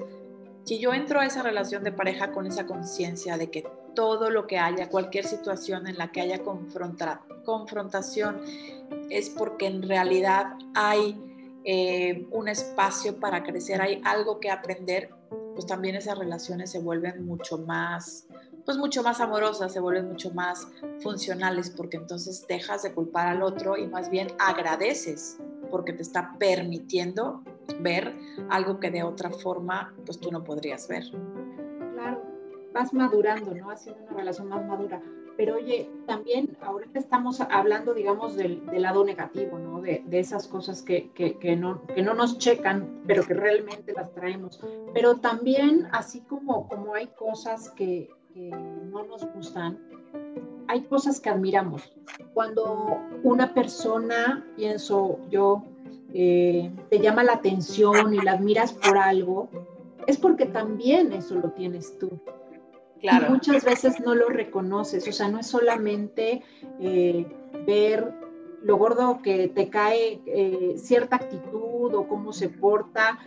si 0.65 0.79
yo 0.79 0.93
entro 0.93 1.19
a 1.19 1.25
esa 1.25 1.41
relación 1.41 1.83
de 1.83 1.91
pareja 1.91 2.31
con 2.31 2.45
esa 2.45 2.65
conciencia 2.65 3.37
de 3.37 3.49
que 3.49 3.65
todo 3.95 4.29
lo 4.29 4.45
que 4.45 4.59
haya, 4.59 4.89
cualquier 4.89 5.25
situación 5.25 5.87
en 5.87 5.97
la 5.97 6.11
que 6.11 6.21
haya 6.21 6.41
confrontación, 6.43 8.41
es 9.09 9.29
porque 9.29 9.65
en 9.65 9.81
realidad 9.81 10.53
hay 10.75 11.19
eh, 11.63 12.27
un 12.31 12.47
espacio 12.47 13.19
para 13.19 13.43
crecer, 13.43 13.81
hay 13.81 14.01
algo 14.03 14.39
que 14.39 14.51
aprender, 14.51 15.09
pues 15.53 15.65
también 15.65 15.95
esas 15.95 16.17
relaciones 16.17 16.71
se 16.71 16.79
vuelven 16.79 17.25
mucho 17.25 17.57
más 17.57 18.27
pues 18.67 18.77
mucho 18.77 19.01
más 19.01 19.21
amorosas, 19.21 19.71
se 19.71 19.79
vuelven 19.79 20.09
mucho 20.09 20.29
más 20.33 20.67
funcionales, 20.99 21.69
porque 21.69 21.95
entonces 21.95 22.45
dejas 22.49 22.83
de 22.83 22.93
culpar 22.93 23.27
al 23.27 23.41
otro 23.41 23.77
y 23.77 23.87
más 23.87 24.09
bien 24.09 24.27
agradeces 24.39 25.37
porque 25.71 25.93
te 25.93 26.01
está 26.01 26.35
permitiendo 26.37 27.43
ver 27.79 28.13
algo 28.49 28.81
que 28.81 28.91
de 28.91 29.03
otra 29.03 29.29
forma 29.29 29.93
pues 30.05 30.19
tú 30.19 30.31
no 30.31 30.43
podrías 30.43 30.85
ver. 30.89 31.05
Claro, 31.93 32.21
vas 32.73 32.93
madurando, 32.93 33.55
¿no? 33.55 33.71
Haciendo 33.71 34.03
una 34.09 34.17
relación 34.17 34.49
más 34.49 34.65
madura. 34.65 35.01
Pero 35.37 35.55
oye, 35.55 35.87
también 36.07 36.57
ahorita 36.61 36.97
estamos 36.97 37.39
hablando, 37.41 37.93
digamos, 37.93 38.35
del, 38.35 38.63
lado 38.73 39.05
negativo, 39.05 39.59
¿no? 39.59 39.81
De, 39.81 40.03
esas 40.11 40.47
cosas 40.47 40.81
que, 40.81 41.11
que, 41.11 41.55
no, 41.55 41.85
que 41.85 42.01
no 42.01 42.15
nos 42.15 42.39
checan, 42.39 43.03
pero 43.05 43.23
que 43.23 43.35
realmente 43.35 43.93
las 43.93 44.11
traemos. 44.13 44.59
Pero 44.95 45.17
también, 45.17 45.87
así 45.91 46.21
como, 46.21 46.67
como 46.67 46.95
hay 46.95 47.07
cosas 47.07 47.69
que, 47.69 48.09
no 48.35 49.03
nos 49.05 49.25
gustan, 49.33 49.79
hay 50.67 50.81
cosas 50.83 51.19
que 51.19 51.29
admiramos. 51.29 51.93
Cuando 52.33 52.99
una 53.23 53.53
persona, 53.53 54.45
pienso 54.55 55.19
yo, 55.29 55.63
eh, 56.13 56.71
te 56.89 56.99
llama 56.99 57.23
la 57.23 57.33
atención 57.33 58.13
y 58.13 58.21
la 58.21 58.33
admiras 58.33 58.73
por 58.73 58.97
algo, 58.97 59.49
es 60.07 60.17
porque 60.17 60.45
también 60.45 61.13
eso 61.13 61.35
lo 61.35 61.51
tienes 61.51 61.97
tú. 61.99 62.19
Claro. 62.99 63.29
Muchas 63.29 63.63
veces 63.63 63.99
no 63.99 64.15
lo 64.15 64.29
reconoces, 64.29 65.07
o 65.07 65.11
sea, 65.11 65.27
no 65.27 65.39
es 65.39 65.47
solamente 65.47 66.43
eh, 66.79 67.25
ver 67.65 68.11
lo 68.63 68.77
gordo 68.77 69.21
que 69.21 69.47
te 69.49 69.69
cae 69.69 70.21
eh, 70.25 70.75
cierta 70.77 71.17
actitud 71.17 71.93
o 71.93 72.07
cómo 72.07 72.33
se 72.33 72.49
porta, 72.49 73.19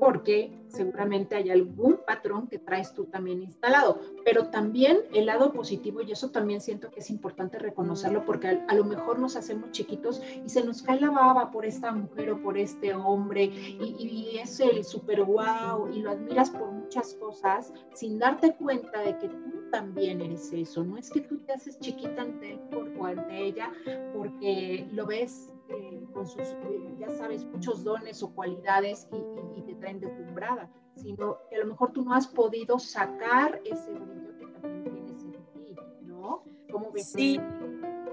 porque 0.00 0.52
seguramente 0.74 1.36
hay 1.36 1.50
algún 1.50 2.00
patrón 2.06 2.48
que 2.48 2.58
traes 2.58 2.92
tú 2.94 3.04
también 3.06 3.42
instalado, 3.42 4.00
pero 4.24 4.48
también 4.48 4.98
el 5.12 5.26
lado 5.26 5.52
positivo, 5.52 6.02
y 6.02 6.12
eso 6.12 6.30
también 6.30 6.60
siento 6.60 6.90
que 6.90 7.00
es 7.00 7.10
importante 7.10 7.58
reconocerlo, 7.58 8.24
porque 8.24 8.62
a, 8.66 8.74
lo 8.74 8.84
mejor 8.84 9.18
nos 9.18 9.36
hacemos 9.36 9.70
chiquitos 9.70 10.22
y 10.44 10.48
se 10.48 10.64
nos 10.64 10.82
cae 10.82 11.00
la 11.00 11.10
baba 11.10 11.50
por 11.50 11.64
esta 11.64 11.92
mujer 11.92 12.30
o 12.32 12.42
por 12.42 12.58
este 12.58 12.94
hombre, 12.94 13.44
y, 13.44 14.38
es 14.42 14.60
el 14.60 14.84
super 14.84 15.22
wow, 15.22 15.88
y 15.92 16.00
lo 16.00 16.10
admiras 16.10 16.50
por 16.50 16.70
muchas 16.70 17.14
cosas, 17.14 17.72
sin 17.94 18.18
darte 18.18 18.54
cuenta 18.56 19.00
de 19.00 19.16
que 19.18 19.28
tú 19.28 19.70
también 19.70 20.20
eres 20.20 20.52
eso, 20.52 20.84
no 20.84 20.98
es 20.98 21.10
que 21.10 21.20
tú 21.20 21.38
te 21.38 21.52
haces 21.52 21.78
chiquita 21.80 22.22
ante 22.22 22.52
él 22.52 22.60
o 22.98 23.06
ante 23.06 23.44
ella 23.44 23.72
porque 24.12 24.88
lo 24.92 25.06
ves 25.06 25.53
eh, 25.68 26.06
con 26.12 26.26
sus, 26.26 26.40
eh, 26.40 26.94
ya 26.98 27.08
sabes, 27.10 27.44
muchos 27.46 27.84
dones 27.84 28.22
o 28.22 28.30
cualidades 28.34 29.08
y, 29.56 29.62
te 29.62 29.74
traen 29.76 30.00
deslumbrada, 30.00 30.70
sino 30.94 31.38
que 31.48 31.56
a 31.56 31.60
lo 31.60 31.66
mejor 31.66 31.92
tú 31.92 32.02
no 32.02 32.14
has 32.14 32.26
podido 32.26 32.78
sacar 32.78 33.60
ese 33.64 33.92
brillo 33.92 34.36
que 34.38 34.46
también 34.60 34.84
tienes 34.84 35.24
en 35.24 35.32
ti, 35.52 35.74
¿no? 36.02 36.42
¿Cómo 36.70 36.92
ves? 36.92 37.10
Sí, 37.10 37.40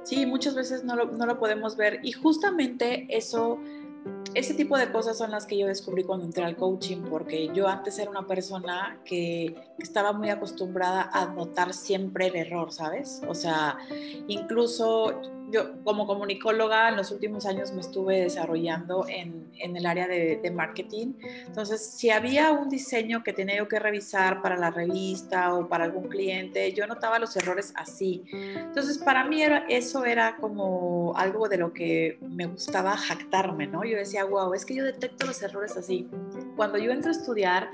sí, 0.03 0.25
muchas 0.25 0.55
veces 0.55 0.83
no 0.83 0.95
lo, 0.95 1.05
no 1.05 1.25
lo 1.25 1.39
podemos 1.39 1.75
ver 1.75 1.99
y 2.03 2.13
justamente 2.13 3.05
eso 3.09 3.59
ese 4.33 4.53
tipo 4.53 4.77
de 4.77 4.91
cosas 4.91 5.17
son 5.17 5.31
las 5.31 5.45
que 5.45 5.57
yo 5.57 5.67
descubrí 5.67 6.03
cuando 6.03 6.25
entré 6.25 6.43
al 6.43 6.55
coaching, 6.55 7.03
porque 7.09 7.51
yo 7.53 7.67
antes 7.67 7.99
era 7.99 8.09
una 8.09 8.25
persona 8.25 8.99
que 9.03 9.55
estaba 9.77 10.13
muy 10.13 10.29
acostumbrada 10.29 11.09
a 11.11 11.25
notar 11.25 11.73
siempre 11.73 12.27
el 12.27 12.35
error, 12.35 12.71
¿sabes? 12.71 13.21
O 13.27 13.35
sea, 13.35 13.77
incluso 14.27 15.21
yo 15.51 15.83
como 15.83 16.07
comunicóloga 16.07 16.89
en 16.89 16.97
los 16.97 17.11
últimos 17.11 17.45
años 17.45 17.71
me 17.71 17.81
estuve 17.81 18.21
desarrollando 18.21 19.05
en, 19.07 19.51
el 19.59 19.85
área 19.85 20.07
de, 20.07 20.39
de, 20.41 20.51
marketing. 20.51 21.13
Entonces, 21.45 21.85
si 21.85 22.09
había 22.09 22.51
un 22.51 22.69
diseño 22.69 23.23
que 23.23 23.33
tenía 23.33 23.57
yo 23.57 23.67
que 23.67 23.79
revisar 23.79 24.41
para 24.41 24.57
la 24.57 24.71
revista 24.71 25.53
o 25.53 25.67
para 25.67 25.83
algún 25.83 26.09
cliente, 26.09 26.73
yo 26.73 26.87
notaba 26.87 27.19
los 27.19 27.35
errores 27.35 27.73
así. 27.75 28.23
Entonces, 28.31 28.97
para 28.97 29.23
mí 29.25 29.41
era, 29.41 29.65
eso 29.69 30.05
era 30.05 30.37
como 30.37 31.13
algo 31.15 31.47
de 31.47 31.57
lo 31.57 31.73
que 31.73 32.17
me 32.21 32.45
gustaba 32.45 32.97
jactarme, 32.97 33.67
¿no? 33.67 33.83
Yo 33.83 33.97
decía, 33.97 34.25
wow, 34.25 34.53
es 34.53 34.65
que 34.65 34.75
yo 34.75 34.83
detecto 34.83 35.25
los 35.25 35.41
errores 35.41 35.77
así. 35.77 36.09
Cuando 36.55 36.77
yo 36.77 36.91
entro 36.91 37.09
a 37.09 37.13
estudiar 37.13 37.69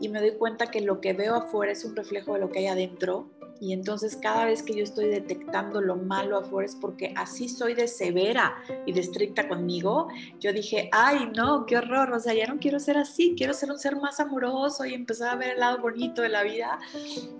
y 0.00 0.08
me 0.08 0.20
doy 0.20 0.32
cuenta 0.32 0.66
que 0.66 0.80
lo 0.80 1.00
que 1.00 1.12
veo 1.12 1.34
afuera 1.34 1.72
es 1.72 1.84
un 1.84 1.96
reflejo 1.96 2.34
de 2.34 2.40
lo 2.40 2.50
que 2.50 2.60
hay 2.60 2.66
adentro, 2.66 3.30
y 3.62 3.72
entonces 3.72 4.18
cada 4.20 4.46
vez 4.46 4.60
que 4.64 4.74
yo 4.74 4.82
estoy 4.82 5.06
detectando 5.06 5.80
lo 5.80 5.94
malo 5.94 6.36
afuera 6.36 6.66
es 6.66 6.74
porque 6.74 7.14
así 7.16 7.48
soy 7.48 7.74
de 7.74 7.86
severa 7.86 8.56
y 8.86 8.92
de 8.92 8.98
estricta 9.00 9.48
conmigo. 9.48 10.08
Yo 10.40 10.52
dije, 10.52 10.88
ay, 10.90 11.30
no, 11.36 11.64
qué 11.64 11.76
horror, 11.76 12.10
o 12.10 12.18
sea, 12.18 12.34
ya 12.34 12.48
no 12.48 12.58
quiero 12.58 12.80
ser 12.80 12.98
así, 12.98 13.36
quiero 13.38 13.54
ser 13.54 13.70
un 13.70 13.78
ser 13.78 13.94
más 13.94 14.18
amoroso 14.18 14.84
y 14.84 14.94
empezar 14.94 15.28
a 15.28 15.36
ver 15.36 15.50
el 15.50 15.60
lado 15.60 15.78
bonito 15.78 16.22
de 16.22 16.30
la 16.30 16.42
vida. 16.42 16.80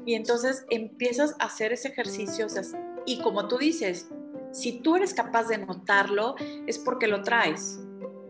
Y 0.06 0.14
entonces 0.14 0.64
empiezas 0.70 1.34
a 1.40 1.46
hacer 1.46 1.72
ese 1.72 1.88
ejercicio, 1.88 2.46
y 3.04 3.18
como 3.18 3.48
tú 3.48 3.58
dices, 3.58 4.08
si 4.52 4.78
tú 4.78 4.94
eres 4.94 5.14
capaz 5.14 5.48
de 5.48 5.58
notarlo, 5.58 6.36
es 6.68 6.78
porque 6.78 7.08
lo 7.08 7.24
traes. 7.24 7.80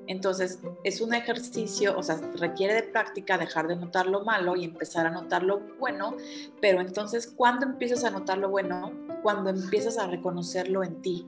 Entonces, 0.06 0.60
es 0.84 1.00
un 1.00 1.14
ejercicio, 1.14 1.96
o 1.96 2.02
sea, 2.02 2.20
requiere 2.36 2.74
de 2.74 2.82
práctica 2.82 3.38
dejar 3.38 3.68
de 3.68 3.76
notar 3.76 4.06
lo 4.06 4.24
malo 4.24 4.56
y 4.56 4.64
empezar 4.64 5.06
a 5.06 5.10
notar 5.10 5.42
lo 5.42 5.60
bueno, 5.78 6.16
pero 6.60 6.80
entonces, 6.80 7.26
¿cuándo 7.26 7.66
empiezas 7.66 8.04
a 8.04 8.10
notar 8.10 8.38
lo 8.38 8.50
bueno? 8.50 8.92
Cuando 9.22 9.50
empiezas 9.50 9.98
a 9.98 10.08
reconocerlo 10.08 10.82
en 10.82 11.00
ti, 11.02 11.26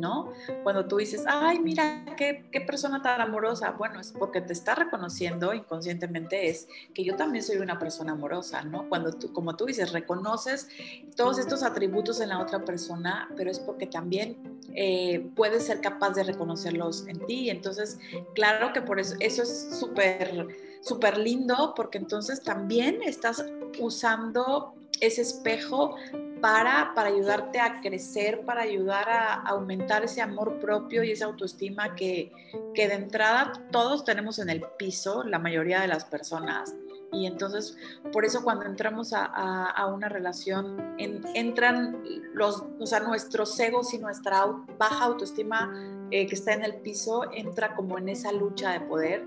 ¿no? 0.00 0.32
Cuando 0.62 0.86
tú 0.86 0.96
dices, 0.96 1.24
ay, 1.26 1.58
mira, 1.58 2.04
qué, 2.16 2.44
persona 2.66 3.02
tan 3.02 3.20
amorosa, 3.20 3.72
bueno, 3.72 4.00
es 4.00 4.12
porque 4.12 4.40
te 4.40 4.52
está 4.52 4.74
reconociendo 4.74 5.52
inconscientemente, 5.52 6.48
es 6.48 6.68
que 6.94 7.04
yo 7.04 7.16
también 7.16 7.44
soy 7.44 7.56
una 7.58 7.78
persona 7.78 8.12
amorosa, 8.12 8.62
¿no? 8.62 8.88
Cuando 8.88 9.12
tú, 9.12 9.32
como 9.32 9.56
tú 9.56 9.66
dices, 9.66 9.92
reconoces 9.92 10.68
todos 11.16 11.38
estos 11.38 11.62
atributos 11.62 12.20
en 12.20 12.30
la 12.30 12.40
otra 12.40 12.64
persona, 12.64 13.28
pero 13.36 13.50
es 13.50 13.58
porque 13.58 13.86
también 13.86 14.60
eh, 14.74 15.30
puedes 15.34 15.66
ser 15.66 15.80
capaz 15.80 16.10
de 16.10 16.24
reconocerlos 16.24 17.06
en 17.06 17.24
ti. 17.26 17.50
Entonces, 17.50 17.98
claro 18.34 18.72
que 18.72 18.82
por 18.82 19.00
eso, 19.00 19.14
eso 19.20 19.42
es 19.42 19.68
súper, 19.78 20.46
súper 20.82 21.18
lindo, 21.18 21.74
porque 21.76 21.98
entonces 21.98 22.42
también 22.42 23.02
estás 23.02 23.44
usando 23.78 24.74
ese 25.00 25.22
espejo 25.22 25.96
para, 26.40 26.92
para 26.94 27.08
ayudarte 27.08 27.60
a 27.60 27.80
crecer, 27.80 28.44
para 28.44 28.62
ayudar 28.62 29.08
a, 29.08 29.34
aumentar 29.42 30.04
ese 30.04 30.22
amor 30.22 30.58
propio 30.58 31.02
y 31.02 31.12
esa 31.12 31.26
autoestima 31.26 31.94
que, 31.94 32.32
que 32.74 32.88
de 32.88 32.94
entrada 32.94 33.52
todos 33.70 34.04
tenemos 34.04 34.38
en 34.38 34.50
el 34.50 34.62
piso, 34.78 35.22
la 35.24 35.38
mayoría 35.38 35.80
de 35.80 35.88
las 35.88 36.04
personas. 36.04 36.74
Y 37.12 37.26
entonces, 37.26 37.76
por 38.12 38.24
eso 38.24 38.42
cuando 38.44 38.64
entramos 38.64 39.12
a, 39.12 39.24
a, 39.24 39.86
una 39.86 40.08
relación, 40.08 40.94
entran 40.98 42.02
los, 42.34 42.62
o 42.78 42.86
sea, 42.86 43.00
nuestros 43.00 43.58
egos 43.58 43.92
y 43.94 43.98
nuestra 43.98 44.46
baja 44.78 45.06
autoestima 45.06 46.06
eh, 46.12 46.26
que 46.26 46.34
está 46.34 46.52
en 46.52 46.64
el 46.64 46.76
piso, 46.76 47.24
entra 47.32 47.74
como 47.74 47.98
en 47.98 48.08
esa 48.08 48.30
lucha 48.30 48.72
de 48.72 48.80
poder. 48.80 49.24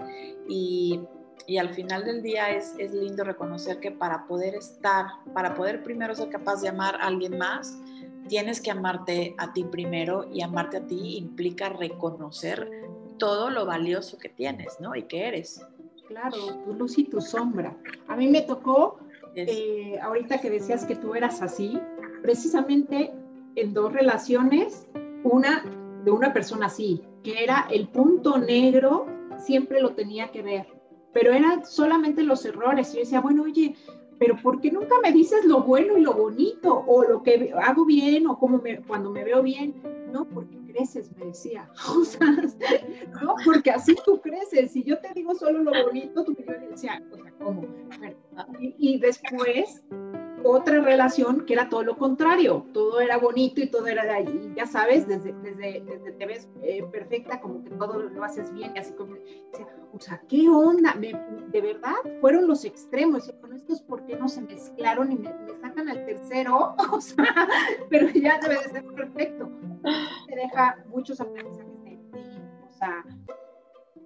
Y 0.48 1.02
y 1.48 1.58
al 1.58 1.74
final 1.74 2.06
del 2.06 2.22
día 2.22 2.52
es, 2.52 2.74
es, 2.78 2.94
lindo 2.94 3.24
reconocer 3.24 3.80
que 3.80 3.92
para 3.92 4.26
poder 4.28 4.56
estar, 4.56 5.08
para 5.34 5.54
poder 5.54 5.84
primero 5.84 6.16
ser 6.16 6.30
capaz 6.30 6.62
de 6.62 6.70
amar 6.70 6.96
a 6.96 7.08
alguien 7.08 7.38
más, 7.38 7.78
tienes 8.28 8.62
que 8.62 8.72
amarte 8.72 9.36
a 9.38 9.52
ti 9.54 9.64
primero 9.64 10.30
y 10.32 10.42
amarte 10.42 10.78
a 10.78 10.86
ti 10.86 11.18
implica 11.18 11.70
reconocer 11.70 12.70
todo 13.18 13.50
lo 13.50 13.66
valioso 13.66 14.18
que 14.18 14.30
tienes, 14.30 14.80
¿no? 14.80 14.96
Y 14.96 15.04
que 15.04 15.28
eres. 15.28 15.66
claro, 16.08 16.38
tu 16.66 16.74
luz 16.74 16.98
y 16.98 17.06
tu 17.06 17.22
sombra. 17.22 17.76
A 18.08 18.16
mí 18.16 18.28
me 18.28 18.42
tocó, 18.42 19.00
eh, 19.36 19.98
ahorita 20.02 20.40
que 20.40 20.50
decías 20.50 20.86
que 20.86 20.96
tú 20.96 21.16
eras 21.16 21.42
así, 21.42 21.80
precisamente 22.22 23.12
en 23.56 23.74
dos 23.74 23.94
relaciones, 23.94 24.88
una 25.24 25.64
de 26.04 26.12
una 26.12 26.34
persona 26.34 26.68
así, 26.68 27.02
que 27.24 27.44
era 27.44 27.68
el 27.72 27.88
punto 27.88 28.38
negro, 28.38 29.06
siempre 29.38 29.82
lo 29.82 29.92
tenía 29.92 30.32
que 30.32 30.42
ver, 30.42 30.68
pero 31.14 31.32
eran 31.32 31.66
solamente 31.66 32.24
los 32.24 32.46
errores. 32.46 32.92
Y 32.92 32.96
yo 32.96 33.00
decía, 33.02 33.22
bueno, 33.22 33.44
oye, 33.44 33.76
pero 34.20 34.36
¿por 34.42 34.60
qué 34.62 34.72
nunca 34.72 34.96
me 35.02 35.12
dices 35.12 35.46
lo 35.46 35.62
bueno 35.62 35.98
y 35.98 36.02
lo 36.02 36.14
bonito? 36.14 36.84
O 36.88 37.04
lo 37.04 37.24
que 37.24 37.54
hago 37.62 37.86
bien 37.86 38.28
o 38.28 38.38
cómo 38.38 38.60
me, 38.60 38.82
cuando 38.82 39.12
me 39.12 39.24
veo 39.24 39.42
bien. 39.44 39.76
No, 40.12 40.26
porque 40.26 40.58
creces, 40.68 41.12
me 41.18 41.26
decía. 41.26 41.70
O 41.98 42.04
sea, 42.04 42.28
no, 43.22 43.36
porque 43.46 43.72
así 43.72 43.96
tú 44.06 44.22
creces. 44.22 44.72
Si 44.72 44.84
yo 44.84 45.00
te 45.00 45.14
digo 45.14 45.36
solo 45.36 45.64
lo 45.64 45.72
bonito, 45.86 46.24
tú 46.24 46.36
me 46.46 46.68
decía, 46.70 47.02
o 47.12 47.16
sea, 47.16 47.32
¿cómo? 47.40 47.64
y, 48.60 48.76
y 48.78 49.00
después 49.00 49.84
otra 50.44 50.82
relación 50.82 51.46
que 51.46 51.54
era 51.54 51.70
todo 51.70 51.84
lo 51.84 51.98
contrario, 51.98 52.66
todo 52.74 53.00
era 53.00 53.18
bonito 53.18 53.62
y 53.62 53.68
todo 53.68 53.88
era 53.88 54.04
de 54.04 54.12
ahí, 54.12 54.54
ya 54.56 54.66
sabes, 54.66 55.08
desde, 55.08 55.34
desde, 55.34 55.82
desde 55.82 56.12
te 56.12 56.26
ves 56.26 56.50
eh, 56.62 56.84
perfecta, 56.92 57.40
como 57.40 57.64
que 57.64 57.70
todo 57.72 58.00
lo 58.00 58.24
haces 58.24 58.52
bien, 58.54 58.74
y 58.76 58.80
así 58.80 58.94
como, 58.94 59.16
o 59.94 60.00
sea, 60.00 60.22
¿qué 60.28 60.50
onda? 60.50 60.96
de 60.96 61.62
verdad, 61.62 61.96
fueron 62.22 62.48
los 62.48 62.66
extremos, 62.66 63.28
y 63.28 63.34
con 63.34 63.54
estos, 63.54 63.82
¿por 63.82 64.06
qué 64.06 64.16
no 64.16 64.28
se 64.28 64.42
mezclaron 64.42 65.12
y 65.12 65.16
me, 65.16 65.34
sacan 65.62 65.90
al 65.90 66.06
tercero? 66.06 66.76
O 66.92 67.02
sea, 67.02 67.48
pero 67.90 68.08
ya 68.10 68.40
debe 68.40 68.56
de 68.56 68.70
ser 68.70 68.86
perfecto. 68.86 69.50
Te 70.28 70.36
deja 70.36 70.78
muchos 70.88 71.20
aprendizajes 71.20 71.82
de 71.84 71.98
ti, 72.12 72.40
o 72.68 72.72
sea, 72.72 73.04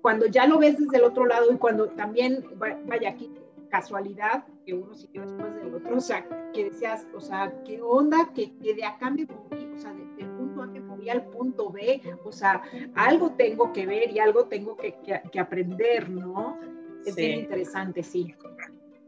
cuando 0.02 0.26
ya 0.28 0.48
lo 0.48 0.58
ves 0.60 0.78
desde 0.78 0.98
el 0.98 1.04
otro 1.04 1.26
lado 1.26 1.52
y 1.52 1.58
cuando 1.58 1.90
también, 1.90 2.46
vaya 2.86 3.10
aquí, 3.10 3.34
casualidad 3.70 4.46
que 4.68 4.74
uno 4.74 4.94
siguió 4.94 5.22
después 5.22 5.56
del 5.56 5.74
otro, 5.74 5.96
o 5.96 6.02
sea, 6.02 6.28
que 6.54 6.66
decías, 6.66 7.08
o 7.16 7.22
sea, 7.22 7.54
qué 7.64 7.82
onda, 7.82 8.30
que, 8.36 8.52
de 8.62 8.84
acá 8.84 9.10
me 9.10 9.26
moví, 9.26 9.66
o 9.74 9.78
sea, 9.80 9.94
del 9.94 10.30
punto 10.32 10.62
A 10.62 10.68
me 10.68 10.82
moví 10.82 11.10
al 11.10 11.24
punto 11.28 11.72
B, 11.72 12.02
o 12.26 12.32
sea, 12.34 12.62
algo 12.94 13.32
tengo 13.32 13.72
que 13.72 13.86
ver 13.86 14.12
y 14.12 14.20
algo 14.20 14.48
tengo 14.48 14.76
que, 14.76 14.94
que, 15.32 15.40
aprender, 15.40 16.10
¿no? 16.10 16.60
Es 17.06 17.16
bien 17.16 17.40
interesante, 17.40 18.04
sí. 18.04 18.36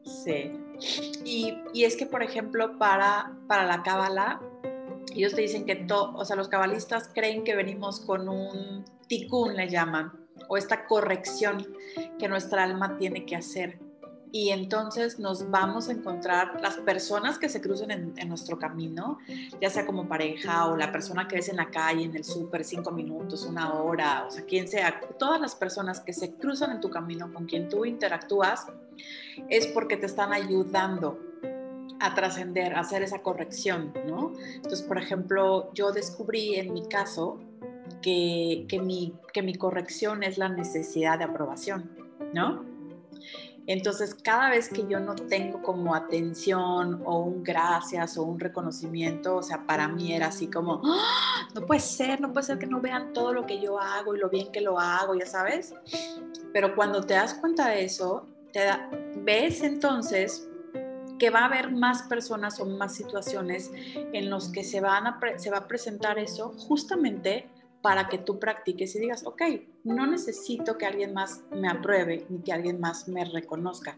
Sí. 0.03 0.53
Y, 1.25 1.57
y, 1.73 1.83
es 1.83 1.97
que, 1.97 2.05
por 2.05 2.23
ejemplo, 2.23 2.77
para, 2.77 3.37
para 3.47 3.65
la 3.65 3.83
cábala, 3.83 4.41
ellos 5.13 5.35
te 5.35 5.41
dicen 5.41 5.65
que, 5.65 5.75
to, 5.75 6.13
o 6.15 6.23
sea, 6.23 6.37
los 6.37 6.47
cabalistas 6.47 7.11
creen 7.13 7.43
que 7.43 7.53
venimos 7.53 7.99
con 7.99 8.29
un 8.29 8.85
tikkun, 9.07 9.57
le 9.57 9.67
llaman, 9.67 10.13
o 10.47 10.55
esta 10.55 10.85
corrección 10.87 11.67
que 12.17 12.29
nuestra 12.29 12.63
alma 12.63 12.97
tiene 12.97 13.25
que 13.25 13.35
hacer 13.35 13.88
y 14.31 14.49
entonces 14.49 15.17
nos 15.17 15.49
vamos 15.49 15.89
a 15.89 15.91
encontrar 15.91 16.61
las 16.61 16.77
personas 16.77 17.39
que 17.39 17.49
se 17.49 17.61
crucen 17.61 17.91
en, 17.91 18.29
nuestro 18.29 18.59
camino, 18.59 19.17
ya 19.59 19.69
sea 19.69 19.85
como 19.85 20.07
pareja 20.07 20.67
o 20.67 20.77
la 20.77 20.91
persona 20.91 21.27
que 21.27 21.37
ves 21.37 21.49
en 21.49 21.57
la 21.57 21.69
calle, 21.71 22.03
en 22.03 22.15
el 22.15 22.23
súper, 22.23 22.63
cinco 22.63 22.91
minutos, 22.91 23.45
una 23.45 23.73
hora, 23.73 24.25
o 24.27 24.31
sea, 24.31 24.43
quien 24.45 24.67
sea, 24.67 24.99
todas 25.17 25.41
las 25.41 25.55
personas 25.55 25.99
que 25.99 26.13
se 26.13 26.35
cruzan 26.35 26.71
en 26.71 26.79
tu 26.79 26.91
camino 26.91 27.33
con 27.33 27.45
quien 27.45 27.69
tú 27.69 27.85
interactúas, 27.85 28.67
es 29.49 29.65
porque 29.67 29.97
te 29.97 30.05
están 30.05 30.31
ayudando 30.31 31.19
a 31.99 32.13
trascender, 32.13 32.75
a 32.75 32.81
hacer 32.81 33.01
esa 33.01 33.21
corrección, 33.23 33.93
¿no? 34.07 34.33
Entonces, 34.55 34.83
por 34.83 34.97
ejemplo, 34.99 35.71
yo 35.73 35.91
descubrí 35.91 36.55
en 36.55 36.73
mi 36.73 36.87
caso 36.87 37.39
que, 38.01 38.65
que, 38.69 38.79
mi, 38.79 39.15
que 39.33 39.41
mi 39.41 39.55
corrección 39.55 40.23
es 40.23 40.37
la 40.37 40.49
necesidad 40.49 41.17
de 41.17 41.25
aprobación, 41.25 41.89
¿no? 42.33 42.63
Entonces, 43.69 44.15
cada 44.15 44.49
vez 44.49 44.67
que 44.67 44.87
yo 44.87 44.99
no 44.99 45.13
tengo 45.13 45.61
como 45.61 45.93
atención 45.93 47.03
o 47.05 47.19
un 47.19 47.43
gracias 47.43 48.17
o 48.17 48.23
un 48.23 48.39
reconocimiento, 48.39 49.35
o 49.35 49.43
sea, 49.43 49.67
para 49.67 49.87
mí 49.87 50.11
era 50.11 50.29
así 50.29 50.47
como, 50.47 50.81
¡Ah! 50.83 51.47
no 51.53 51.67
puede 51.67 51.79
ser, 51.79 52.19
no 52.19 52.33
puede 52.33 52.47
ser 52.47 52.57
que 52.57 52.65
no 52.65 52.81
vean 52.81 53.13
todo 53.13 53.31
lo 53.31 53.45
que 53.45 53.61
yo 53.61 53.79
hago 53.79 54.15
y 54.15 54.17
lo 54.17 54.27
bien 54.27 54.51
que 54.51 54.61
lo 54.61 54.79
hago, 54.79 55.13
ya 55.13 55.27
sabes. 55.27 55.75
Pero 56.51 56.75
cuando 56.75 57.03
te 57.03 57.13
das 57.13 57.35
cuenta 57.35 57.69
de 57.69 57.83
eso, 57.85 58.25
te 58.51 58.61
ves 59.17 59.61
entonces 59.61 60.49
que 61.19 61.29
va 61.29 61.41
a 61.41 61.45
haber 61.45 61.71
más 61.71 62.01
personas 62.01 62.59
o 62.59 62.65
más 62.65 62.95
situaciones 62.95 63.69
en 64.13 64.31
los 64.31 64.49
que 64.49 64.63
se, 64.63 64.81
va 64.81 64.97
a 64.97 65.67
presentar 65.67 66.17
eso 66.17 66.53
justamente 66.57 67.47
para 67.81 68.09
que 68.09 68.17
tú 68.17 68.39
practiques 68.39 68.95
y 68.95 68.99
digas, 68.99 69.25
ok, 69.25 69.41
no 69.83 70.05
necesito 70.05 70.77
que 70.77 70.85
alguien 70.85 71.13
más 71.13 71.43
me 71.51 71.69
apruebe 71.69 72.25
ni 72.29 72.39
que 72.39 72.51
alguien 72.51 72.79
más 72.79 73.07
me 73.07 73.23
reconozca. 73.25 73.97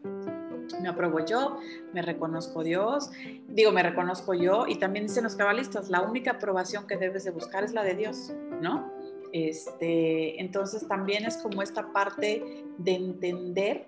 Me 0.81 0.87
apruebo 0.87 1.25
yo, 1.25 1.59
me 1.91 2.01
reconozco 2.01 2.63
Dios, 2.63 3.11
digo, 3.47 3.71
me 3.71 3.83
reconozco 3.83 4.33
yo 4.33 4.67
y 4.67 4.75
también 4.75 5.07
dicen 5.07 5.23
los 5.23 5.35
cabalistas, 5.35 5.89
la 5.89 6.01
única 6.01 6.31
aprobación 6.31 6.87
que 6.87 6.95
debes 6.97 7.23
de 7.23 7.31
buscar 7.31 7.63
es 7.63 7.73
la 7.73 7.83
de 7.83 7.95
Dios, 7.95 8.33
¿no? 8.61 8.91
Este, 9.33 10.39
entonces 10.39 10.87
también 10.87 11.25
es 11.25 11.37
como 11.37 11.61
esta 11.61 11.91
parte 11.91 12.63
de 12.77 12.91
entender 12.93 13.87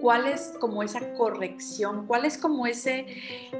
cuál 0.00 0.26
es 0.26 0.54
como 0.60 0.82
esa 0.82 1.14
corrección, 1.14 2.06
cuál 2.06 2.24
es 2.24 2.36
como 2.36 2.66
ese, 2.66 3.06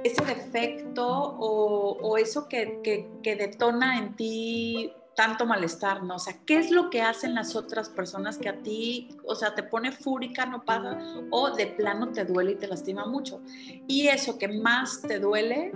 ese 0.03 0.25
defecto 0.25 1.07
o, 1.07 2.17
eso 2.19 2.49
que, 2.49 2.81
que, 2.83 3.09
que 3.23 3.37
detona 3.37 3.99
en 3.99 4.15
ti 4.15 4.93
tanto 5.15 5.47
malestar, 5.47 6.03
¿no? 6.03 6.17
O 6.17 6.19
sea, 6.19 6.37
¿qué 6.47 6.59
es 6.59 6.71
lo 6.71 6.91
que 6.91 7.03
hacen 7.03 7.35
las 7.35 7.57
otras 7.57 7.89
personas 7.89 8.39
que 8.39 8.49
a 8.49 8.63
ti, 8.63 9.09
o 9.25 9.35
sea, 9.35 9.55
te 9.55 9.63
pone 9.63 9.93
fúrica, 9.93 10.47
no 10.47 10.65
pasa, 10.65 10.99
o 11.31 11.51
de 11.51 11.69
plano 11.69 12.13
te 12.13 12.25
duele 12.25 12.53
y 12.53 12.57
te 12.57 12.67
lastima 12.67 13.07
mucho? 13.07 13.41
Y 13.87 14.09
eso 14.09 14.39
que 14.39 14.49
más 14.49 15.03
te 15.03 15.19
duele 15.19 15.73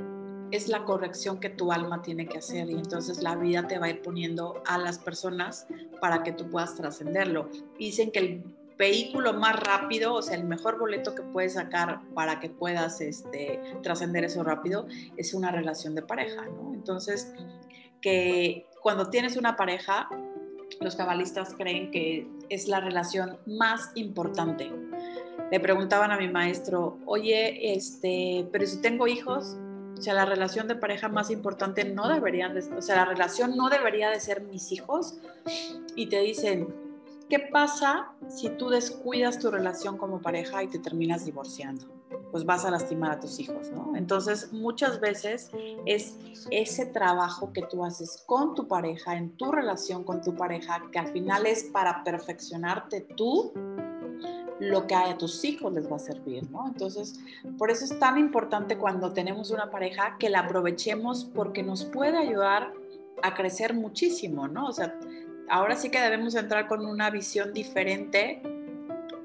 es 0.50 0.68
la 0.68 0.84
corrección 0.84 1.40
que 1.40 1.50
tu 1.50 1.72
alma 1.72 2.02
tiene 2.02 2.26
que 2.26 2.38
hacer 2.38 2.70
y 2.70 2.74
entonces 2.74 3.22
la 3.22 3.36
vida 3.36 3.66
te 3.66 3.78
va 3.78 3.86
a 3.86 3.90
ir 3.90 4.02
poniendo 4.02 4.62
a 4.66 4.78
las 4.78 4.98
personas 4.98 5.66
para 6.00 6.22
que 6.22 6.32
tú 6.32 6.48
puedas 6.48 6.74
trascenderlo. 6.74 7.50
Dicen 7.78 8.10
que 8.10 8.18
el 8.18 8.44
vehículo 8.78 9.34
más 9.34 9.58
rápido, 9.60 10.14
o 10.14 10.22
sea, 10.22 10.36
el 10.36 10.44
mejor 10.44 10.78
boleto 10.78 11.14
que 11.14 11.22
puedes 11.22 11.54
sacar 11.54 12.00
para 12.14 12.40
que 12.40 12.48
puedas 12.48 13.00
este, 13.00 13.60
trascender 13.82 14.24
eso 14.24 14.42
rápido 14.42 14.86
es 15.16 15.34
una 15.34 15.50
relación 15.50 15.94
de 15.94 16.02
pareja, 16.02 16.46
¿no? 16.46 16.72
Entonces, 16.72 17.32
que 18.00 18.66
cuando 18.88 19.10
tienes 19.10 19.36
una 19.36 19.54
pareja, 19.54 20.08
los 20.80 20.96
cabalistas 20.96 21.52
creen 21.52 21.90
que 21.90 22.26
es 22.48 22.68
la 22.68 22.80
relación 22.80 23.36
más 23.44 23.90
importante. 23.96 24.72
Le 25.50 25.60
preguntaban 25.60 26.10
a 26.10 26.16
mi 26.16 26.26
maestro, 26.26 26.96
oye, 27.04 27.74
este, 27.74 28.48
pero 28.50 28.66
si 28.66 28.80
tengo 28.80 29.06
hijos, 29.06 29.58
o 29.94 30.00
sea, 30.00 30.14
la 30.14 30.24
relación 30.24 30.68
de 30.68 30.74
pareja 30.74 31.10
más 31.10 31.30
importante 31.30 31.84
no 31.84 32.08
debería, 32.08 32.48
de, 32.48 32.60
o 32.60 32.80
sea, 32.80 32.96
la 32.96 33.04
relación 33.04 33.58
no 33.58 33.68
debería 33.68 34.08
de 34.08 34.20
ser 34.20 34.40
mis 34.40 34.72
hijos. 34.72 35.18
Y 35.94 36.06
te 36.06 36.20
dicen, 36.20 36.74
¿qué 37.28 37.40
pasa 37.40 38.12
si 38.30 38.48
tú 38.48 38.70
descuidas 38.70 39.38
tu 39.38 39.50
relación 39.50 39.98
como 39.98 40.22
pareja 40.22 40.62
y 40.62 40.68
te 40.68 40.78
terminas 40.78 41.26
divorciando? 41.26 41.97
Pues 42.30 42.44
vas 42.44 42.64
a 42.64 42.70
lastimar 42.70 43.12
a 43.12 43.20
tus 43.20 43.38
hijos, 43.38 43.70
¿no? 43.70 43.94
Entonces, 43.96 44.52
muchas 44.52 45.00
veces 45.00 45.50
es 45.86 46.16
ese 46.50 46.86
trabajo 46.86 47.52
que 47.52 47.62
tú 47.62 47.84
haces 47.84 48.22
con 48.26 48.54
tu 48.54 48.68
pareja, 48.68 49.16
en 49.16 49.36
tu 49.36 49.50
relación 49.50 50.04
con 50.04 50.20
tu 50.20 50.34
pareja, 50.34 50.82
que 50.92 50.98
al 50.98 51.08
final 51.08 51.46
es 51.46 51.64
para 51.64 52.04
perfeccionarte 52.04 53.00
tú, 53.16 53.52
lo 54.60 54.86
que 54.86 54.94
a 54.94 55.16
tus 55.16 55.44
hijos 55.44 55.72
les 55.72 55.90
va 55.90 55.96
a 55.96 56.00
servir, 56.00 56.50
¿no? 56.50 56.66
Entonces, 56.66 57.20
por 57.56 57.70
eso 57.70 57.84
es 57.84 57.98
tan 57.98 58.18
importante 58.18 58.76
cuando 58.76 59.12
tenemos 59.12 59.50
una 59.50 59.70
pareja 59.70 60.16
que 60.18 60.30
la 60.30 60.40
aprovechemos 60.40 61.24
porque 61.24 61.62
nos 61.62 61.84
puede 61.84 62.18
ayudar 62.18 62.72
a 63.22 63.34
crecer 63.34 63.74
muchísimo, 63.74 64.48
¿no? 64.48 64.66
O 64.66 64.72
sea, 64.72 64.98
ahora 65.48 65.76
sí 65.76 65.90
que 65.90 66.00
debemos 66.00 66.34
entrar 66.34 66.66
con 66.66 66.84
una 66.84 67.10
visión 67.10 67.52
diferente 67.52 68.42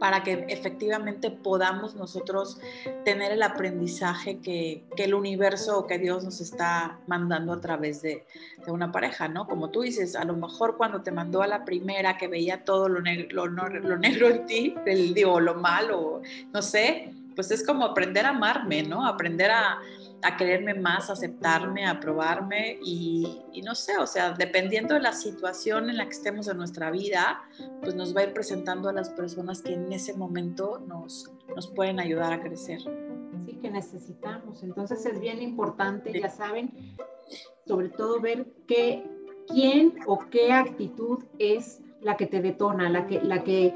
para 0.03 0.21
que 0.21 0.45
efectivamente 0.49 1.31
podamos 1.31 1.95
nosotros 1.95 2.59
tener 3.05 3.31
el 3.31 3.41
aprendizaje 3.41 4.39
que, 4.39 4.83
el 4.97 5.13
universo 5.13 5.79
o 5.79 5.87
que 5.87 5.97
Dios 5.97 6.25
nos 6.25 6.41
está 6.41 6.99
mandando 7.07 7.53
a 7.53 7.61
través 7.61 8.01
de, 8.01 8.25
una 8.67 8.91
pareja, 8.91 9.29
¿no? 9.29 9.47
Como 9.47 9.69
tú 9.69 9.83
dices, 9.83 10.17
a 10.17 10.25
lo 10.25 10.35
mejor 10.35 10.75
cuando 10.75 11.03
te 11.03 11.11
mandó 11.11 11.41
a 11.41 11.47
la 11.47 11.63
primera 11.63 12.17
que 12.17 12.27
veía 12.27 12.65
todo 12.65 12.89
lo, 12.89 12.99
negro, 12.99 13.47
lo, 13.47 13.97
negro 13.97 14.27
en 14.27 14.45
ti, 14.45 14.75
el, 14.85 15.13
digo, 15.13 15.39
lo 15.39 15.55
malo, 15.55 16.21
no 16.51 16.61
sé, 16.61 17.13
pues 17.33 17.51
es 17.51 17.65
como 17.65 17.85
aprender 17.85 18.25
a 18.25 18.31
amarme, 18.31 18.83
¿no? 18.83 19.07
Aprender 19.07 19.51
a, 19.51 19.79
a 20.23 20.37
quererme 20.37 20.73
más, 20.73 21.09
aceptarme, 21.09 21.85
aprobarme 21.85 22.79
y, 22.83 23.41
y, 23.51 23.61
no 23.61 23.75
sé, 23.75 23.97
o 23.97 24.07
sea, 24.07 24.31
dependiendo 24.31 24.93
de 24.93 25.01
la 25.01 25.13
situación 25.13 25.89
en 25.89 25.97
la 25.97 26.05
que 26.05 26.11
estemos 26.11 26.47
en 26.47 26.57
nuestra 26.57 26.91
vida, 26.91 27.41
pues 27.81 27.95
nos 27.95 28.15
va 28.15 28.21
a 28.21 28.23
ir 28.25 28.33
presentando 28.33 28.89
a 28.89 28.93
las 28.93 29.09
personas 29.09 29.61
que 29.61 29.73
en 29.73 29.91
ese 29.91 30.13
momento 30.13 30.79
nos, 30.87 31.31
nos 31.55 31.67
pueden 31.67 31.99
ayudar 31.99 32.33
a 32.33 32.41
crecer. 32.41 32.79
Sí, 33.45 33.53
que 33.61 33.69
necesitamos. 33.69 34.63
Entonces 34.63 35.05
es 35.05 35.19
bien 35.19 35.41
importante, 35.41 36.17
ya 36.19 36.29
saben, 36.29 36.95
sobre 37.65 37.89
todo 37.89 38.19
ver 38.19 38.47
qué, 38.67 39.05
quién 39.47 39.95
o 40.05 40.19
qué 40.29 40.53
actitud 40.53 41.23
es 41.39 41.81
la 42.01 42.17
que 42.17 42.27
te 42.27 42.41
detona, 42.41 42.89
la 42.89 43.07
que, 43.07 43.21
la 43.21 43.43
que 43.43 43.73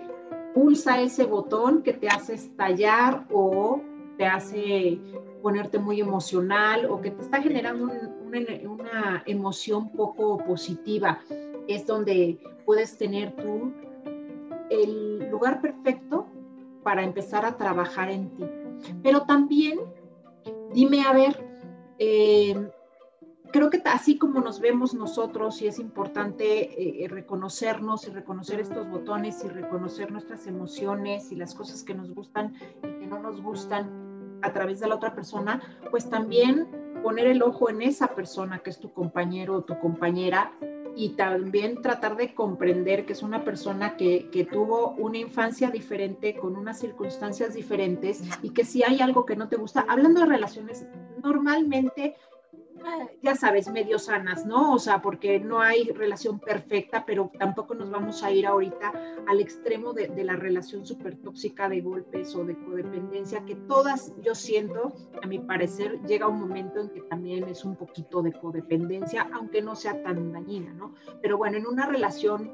pulsa 0.54 1.02
ese 1.02 1.26
botón 1.26 1.84
que 1.84 1.94
te 1.94 2.08
hace 2.08 2.34
estallar 2.34 3.26
o 3.32 3.82
te 4.18 4.26
hace 4.26 5.00
ponerte 5.42 5.80
muy 5.80 6.02
emocional 6.02 6.86
o 6.90 7.02
que 7.02 7.12
te 7.12 7.22
está 7.22 7.42
generando 7.42 7.92
una, 8.26 9.24
emoción 9.26 9.92
poco 9.92 10.38
positiva. 10.40 11.20
Es 11.68 11.86
donde 11.86 12.40
puedes 12.66 12.98
tener 12.98 13.36
tú 13.36 13.74
el 14.70 15.30
lugar 15.30 15.62
perfecto 15.62 16.28
para 16.84 17.04
empezar 17.04 17.46
a 17.46 17.58
trabajar 17.58 18.10
en 18.10 18.30
ti. 18.36 18.46
Pero 19.04 19.24
también, 19.24 19.80
dime, 20.74 21.02
a 21.02 21.14
ver, 21.14 21.46
eh, 22.00 22.70
creo 23.52 23.70
que 23.70 23.82
así 23.86 24.18
como 24.18 24.40
nos 24.40 24.60
vemos 24.60 24.94
nosotros 24.94 25.62
y 25.62 25.68
es 25.68 25.80
importante 25.80 27.04
eh, 27.04 27.08
reconocernos 27.08 28.08
y 28.08 28.12
reconocer 28.12 28.60
estos 28.60 28.90
botones 28.90 29.44
y 29.44 29.48
reconocer 29.48 30.12
nuestras 30.12 30.48
emociones 30.48 31.32
y 31.32 31.36
las 31.36 31.56
cosas 31.56 31.84
que 31.84 31.94
nos 31.94 32.14
gustan 32.14 32.54
y 32.84 33.00
que 33.00 33.08
no 33.08 33.20
nos 33.20 33.42
gustan 33.42 34.07
a 34.42 34.54
través 34.54 34.80
de 34.80 34.88
la 34.88 34.96
otra 34.96 35.14
persona, 35.16 35.62
pues 35.92 36.10
también 36.10 36.68
poner 37.04 37.28
el 37.28 37.42
ojo 37.44 37.70
en 37.70 37.82
esa 37.82 38.16
persona 38.16 38.60
que 38.60 38.70
es 38.70 38.80
tu 38.80 38.92
compañero 38.92 39.56
o 39.56 39.64
tu 39.64 39.80
compañera 39.80 40.52
y 40.96 41.10
también 41.10 41.82
tratar 41.84 42.18
de 42.18 42.34
comprender 42.34 43.06
que 43.06 43.14
es 43.14 43.22
una 43.22 43.44
persona 43.44 43.96
que, 43.98 44.30
que, 44.32 44.46
tuvo 44.46 44.96
una 44.98 45.20
infancia 45.20 45.70
diferente, 45.70 46.36
con 46.36 46.56
unas 46.56 46.80
circunstancias 46.80 47.54
diferentes 47.54 48.24
y 48.42 48.50
que 48.50 48.66
si 48.66 48.84
hay 48.84 49.00
algo 49.00 49.24
que 49.24 49.36
no 49.36 49.48
te 49.48 49.58
gusta, 49.58 49.86
hablando 49.88 50.22
de 50.22 50.26
relaciones, 50.26 50.88
normalmente 51.24 52.16
ya 53.22 53.36
sabes, 53.36 53.70
medio 53.70 54.00
sanas, 54.00 54.46
¿no? 54.46 54.74
O 54.74 54.80
sea, 54.80 55.02
porque 55.02 55.40
no 55.40 55.60
hay 55.60 55.86
relación 55.92 56.40
perfecta, 56.40 57.06
pero 57.06 57.32
tampoco 57.38 57.76
nos 57.76 57.90
vamos 57.90 58.24
a 58.24 58.32
ir 58.32 58.46
ahorita 58.48 58.94
al 59.28 59.40
extremo 59.40 59.94
de, 59.94 60.08
la 60.24 60.36
relación 60.36 60.86
súper 60.86 61.16
tóxica 61.18 61.70
de 61.70 61.82
golpes 61.82 62.36
o 62.36 62.44
de 62.44 62.56
codependencia, 62.56 63.46
que 63.46 63.56
todas, 63.56 64.14
yo 64.22 64.36
siento, 64.36 64.94
a 65.22 65.28
mi 65.28 65.40
parecer, 65.40 66.02
llega 66.04 66.28
un 66.28 66.40
momento 66.40 66.80
en 66.80 66.90
que 66.90 67.02
también 67.02 67.44
es 67.46 67.64
un 67.64 67.76
poquito 67.76 68.22
de 68.22 68.34
codependencia, 68.34 69.30
aunque 69.34 69.62
no 69.62 69.76
sea 69.76 70.02
tan 70.04 70.32
dañina, 70.32 70.74
¿no? 70.74 70.94
Pero 71.22 71.38
bueno, 71.38 71.58
en 71.58 71.68
una 71.68 71.86
relación 71.86 72.52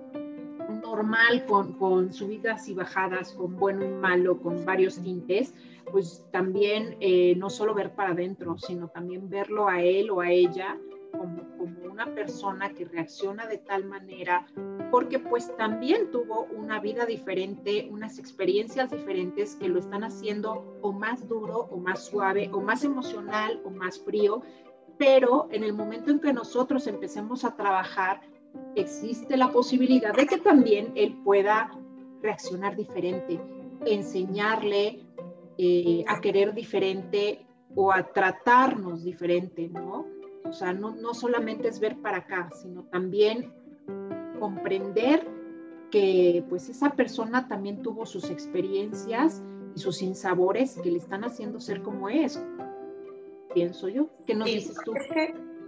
normal, 0.81 1.45
con, 1.45 1.73
con 1.73 2.13
subidas 2.13 2.67
y 2.69 2.73
bajadas, 2.73 3.33
con 3.33 3.55
bueno 3.57 3.83
y 3.85 3.89
malo, 3.89 4.39
con 4.41 4.63
varios 4.65 5.01
tintes, 5.01 5.53
pues 5.93 6.25
también 6.31 6.97
eh, 7.01 7.35
no 7.35 7.51
solo 7.51 7.75
ver 7.75 7.93
para 7.93 8.13
adentro, 8.13 8.57
sino 8.57 8.87
también 8.87 9.29
verlo 9.29 9.69
a 9.69 9.83
él 9.83 10.09
o 10.09 10.21
a 10.21 10.31
ella 10.31 10.75
como, 11.11 11.47
como, 11.55 11.91
una 11.91 12.15
persona 12.15 12.73
que 12.73 12.85
reacciona 12.85 13.45
de 13.45 13.59
tal 13.59 13.85
manera, 13.85 14.47
porque 14.89 15.19
pues 15.19 15.55
también 15.55 16.09
tuvo 16.09 16.47
una 16.55 16.79
vida 16.79 17.05
diferente, 17.05 17.87
unas 17.91 18.17
experiencias 18.17 18.89
diferentes 18.89 19.55
que 19.57 19.69
lo 19.69 19.77
están 19.77 20.03
haciendo 20.03 20.79
o 20.81 20.91
más 20.91 21.29
duro 21.29 21.67
o 21.69 21.77
más 21.77 22.05
suave 22.05 22.49
o 22.51 22.59
más 22.59 22.83
emocional 22.83 23.61
o 23.63 23.69
más 23.69 23.99
frío, 23.99 24.41
pero 24.97 25.47
en 25.51 25.63
el 25.63 25.73
momento 25.73 26.09
en 26.09 26.19
que 26.19 26.33
nosotros 26.33 26.87
empecemos 26.87 27.45
a 27.45 27.55
trabajar, 27.55 28.21
existe 28.73 29.37
la 29.37 29.51
posibilidad 29.51 30.15
de 30.15 30.25
que 30.25 30.39
también 30.39 30.91
él 30.95 31.15
pueda 31.23 31.69
reaccionar 32.23 32.75
diferente, 32.75 33.39
enseñarle 33.85 35.02
eh, 35.57 36.03
a 36.07 36.19
querer 36.21 36.53
diferente 36.53 37.45
o 37.75 37.91
a 37.91 38.03
tratarnos 38.03 39.03
diferente, 39.03 39.67
¿no? 39.67 40.05
O 40.45 40.53
sea, 40.53 40.73
no, 40.73 40.91
no 40.95 41.13
solamente 41.13 41.67
es 41.67 41.79
ver 41.79 41.97
para 41.97 42.17
acá, 42.17 42.49
sino 42.61 42.83
también 42.83 43.51
comprender 44.39 45.27
que 45.89 46.43
pues 46.49 46.69
esa 46.69 46.91
persona 46.91 47.47
también 47.47 47.81
tuvo 47.81 48.05
sus 48.05 48.29
experiencias 48.29 49.43
y 49.75 49.79
sus 49.79 50.01
insabores 50.01 50.79
que 50.83 50.91
le 50.91 50.97
están 50.97 51.23
haciendo 51.23 51.59
ser 51.59 51.81
como 51.81 52.09
es, 52.09 52.43
pienso 53.53 53.87
yo. 53.89 54.09
¿Qué 54.25 54.35
nos 54.35 54.47
dices 54.47 54.75
tú? 54.83 54.93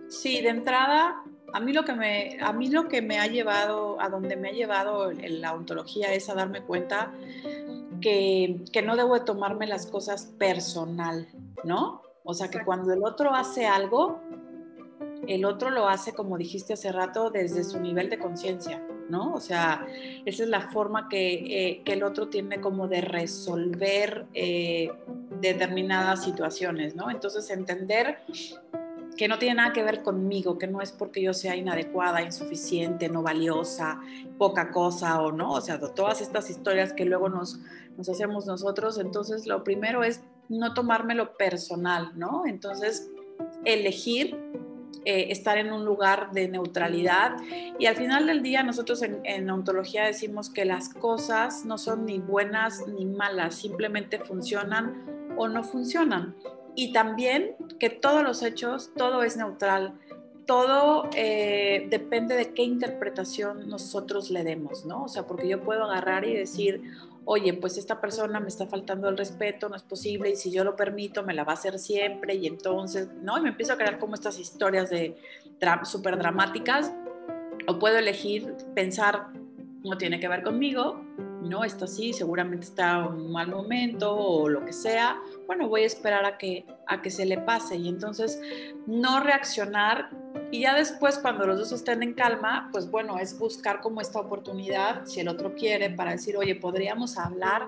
sí, 0.08 0.42
de 0.42 0.50
entrada, 0.50 1.24
a 1.54 1.60
mí, 1.60 1.74
lo 1.74 1.86
que 1.86 1.94
me, 1.94 2.38
a 2.42 2.52
mí 2.52 2.70
lo 2.70 2.88
que 2.88 3.02
me 3.02 3.20
ha 3.20 3.28
llevado, 3.28 4.02
a 4.02 4.10
donde 4.10 4.36
me 4.36 4.50
ha 4.50 4.52
llevado 4.52 5.12
la 5.12 5.54
ontología 5.54 6.14
es 6.14 6.30
a 6.30 6.34
darme 6.34 6.62
cuenta 6.62 7.14
que, 8.06 8.66
que, 8.72 8.84
no 8.84 8.96
debo 8.96 9.16
de 9.16 9.22
tomarme 9.22 9.66
las 9.66 9.88
cosas 9.88 10.28
personal, 10.38 11.28
¿no? 11.64 12.04
O 12.24 12.36
sea, 12.36 12.52
que 12.52 12.64
cuando 12.64 12.94
el 12.94 13.04
otro 13.04 13.34
hace 13.34 13.66
algo, 13.66 14.22
el 15.28 15.44
otro 15.44 15.72
lo 15.72 15.90
hace, 15.90 16.14
como 16.14 16.38
dijiste 16.38 16.74
hace 16.74 16.92
rato, 16.92 17.32
desde 17.32 17.64
su 17.64 17.80
nivel 17.80 18.12
de 18.12 18.20
conciencia, 18.20 18.86
¿no? 19.10 19.34
O 19.34 19.40
sea, 19.40 19.88
esa 20.24 20.44
es 20.44 20.50
la 20.50 20.70
forma 20.70 21.10
que, 21.10 21.34
eh, 21.34 21.82
que 21.84 21.94
el 21.94 22.04
otro 22.04 22.28
tiene 22.28 22.62
como 22.62 22.88
de 22.88 23.02
resolver 23.02 24.28
eh, 24.36 24.92
determinadas 25.42 26.24
situaciones, 26.24 26.96
¿no? 26.96 27.10
Entonces, 27.10 27.50
entender 27.50 28.20
que 29.18 29.28
no 29.28 29.40
tiene 29.40 29.56
nada 29.56 29.74
que 29.74 29.84
ver 29.84 30.04
conmigo, 30.04 30.58
que 30.58 30.68
no 30.68 30.82
es 30.82 30.92
porque 30.92 31.22
yo 31.22 31.34
sea 31.34 31.56
inadecuada, 31.56 32.22
insuficiente, 32.22 33.10
no 33.10 33.22
valiosa, 33.22 34.02
poca 34.38 34.72
cosa 34.72 35.22
o 35.22 35.32
no, 35.32 35.54
o 35.54 35.62
sea, 35.62 35.80
todas 35.80 36.22
estas 36.22 36.50
historias 36.50 36.94
que 36.94 37.06
luego 37.06 37.30
nos, 37.30 37.60
hacemos 38.00 38.46
nosotros, 38.46 38.98
entonces 38.98 39.48
lo 39.48 39.64
primero 39.64 40.04
es 40.04 40.22
no 40.50 40.74
tomármelo 40.74 41.38
personal, 41.38 42.12
¿no? 42.16 42.46
Entonces, 42.46 43.10
elegir 43.64 44.38
eh, 45.06 45.28
estar 45.32 45.58
en 45.58 45.72
un 45.72 45.86
lugar 45.86 46.32
de 46.32 46.48
neutralidad 46.48 47.38
y 47.80 47.86
al 47.86 47.96
final 47.96 48.28
del 48.28 48.44
día 48.44 48.64
nosotros 48.64 49.02
en 49.02 49.50
ontología 49.50 50.04
decimos 50.04 50.50
que 50.50 50.66
las 50.66 50.90
cosas 50.90 51.66
no 51.66 51.78
son 51.78 52.06
ni 52.06 52.20
buenas 52.20 52.86
ni 52.88 53.06
malas, 53.06 53.56
simplemente 53.56 54.20
funcionan 54.20 55.34
o 55.38 55.48
no 55.48 55.64
funcionan 55.64 56.36
y 56.76 56.94
también 56.94 57.56
que 57.80 57.90
todos 57.90 58.24
los 58.24 58.44
hechos, 58.44 58.92
todo 58.96 59.24
es 59.24 59.38
neutral, 59.38 59.94
todo 60.46 61.10
eh, 61.16 61.88
depende 61.90 62.36
de 62.36 62.54
qué 62.54 62.64
interpretación 62.64 63.68
nosotros 63.68 64.30
le 64.30 64.44
demos, 64.44 64.86
¿no? 64.86 65.04
O 65.04 65.08
sea, 65.08 65.26
porque 65.26 65.48
yo 65.48 65.64
puedo 65.64 65.86
agarrar 65.86 66.26
y 66.26 66.36
decir, 66.36 66.84
oye, 67.26 67.54
pues 67.54 67.78
esta 67.78 68.00
persona 68.00 68.40
me 68.40 68.48
está 68.48 68.68
faltando 68.68 69.10
el 69.10 69.18
respeto, 69.18 69.70
no 69.70 69.76
es 69.76 69.84
posible, 69.84 70.30
y 70.30 70.36
si 70.36 70.52
yo 70.52 70.64
lo 70.64 70.76
permito, 70.76 71.24
me 71.24 71.34
la 71.34 71.44
va 71.44 71.54
a 71.54 71.56
hacer 71.56 71.80
siempre, 71.80 72.36
y 72.36 72.46
entonces, 72.46 73.10
¿no? 73.24 73.38
Y 73.38 73.42
me 73.42 73.50
empiezo 73.50 73.74
a 73.74 73.78
crear 73.78 73.98
como 73.98 74.14
estas 74.14 74.40
historias 74.40 74.90
de 74.90 75.18
súper 75.84 76.18
dramáticas, 76.18 76.94
o 77.68 77.80
puedo 77.80 77.98
elegir 77.98 78.56
pensar, 78.76 79.30
no 79.84 79.98
tiene 79.98 80.20
que 80.20 80.28
ver 80.28 80.44
conmigo, 80.44 81.02
no, 81.46 81.64
está 81.64 81.86
así, 81.86 82.14
seguramente 82.14 82.66
está 82.66 83.06
en 83.06 83.14
un 83.14 83.32
mal 83.32 83.48
momento 83.48 84.16
o 84.16 84.50
lo 84.50 84.66
que 84.66 84.74
sea, 84.74 85.20
bueno, 85.48 85.68
voy 85.68 85.84
a 85.84 85.86
esperar 85.86 86.26
a 86.26 86.38
que, 86.38 86.66
a 86.88 87.02
que 87.02 87.10
se 87.10 87.26
le 87.26 87.38
pase 87.38 87.76
y 87.76 87.88
entonces 87.88 88.40
no 88.88 89.20
reaccionar 89.20 90.10
y 90.52 90.62
ya 90.62 90.76
después 90.76 91.18
cuando 91.20 91.46
los 91.48 91.58
dos 91.58 91.72
estén 91.72 92.04
en 92.04 92.14
calma, 92.14 92.70
pues 92.72 92.90
bueno, 92.90 93.18
es 93.18 93.38
buscar 93.38 93.82
como 93.82 94.02
esta 94.02 94.20
oportunidad, 94.20 95.06
si 95.06 95.20
el 95.20 95.28
otro 95.28 95.56
quiere, 95.56 95.90
para 95.90 96.12
decir, 96.12 96.38
oye, 96.38 96.56
podríamos 96.56 97.18
hablar 97.18 97.68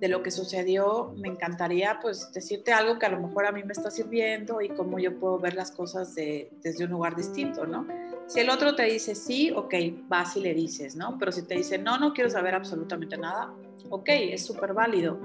de 0.00 0.08
lo 0.08 0.22
que 0.22 0.30
sucedió, 0.30 1.12
me 1.16 1.28
encantaría 1.28 1.98
pues 2.00 2.32
decirte 2.32 2.72
algo 2.72 2.98
que 2.98 3.06
a 3.06 3.10
lo 3.10 3.20
mejor 3.20 3.46
a 3.46 3.52
mí 3.52 3.62
me 3.62 3.72
está 3.72 3.90
sirviendo 3.90 4.62
y 4.62 4.70
cómo 4.70 4.98
yo 4.98 5.18
puedo 5.18 5.38
ver 5.38 5.54
las 5.54 5.70
cosas 5.70 6.14
desde 6.14 6.84
un 6.84 6.90
lugar 6.90 7.16
distinto, 7.16 7.66
¿no? 7.66 7.86
Si 8.30 8.38
el 8.38 8.48
otro 8.48 8.76
te 8.76 8.84
dice 8.84 9.16
sí, 9.16 9.50
ok, 9.50 9.74
vas 10.06 10.36
y 10.36 10.40
le 10.40 10.54
dices, 10.54 10.94
¿no? 10.94 11.18
Pero 11.18 11.32
si 11.32 11.42
te 11.42 11.56
dice 11.56 11.78
no, 11.78 11.98
no 11.98 12.12
quiero 12.12 12.30
saber 12.30 12.54
absolutamente 12.54 13.18
nada, 13.18 13.52
ok, 13.88 14.08
es 14.08 14.46
súper 14.46 14.72
válido. 14.72 15.18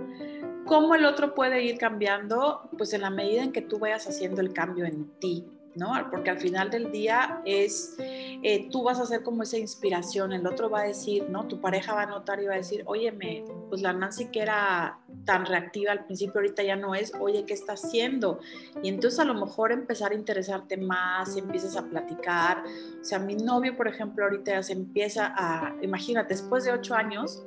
¿Cómo 0.65 0.95
el 0.95 1.05
otro 1.05 1.35
puede 1.35 1.63
ir 1.63 1.77
cambiando? 1.77 2.67
Pues 2.75 2.93
en 2.93 3.01
la 3.01 3.11
medida 3.11 3.43
en 3.43 3.51
que 3.51 3.61
tú 3.61 3.77
vayas 3.77 4.07
haciendo 4.07 4.41
el 4.41 4.53
cambio 4.53 4.85
en 4.85 5.05
ti, 5.19 5.45
¿no? 5.75 5.93
Porque 6.09 6.29
al 6.29 6.39
final 6.39 6.69
del 6.69 6.91
día 6.91 7.41
es, 7.45 7.95
eh, 7.99 8.69
tú 8.71 8.83
vas 8.83 8.99
a 8.99 9.05
ser 9.05 9.23
como 9.23 9.43
esa 9.43 9.57
inspiración, 9.57 10.33
el 10.33 10.45
otro 10.47 10.69
va 10.69 10.81
a 10.81 10.83
decir, 10.83 11.29
¿no? 11.29 11.47
Tu 11.47 11.59
pareja 11.59 11.93
va 11.93 12.03
a 12.03 12.05
notar 12.05 12.41
y 12.41 12.45
va 12.45 12.53
a 12.53 12.57
decir, 12.57 12.83
óyeme, 12.85 13.43
pues 13.69 13.81
la 13.81 13.93
Nancy 13.93 14.27
que 14.27 14.41
era 14.41 14.99
tan 15.25 15.45
reactiva 15.45 15.91
al 15.91 16.05
principio 16.05 16.39
ahorita 16.39 16.63
ya 16.63 16.75
no 16.75 16.95
es, 16.95 17.13
oye, 17.19 17.45
¿qué 17.45 17.53
está 17.53 17.73
haciendo? 17.73 18.39
Y 18.83 18.89
entonces 18.89 19.19
a 19.19 19.25
lo 19.25 19.33
mejor 19.33 19.71
empezar 19.71 20.11
a 20.11 20.15
interesarte 20.15 20.77
más 20.77 21.35
empiezas 21.37 21.75
a 21.75 21.83
platicar. 21.83 22.63
O 23.01 23.03
sea, 23.03 23.19
mi 23.19 23.35
novio, 23.35 23.75
por 23.75 23.87
ejemplo, 23.87 24.25
ahorita 24.25 24.51
ya 24.51 24.63
se 24.63 24.73
empieza 24.73 25.33
a, 25.35 25.75
imagínate, 25.81 26.33
después 26.33 26.63
de 26.63 26.71
ocho 26.71 26.95
años, 26.95 27.43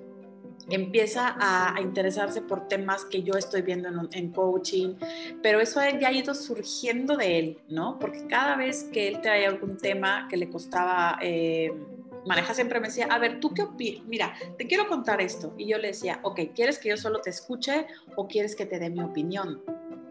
empieza 0.71 1.37
a, 1.39 1.81
interesarse 1.81 2.43
por 2.43 2.69
temas 2.69 3.05
que 3.05 3.23
yo 3.23 3.35
estoy 3.35 3.63
viendo 3.63 3.89
en, 4.13 4.33
coaching, 4.33 4.95
pero 5.43 5.61
eso 5.61 5.81
ya 6.01 6.09
ha 6.09 6.13
ido 6.13 6.35
surgiendo 6.35 7.17
de 7.17 7.39
él, 7.39 7.59
¿no? 7.69 7.99
Porque 7.99 8.27
cada 8.27 8.57
vez 8.57 8.85
que 8.93 9.09
él 9.09 9.21
trae 9.21 9.47
algún 9.47 9.77
tema 9.77 10.27
que 10.29 10.37
le 10.37 10.49
costaba... 10.51 11.19
Eh, 11.23 11.73
maneja 12.27 12.53
siempre 12.53 12.79
me 12.81 12.89
decía, 12.89 13.07
a 13.07 13.19
ver, 13.19 13.41
¿tú 13.41 13.55
qué 13.55 13.63
opinas? 13.63 14.05
Mira, 14.07 14.35
te 14.59 14.67
quiero 14.67 14.87
contar 14.87 15.23
esto. 15.23 15.55
Y 15.57 15.67
yo 15.67 15.79
le 15.79 15.89
decía, 15.89 16.21
ok, 16.23 16.41
¿quieres 16.55 16.79
que 16.79 16.91
yo 16.91 16.97
solo 16.97 17.21
te 17.21 17.31
escuche 17.31 17.87
o 18.17 18.29
quieres 18.29 18.55
que 18.55 18.67
te 18.67 18.79
dé 18.79 18.91
mi 18.91 19.01
opinión? 19.01 19.63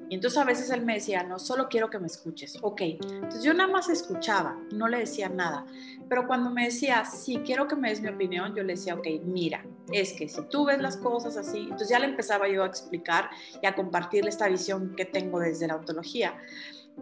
Y 0.10 0.16
entonces 0.16 0.38
a 0.38 0.46
veces 0.46 0.70
él 0.70 0.86
me 0.86 0.96
decía, 0.96 1.24
no, 1.24 1.38
solo 1.40 1.68
quiero 1.70 1.90
que 1.90 2.00
me 2.00 2.08
escuches. 2.08 2.58
Ok, 2.62 2.82
entonces 2.82 3.44
yo 3.44 3.54
nada 3.54 3.70
más 3.70 3.90
escuchaba, 3.90 4.58
no 4.72 4.88
le 4.88 5.00
decía 5.00 5.30
nada. 5.30 5.66
Pero 6.08 6.28
cuando 6.28 6.50
me 6.50 6.66
decía, 6.66 7.04
sí, 7.04 7.42
quiero 7.46 7.68
que 7.68 7.76
me 7.76 7.90
des 7.90 8.02
mi 8.02 8.10
opinión, 8.10 8.56
yo 8.56 8.64
le 8.64 8.74
decía, 8.74 8.96
ok, 8.96 9.08
mira, 9.26 9.66
es 9.92 10.14
que 10.14 10.30
si 10.30 10.42
tú 10.44 10.66
ves 10.66 10.80
las 10.80 10.98
cosas 10.98 11.36
así, 11.36 11.64
entonces 11.64 11.90
ya 11.90 12.00
le 12.00 12.06
empezaba 12.06 12.48
yo 12.48 12.64
a 12.64 12.68
explicar 12.68 13.30
y 13.62 13.66
a 13.66 13.76
compartirle 13.76 14.30
esta 14.30 14.48
visión 14.48 14.96
que 14.96 15.06
tengo 15.06 15.40
desde 15.40 15.68
la 15.68 15.76
ontología. 15.76 16.38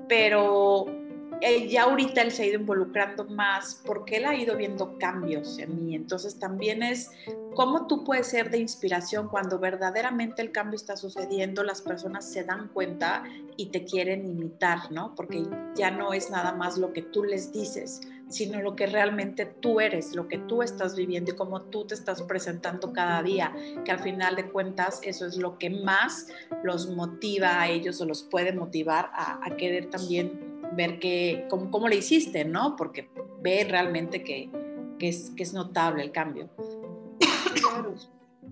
Pero 0.08 0.86
eh, 1.42 1.68
ya 1.68 1.84
ahorita 1.84 2.22
él 2.22 2.32
se 2.32 2.44
ha 2.44 2.46
ido 2.48 2.60
involucrando 2.60 3.26
más 3.26 3.82
porque 3.86 4.18
él 4.18 4.26
ha 4.26 4.36
ido 4.36 4.56
viendo 4.56 4.98
cambios 4.98 5.60
en 5.60 5.86
mí. 5.86 5.96
Entonces 5.96 6.40
también 6.40 6.82
es 6.84 7.12
cómo 7.56 7.88
tú 7.88 8.04
puedes 8.04 8.28
ser 8.28 8.50
de 8.50 8.60
inspiración 8.60 9.28
cuando 9.28 9.60
verdaderamente 9.60 10.42
el 10.42 10.52
cambio 10.52 10.76
está 10.76 10.98
sucediendo, 10.98 11.64
las 11.64 11.82
personas 11.82 12.30
se 12.32 12.44
dan 12.44 12.70
cuenta 12.70 13.24
y 13.58 13.68
te 13.68 13.86
quieren 13.86 14.26
imitar, 14.26 14.92
¿no? 14.92 15.14
Porque 15.16 15.44
ya 15.76 15.92
no 15.92 16.14
es 16.14 16.30
nada 16.30 16.54
más 16.54 16.78
lo 16.78 16.94
que 16.94 17.02
tú 17.02 17.24
les 17.24 17.52
dices, 17.52 18.02
sino 18.30 18.62
lo 18.62 18.76
que 18.76 18.88
realmente 18.88 19.46
tú 19.46 19.80
eres, 19.80 20.16
lo 20.16 20.28
que 20.28 20.38
tú 20.38 20.62
estás 20.62 20.96
viviendo 20.96 21.32
y 21.32 21.36
cómo 21.36 21.62
tú 21.62 21.86
te 21.86 21.94
estás 21.94 22.22
presentando 22.24 22.92
cada 22.92 23.22
día, 23.24 23.54
que 23.84 23.92
al 23.92 24.00
final 24.00 24.36
de 24.36 24.50
cuentas 24.50 25.00
eso 25.04 25.26
es 25.26 25.38
lo 25.38 25.58
que 25.58 25.70
más 25.70 26.28
los 26.64 26.90
motiva 26.90 27.62
a 27.62 27.70
ellos 27.70 28.02
o 28.02 28.06
los 28.06 28.24
puede 28.24 28.52
motivar 28.54 29.10
a, 29.14 29.40
a 29.46 29.56
querer 29.58 29.90
también 29.90 30.55
ver 30.76 31.00
que, 31.00 31.46
cómo, 31.50 31.72
cómo 31.72 31.88
le 31.88 31.98
hiciste, 31.98 32.46
¿no? 32.46 32.76
Porque 32.76 33.10
ve 33.42 33.66
realmente 33.70 34.24
que, 34.24 34.50
que, 35.00 35.10
es, 35.10 35.32
que 35.32 35.44
es 35.44 35.54
notable 35.54 36.04
el 36.04 36.12
cambio. 36.12 36.50
Claro. 37.62 37.96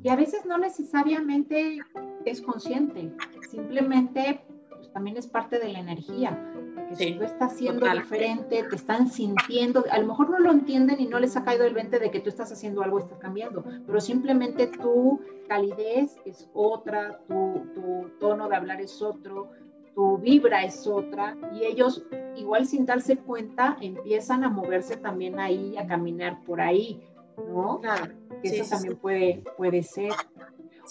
Y 0.01 0.09
a 0.09 0.15
veces 0.15 0.45
no 0.45 0.57
necesariamente 0.57 1.79
es 2.25 2.41
consciente, 2.41 3.11
simplemente 3.49 4.43
pues, 4.69 4.91
también 4.91 5.17
es 5.17 5.27
parte 5.27 5.59
de 5.59 5.69
la 5.69 5.79
energía. 5.79 6.49
Que 6.89 6.95
si 6.95 7.13
tú 7.13 7.23
estás 7.23 7.57
siendo 7.57 7.89
diferente, 7.89 8.63
te 8.69 8.75
están 8.75 9.09
sintiendo, 9.09 9.85
a 9.89 9.97
lo 9.99 10.07
mejor 10.07 10.29
no 10.29 10.39
lo 10.39 10.51
entienden 10.51 10.99
y 10.99 11.05
no 11.05 11.19
les 11.19 11.37
ha 11.37 11.43
caído 11.43 11.65
el 11.65 11.73
20 11.73 11.99
de 11.99 12.11
que 12.11 12.19
tú 12.19 12.29
estás 12.29 12.51
haciendo 12.51 12.83
algo, 12.83 12.99
estás 12.99 13.17
cambiando, 13.19 13.63
pero 13.85 14.01
simplemente 14.01 14.67
tu 14.67 15.21
calidez 15.47 16.17
es 16.25 16.49
otra, 16.53 17.19
tu, 17.27 17.65
tu 17.73 18.09
tono 18.19 18.49
de 18.49 18.55
hablar 18.55 18.81
es 18.81 19.01
otro, 19.01 19.51
tu 19.95 20.17
vibra 20.17 20.63
es 20.63 20.87
otra 20.87 21.37
y 21.53 21.65
ellos 21.65 22.03
igual 22.35 22.65
sin 22.65 22.85
darse 22.85 23.17
cuenta 23.17 23.77
empiezan 23.81 24.43
a 24.43 24.49
moverse 24.49 24.97
también 24.97 25.39
ahí, 25.39 25.77
a 25.77 25.85
caminar 25.85 26.41
por 26.43 26.61
ahí, 26.61 27.01
¿no? 27.47 27.79
Claro. 27.81 28.13
eso 28.41 28.69
también 28.69 28.97
Puede, 28.97 29.43
puede 29.57 29.83
ser. 29.83 30.11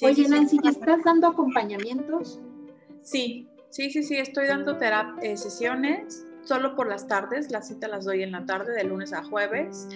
Oye, 0.03 0.29
Nancy, 0.29 0.59
¿estás 0.65 1.05
dando 1.05 1.29
acompañamientos? 1.29 2.41
Sí, 3.03 3.49
sí, 3.71 3.91
sí, 3.91 4.03
sí, 4.03 4.17
estoy 4.17 4.47
dando 4.47 4.79
eh, 5.23 5.37
sesiones 5.37 6.27
solo 6.45 6.75
por 6.75 6.89
las 6.89 7.07
tardes, 7.07 7.51
las 7.51 7.69
citas 7.69 7.91
las 7.91 8.05
doy 8.05 8.23
en 8.23 8.33
la 8.33 8.45
tarde, 8.45 8.75
de 8.75 8.85
lunes 8.85 9.13
a 9.13 9.23
jueves. 9.23 9.89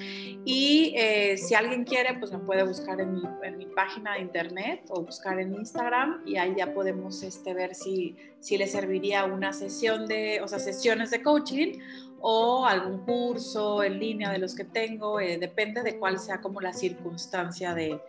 Y 0.44 0.94
eh, 0.96 1.36
si 1.36 1.54
alguien 1.54 1.84
quiere, 1.84 2.18
pues 2.18 2.32
me 2.32 2.38
puede 2.38 2.62
buscar 2.64 3.00
en 3.00 3.14
mi, 3.14 3.22
en 3.42 3.58
mi, 3.58 3.66
página 3.66 4.14
de 4.14 4.20
internet 4.20 4.84
o 4.88 5.02
buscar 5.02 5.38
en 5.38 5.54
Instagram 5.54 6.22
y 6.24 6.36
ahí 6.36 6.54
ya 6.56 6.72
podemos 6.72 7.22
este, 7.22 7.52
ver 7.52 7.74
si, 7.74 8.16
si 8.40 8.56
le 8.56 8.66
serviría 8.66 9.24
una 9.24 9.52
sesión 9.52 10.06
de, 10.06 10.40
o 10.42 10.48
sea, 10.48 10.58
sesiones 10.58 11.10
de 11.10 11.22
coaching 11.22 11.78
o 12.20 12.64
algún 12.64 13.04
curso 13.04 13.82
en 13.82 13.98
línea 13.98 14.30
de 14.30 14.38
los 14.38 14.54
que 14.54 14.64
tengo, 14.64 15.20
eh, 15.20 15.36
depende 15.38 15.82
de 15.82 15.98
cuál 15.98 16.18
sea 16.18 16.40
como 16.40 16.60
la 16.60 16.72
circunstancia 16.72 17.74
de, 17.74 18.00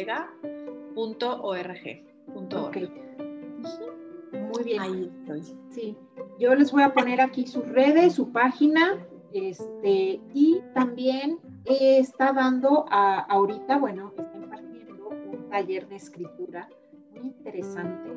bien. 4.65 4.81
Ahí 4.81 5.13
estoy. 5.21 5.43
Sí. 5.71 5.97
Yo 6.39 6.55
les 6.55 6.73
voy 6.73 6.83
a 6.83 6.93
poner 6.93 7.21
aquí 7.21 7.47
sus 7.47 7.67
redes, 7.69 8.15
su 8.15 8.33
página, 8.33 9.07
este, 9.33 10.21
y 10.35 10.61
también 10.75 11.39
está 11.65 12.33
dando 12.33 12.87
a, 12.91 13.21
ahorita, 13.21 13.79
bueno, 13.79 14.13
está 14.17 14.37
impartiendo 14.37 15.09
un 15.09 15.49
taller 15.51 15.87
de 15.89 15.97
escritura 15.97 16.69
interesante, 17.21 18.11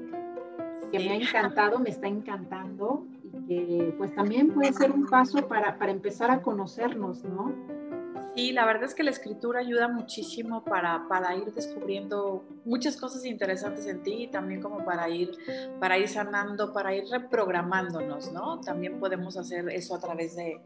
que 0.91 0.99
me 0.99 1.09
ha 1.11 1.15
encantado, 1.21 1.79
me 1.79 1.89
está 1.89 2.07
encantando 2.07 3.05
y 3.23 3.47
que 3.47 3.95
pues 3.97 4.13
también 4.15 4.49
puede 4.49 4.73
ser 4.73 4.91
un 4.91 5.05
paso 5.05 5.47
para, 5.47 5.77
para 5.77 5.91
empezar 5.91 6.31
a 6.31 6.41
conocernos, 6.41 7.23
¿no? 7.23 7.53
Sí, 8.35 8.51
la 8.51 8.65
verdad 8.65 8.83
es 8.83 8.93
que 8.93 9.03
la 9.03 9.11
escritura 9.11 9.61
ayuda 9.61 9.87
muchísimo 9.87 10.63
para, 10.65 11.07
para, 11.07 11.33
ir 11.37 11.53
descubriendo 11.53 12.43
muchas 12.65 12.97
cosas 12.97 13.23
interesantes 13.25 13.85
en 13.85 14.03
ti 14.03 14.23
y 14.23 14.27
también 14.27 14.61
como 14.61 14.83
para 14.83 15.07
ir, 15.07 15.31
para 15.79 15.97
ir 15.97 16.09
sanando, 16.09 16.73
para 16.73 16.93
ir 16.93 17.05
reprogramándonos, 17.09 18.33
¿no? 18.33 18.59
También 18.59 18.99
podemos 18.99 19.37
hacer 19.37 19.69
eso 19.69 19.95
a 19.95 19.99
través 19.99 20.35
de, 20.35 20.59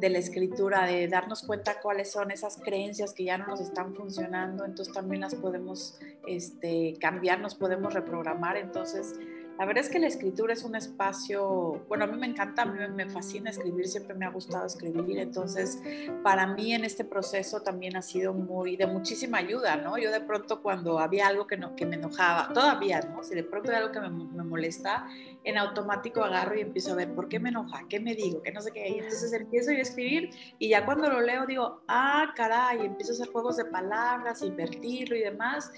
de 0.00 0.08
la 0.08 0.18
escritura, 0.18 0.86
de 0.86 1.08
darnos 1.08 1.42
cuenta 1.42 1.78
cuáles 1.82 2.10
son 2.10 2.30
esas 2.30 2.56
creencias 2.56 3.12
que 3.12 3.24
ya 3.24 3.36
no 3.36 3.48
nos 3.48 3.60
están 3.60 3.94
funcionando, 3.94 4.64
entonces 4.64 4.94
también 4.94 5.20
las 5.20 5.34
podemos 5.34 5.98
este, 6.26 6.96
cambiar, 7.00 7.40
nos 7.40 7.54
podemos 7.54 7.92
reprogramar, 7.92 8.56
entonces 8.56 9.14
la 9.60 9.66
verdad 9.66 9.84
es 9.84 9.90
que 9.90 9.98
la 9.98 10.06
escritura 10.06 10.54
es 10.54 10.64
un 10.64 10.74
espacio, 10.74 11.84
bueno, 11.86 12.04
a 12.04 12.06
mí 12.06 12.16
me 12.16 12.26
encanta, 12.26 12.62
a 12.62 12.64
mí 12.64 12.78
me 12.94 13.10
fascina 13.10 13.50
escribir, 13.50 13.86
siempre 13.88 14.14
me 14.14 14.24
ha 14.24 14.30
gustado 14.30 14.64
escribir, 14.64 15.18
entonces 15.18 15.82
para 16.22 16.46
mí 16.46 16.72
en 16.72 16.86
este 16.86 17.04
proceso 17.04 17.60
también 17.60 17.94
ha 17.94 18.00
sido 18.00 18.32
muy 18.32 18.78
de 18.78 18.86
muchísima 18.86 19.36
ayuda, 19.36 19.76
¿no? 19.76 19.98
Yo 19.98 20.10
de 20.12 20.22
pronto 20.22 20.62
cuando 20.62 20.98
había 20.98 21.26
algo 21.26 21.46
que, 21.46 21.58
no, 21.58 21.76
que 21.76 21.84
me 21.84 21.96
enojaba, 21.96 22.54
todavía, 22.54 23.02
¿no? 23.02 23.22
Si 23.22 23.34
de 23.34 23.44
pronto 23.44 23.70
hay 23.70 23.76
algo 23.76 23.92
que 23.92 24.00
me, 24.00 24.08
me 24.08 24.44
molesta, 24.44 25.06
en 25.44 25.58
automático 25.58 26.22
agarro 26.22 26.56
y 26.56 26.60
empiezo 26.60 26.92
a 26.92 26.96
ver 26.96 27.14
por 27.14 27.28
qué 27.28 27.38
me 27.38 27.48
enoja, 27.48 27.84
qué 27.88 27.98
me 27.98 28.14
digo, 28.14 28.42
qué 28.42 28.52
no 28.52 28.60
sé 28.60 28.72
qué. 28.72 28.88
Y 28.88 28.98
entonces 28.98 29.32
empiezo 29.32 29.70
a 29.70 29.74
escribir 29.74 30.30
y 30.58 30.68
ya 30.68 30.84
cuando 30.84 31.08
lo 31.08 31.20
leo 31.20 31.46
digo, 31.46 31.82
ah, 31.88 32.32
caray, 32.36 32.84
empiezo 32.84 33.12
a 33.12 33.14
hacer 33.14 33.28
juegos 33.32 33.56
de 33.56 33.64
palabras, 33.66 34.42
invertirlo 34.42 35.16
y 35.16 35.20
demás. 35.20 35.72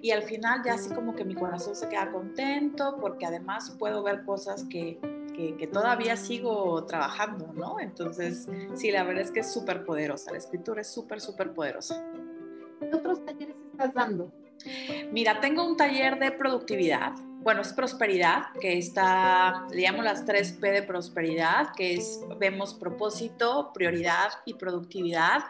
Y 0.00 0.10
al 0.10 0.22
final 0.22 0.62
ya 0.64 0.74
así 0.74 0.90
como 0.94 1.14
que 1.14 1.24
mi 1.24 1.34
corazón 1.34 1.74
se 1.74 1.88
queda 1.88 2.10
contento 2.10 2.98
porque 3.00 3.25
además 3.26 3.74
puedo 3.78 4.02
ver 4.02 4.24
cosas 4.24 4.64
que, 4.64 4.98
que, 5.34 5.66
todavía 5.66 6.16
sigo 6.16 6.84
trabajando, 6.86 7.52
¿no? 7.52 7.78
Entonces, 7.80 8.48
sí, 8.74 8.90
la 8.90 9.04
verdad 9.04 9.22
es 9.24 9.30
que 9.30 9.40
es 9.40 9.52
súper 9.52 9.84
poderosa, 9.84 10.32
la 10.32 10.38
escritura 10.38 10.80
es 10.80 10.88
súper, 10.88 11.20
súper 11.20 11.52
poderosa. 11.52 12.02
¿Qué 12.80 12.94
otros 12.94 13.24
talleres 13.24 13.56
estás 13.72 13.92
dando? 13.94 14.32
Mira, 15.12 15.40
tengo 15.40 15.66
un 15.66 15.76
taller 15.76 16.18
de 16.18 16.32
productividad 16.32 17.12
bueno, 17.46 17.60
es 17.60 17.72
prosperidad, 17.72 18.46
que 18.60 18.76
está, 18.76 19.68
le 19.70 19.82
llamo 19.82 20.02
las 20.02 20.24
tres 20.24 20.50
P 20.50 20.68
de 20.68 20.82
prosperidad, 20.82 21.68
que 21.76 21.94
es, 21.94 22.20
vemos 22.40 22.74
propósito, 22.74 23.70
prioridad 23.72 24.30
y 24.46 24.54
productividad. 24.54 25.44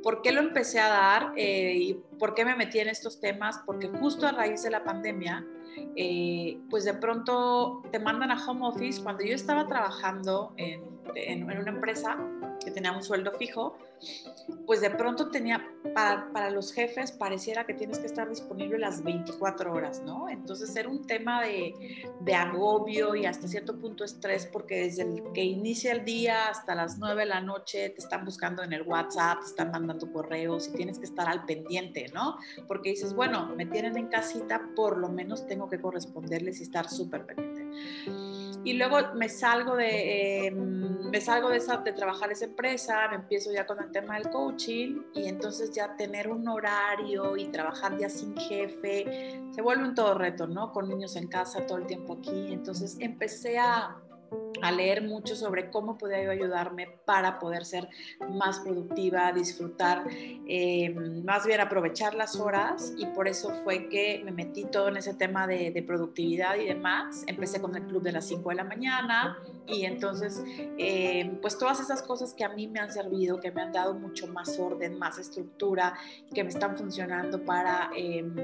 ¿Por 0.00 0.22
qué 0.22 0.30
lo 0.30 0.40
empecé 0.40 0.78
a 0.78 0.86
dar 0.86 1.32
eh, 1.36 1.74
y 1.74 1.94
por 2.20 2.36
qué 2.36 2.44
me 2.44 2.54
metí 2.54 2.78
en 2.78 2.86
estos 2.86 3.18
temas? 3.18 3.58
Porque 3.66 3.88
justo 3.88 4.28
a 4.28 4.30
raíz 4.30 4.62
de 4.62 4.70
la 4.70 4.84
pandemia, 4.84 5.44
eh, 5.96 6.58
pues 6.70 6.84
de 6.84 6.94
pronto 6.94 7.82
te 7.90 7.98
mandan 7.98 8.30
a 8.30 8.46
home 8.46 8.66
office. 8.66 9.02
Cuando 9.02 9.24
yo 9.24 9.34
estaba 9.34 9.66
trabajando 9.66 10.52
en, 10.56 10.82
en 11.14 11.44
una 11.44 11.70
empresa 11.70 12.18
que 12.64 12.70
tenía 12.70 12.92
un 12.92 13.02
sueldo 13.02 13.32
fijo, 13.32 13.76
pues 14.66 14.80
de 14.80 14.90
pronto 14.90 15.30
tenía, 15.30 15.66
para, 15.94 16.30
para, 16.32 16.50
los 16.50 16.72
jefes 16.72 17.12
pareciera 17.12 17.66
que 17.66 17.74
tienes 17.74 17.98
que 17.98 18.06
estar 18.06 18.28
disponible 18.28 18.78
las 18.78 19.02
24 19.02 19.72
horas, 19.72 20.02
¿no? 20.02 20.28
Entonces 20.28 20.74
era 20.76 20.88
un 20.88 21.06
tema 21.06 21.42
de, 21.42 21.74
de, 22.20 22.34
agobio 22.34 23.14
y 23.16 23.26
hasta 23.26 23.48
cierto 23.48 23.78
punto 23.78 24.04
estrés, 24.04 24.46
porque 24.46 24.84
desde 24.84 25.02
el 25.02 25.22
que 25.32 25.42
inicia 25.42 25.92
el 25.92 26.04
día 26.04 26.48
hasta 26.48 26.74
las 26.74 26.98
9 26.98 27.22
de 27.22 27.26
la 27.26 27.40
noche 27.40 27.90
te 27.90 28.00
están 28.00 28.24
buscando 28.24 28.62
en 28.62 28.72
el 28.72 28.82
WhatsApp, 28.82 29.40
te 29.40 29.46
están 29.46 29.70
mandando 29.72 30.12
correos 30.12 30.68
y 30.68 30.72
tienes 30.72 30.98
que 30.98 31.06
estar 31.06 31.28
al 31.28 31.44
pendiente, 31.44 32.06
¿no? 32.14 32.36
Porque 32.66 32.90
dices, 32.90 33.14
bueno, 33.14 33.52
me 33.56 33.66
tienen 33.66 33.96
en 33.96 34.06
casita, 34.08 34.70
por 34.76 34.98
lo 34.98 35.08
menos 35.08 35.46
tengo 35.46 35.68
que 35.68 35.80
corresponderles 35.80 36.60
y 36.60 36.62
estar 36.62 36.88
súper 36.88 37.26
pendiente 37.26 37.68
y 38.68 38.74
luego 38.74 38.98
me 39.14 39.30
salgo 39.30 39.76
de, 39.76 40.46
eh, 40.46 40.50
me 40.50 41.22
salgo 41.22 41.48
de, 41.48 41.56
esa, 41.56 41.78
de 41.78 41.94
trabajar 41.94 42.30
esa 42.30 42.44
empresa, 42.44 43.08
me 43.08 43.16
empiezo 43.16 43.50
ya 43.50 43.64
con 43.64 43.82
el 43.82 43.90
tema 43.90 44.16
del 44.16 44.28
coaching 44.28 45.04
y 45.14 45.26
entonces 45.26 45.70
ya 45.70 45.96
tener 45.96 46.28
un 46.28 46.46
horario 46.46 47.34
y 47.38 47.48
trabajar 47.48 47.96
ya 47.96 48.10
sin 48.10 48.36
jefe, 48.36 49.40
se 49.52 49.62
vuelve 49.62 49.84
un 49.84 49.94
todo 49.94 50.12
reto, 50.12 50.46
¿no? 50.46 50.70
Con 50.70 50.86
niños 50.86 51.16
en 51.16 51.28
casa 51.28 51.66
todo 51.66 51.78
el 51.78 51.86
tiempo 51.86 52.18
aquí. 52.18 52.52
Entonces 52.52 52.98
empecé 53.00 53.58
a, 53.58 53.96
a 54.62 54.72
leer 54.72 55.02
mucho 55.02 55.36
sobre 55.36 55.70
cómo 55.70 55.98
podía 55.98 56.22
yo 56.22 56.30
ayudarme 56.30 56.88
para 57.04 57.38
poder 57.38 57.64
ser 57.64 57.88
más 58.30 58.60
productiva, 58.60 59.32
disfrutar, 59.32 60.04
eh, 60.10 60.90
más 61.24 61.46
bien 61.46 61.60
aprovechar 61.60 62.14
las 62.14 62.36
horas 62.36 62.92
y 62.96 63.06
por 63.06 63.28
eso 63.28 63.52
fue 63.64 63.88
que 63.88 64.22
me 64.24 64.32
metí 64.32 64.64
todo 64.64 64.88
en 64.88 64.96
ese 64.96 65.14
tema 65.14 65.46
de, 65.46 65.78
productividad 65.86 66.56
y 66.56 66.66
demás. 66.66 67.24
Empecé 67.26 67.60
con 67.60 67.74
el 67.76 67.84
club 67.84 68.02
de 68.02 68.12
las 68.12 68.26
5 68.26 68.50
de 68.50 68.54
la 68.56 68.64
mañana 68.64 69.38
y 69.66 69.84
entonces 69.84 70.42
eh, 70.76 71.38
pues 71.40 71.56
todas 71.56 71.80
esas 71.80 72.02
cosas 72.02 72.34
que 72.34 72.44
a 72.44 72.48
mí 72.48 72.66
me 72.66 72.80
han 72.80 72.90
servido, 72.90 73.38
que 73.40 73.52
me 73.52 73.62
han 73.62 73.72
dado 73.72 73.94
mucho 73.94 74.26
más 74.26 74.58
orden, 74.58 74.98
más 74.98 75.18
estructura, 75.18 75.94
que 76.34 76.42
me 76.42 76.50
están 76.50 76.76
funcionando 76.76 77.44
para, 77.44 77.90
em, 77.96 78.34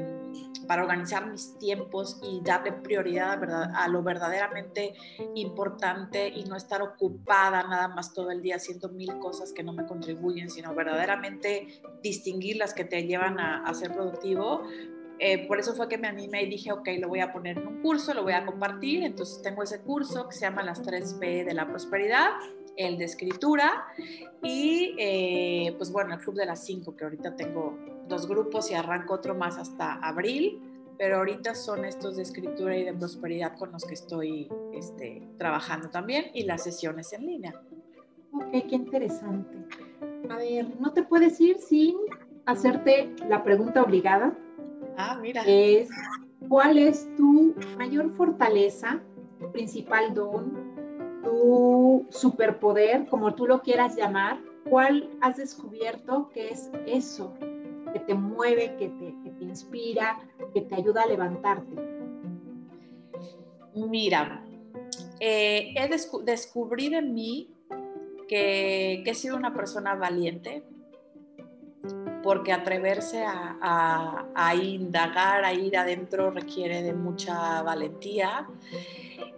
para 0.69 0.83
organizar 0.83 1.27
mis 1.27 1.59
tiempos 1.59 2.21
y 2.23 2.41
darle 2.43 2.73
prioridad 2.73 3.43
a, 3.45 3.85
a 3.85 3.89
lo 3.89 4.03
verdaderamente 4.03 4.95
importante 5.35 5.94
y 6.35 6.45
no 6.45 6.57
estar 6.57 6.83
ocupada 6.83 7.63
nada 7.63 7.89
más 7.89 8.13
todo 8.13 8.31
el 8.31 8.43
día 8.43 8.57
haciendo 8.57 8.89
mil 8.89 9.19
cosas 9.19 9.53
que 9.53 9.63
no 9.63 9.73
me 9.73 9.87
contribuyen, 9.87 10.51
sino 10.51 10.75
verdaderamente 10.75 11.81
distinguir 12.03 12.57
las 12.57 12.75
que 12.75 12.85
te 12.85 13.07
llevan 13.07 13.39
a, 13.39 13.73
ser 13.75 13.93
productivo. 13.93 14.63
Eh, 15.19 15.47
por 15.47 15.59
eso 15.61 15.75
fue 15.75 15.89
que 15.89 15.97
me 15.97 16.09
animé 16.09 16.43
y 16.43 16.51
dije, 16.51 16.73
ok, 16.73 16.89
lo 16.99 17.09
voy 17.09 17.21
a 17.21 17.33
poner 17.33 17.59
en 17.59 17.67
un 17.67 17.83
curso, 17.83 18.15
lo 18.15 18.23
voy 18.23 18.33
a 18.33 18.45
compartir. 18.45 19.05
Entonces 19.05 19.41
tengo 19.43 19.63
ese 19.63 19.81
curso 19.81 20.29
que 20.29 20.35
se 20.35 20.43
llama 20.43 20.63
las 20.63 20.83
3P 20.83 21.45
de 21.45 21.55
la 21.55 21.67
prosperidad, 21.67 22.31
el 22.77 22.99
de 22.99 23.05
escritura 23.05 23.87
y 24.43 24.97
eh, 24.99 25.75
pues 25.77 25.93
bueno, 25.93 26.15
el 26.15 26.21
Club 26.21 26.35
de 26.35 26.47
las 26.47 26.65
5, 26.65 26.97
que 26.97 27.05
ahorita 27.05 27.37
tengo 27.37 27.79
dos 28.09 28.27
grupos 28.27 28.71
y 28.71 28.75
arranco 28.75 29.15
otro 29.15 29.35
más 29.35 29.57
hasta 29.59 29.95
abril 29.95 30.74
pero 30.99 31.17
ahorita 31.19 31.55
son 31.55 31.85
estos 31.85 32.17
de 32.17 32.23
escritura 32.23 32.77
y 32.77 32.85
de 32.85 32.95
prosperidad 32.95 33.57
con 33.57 33.73
los 33.73 33.85
que 33.85 33.95
estoy 33.95 34.49
este, 34.73 35.29
trabajando 35.39 35.91
también 35.91 36.27
y 36.35 36.45
las 36.45 36.63
sesiones 36.63 37.13
en 37.13 37.27
línea. 37.27 37.55
Ok, 38.33 38.51
qué 38.69 38.75
interesante. 38.75 39.59
A 40.31 40.37
ver, 40.37 40.81
¿no 40.81 40.93
te 40.93 41.03
puedes 41.03 41.41
ir 41.41 41.59
sin 41.59 41.97
hacerte 42.47 43.15
la 43.29 43.43
pregunta 43.43 43.83
obligada? 43.83 44.37
Ah, 44.97 45.19
mira. 45.21 45.43
Es, 45.47 45.89
¿cuál 46.49 46.79
es 46.79 47.09
tu 47.17 47.55
mayor 47.77 48.15
fortaleza, 48.17 49.01
tu 49.41 49.51
principal 49.53 50.15
don, 50.15 50.75
tu 51.23 52.07
superpoder, 52.11 53.07
como 53.07 53.35
tú 53.35 53.47
lo 53.47 53.63
quieras 53.63 53.97
llamar? 53.97 54.41
¿Cuál 54.69 55.11
has 55.21 55.37
descubierto 55.37 56.31
que 56.31 56.49
es 56.49 56.71
eso 56.87 57.35
que 57.93 58.01
te 58.01 58.15
mueve, 58.15 58.75
que 58.77 58.89
te, 58.89 59.15
te 59.23 59.24
inspira, 59.55 60.19
que 60.53 60.63
te 60.63 60.75
ayuda 60.75 61.03
a 61.03 61.07
levantarte? 61.07 61.77
Mira, 63.75 64.45
eh, 65.21 65.75
he 65.77 65.89
descubrí 66.25 66.87
en 66.87 67.15
mí 67.15 67.51
que, 68.29 69.03
he 69.07 69.15
sido 69.15 69.37
una 69.37 69.55
persona 69.55 69.95
valiente, 69.95 70.65
porque 72.23 72.53
atreverse 72.53 73.25
a, 73.27 74.55
indagar, 74.61 75.45
a 75.45 75.53
ir 75.53 75.77
adentro 75.77 76.31
requiere 76.31 76.83
de 76.83 76.95
mucha 76.95 77.63
valentía. 77.63 78.49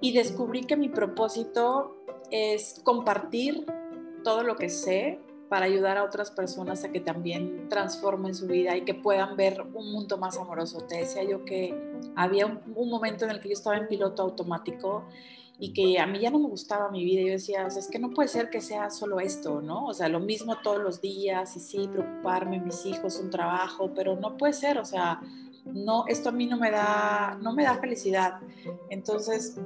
Y 0.01 0.13
descubrí 0.13 0.65
que 0.65 0.77
mi 0.77 0.89
propósito 0.89 1.97
es 2.31 2.81
compartir 2.85 3.67
todo 4.23 4.43
lo 4.45 4.57
que 4.57 4.69
sé 4.69 5.19
para 5.49 5.67
ayudar 5.67 5.97
a 5.99 6.05
otras 6.05 6.31
personas 6.31 6.85
a 6.85 6.91
que 6.91 7.01
también 7.01 7.69
transformen 7.69 8.35
su 8.35 8.47
vida 8.47 8.77
y 8.77 8.85
que 8.85 8.95
puedan 8.95 9.37
ver 9.37 9.63
un 9.75 9.93
mundo 9.93 10.19
más 10.19 10.37
amoroso. 10.39 10.81
Te 10.83 10.99
decía 10.99 11.23
yo 11.23 11.45
que 11.45 11.75
había 12.17 12.47
un, 12.47 12.89
momento 12.89 13.25
en 13.25 13.31
el 13.31 13.41
que 13.41 13.49
yo 13.49 13.55
estaba 13.55 13.77
en 13.77 13.87
piloto 13.87 14.23
automático 14.23 15.05
y 15.59 15.73
que 15.73 15.99
a 15.99 16.07
mí 16.07 16.19
ya 16.19 16.31
no 16.31 16.39
me 16.39 16.49
gustaba 16.49 16.91
mi 16.91 17.05
vida. 17.05 17.23
Yo 17.23 17.33
decía, 17.33 17.67
es 17.67 17.89
que 17.89 17.99
no 17.99 18.11
puede 18.11 18.29
ser 18.29 18.51
que 18.51 18.61
sea 18.61 18.91
solo 18.91 19.21
esto, 19.21 19.63
¿no? 19.63 19.87
O 19.87 19.95
sea, 19.95 20.09
lo 20.09 20.21
mismo 20.21 20.61
todos 20.63 20.83
los 20.83 21.01
días 21.01 21.57
y 21.57 21.61
sí, 21.61 21.89
preocuparme, 21.89 22.59
mis 22.59 22.85
hijos, 22.85 23.19
un 23.21 23.31
trabajo, 23.31 23.93
pero 23.95 24.17
no 24.17 24.37
puede 24.37 24.53
ser, 24.53 24.79
o 24.79 24.85
sea, 24.85 25.21
no, 25.65 26.05
esto 26.07 26.29
a 26.29 26.33
mí 26.33 26.47
no 26.47 26.57
me 26.57 26.71
da, 26.71 27.39
no 27.41 27.53
me 27.53 27.65
da 27.65 27.79
felicidad. 27.79 28.41
Entonces, 28.91 29.59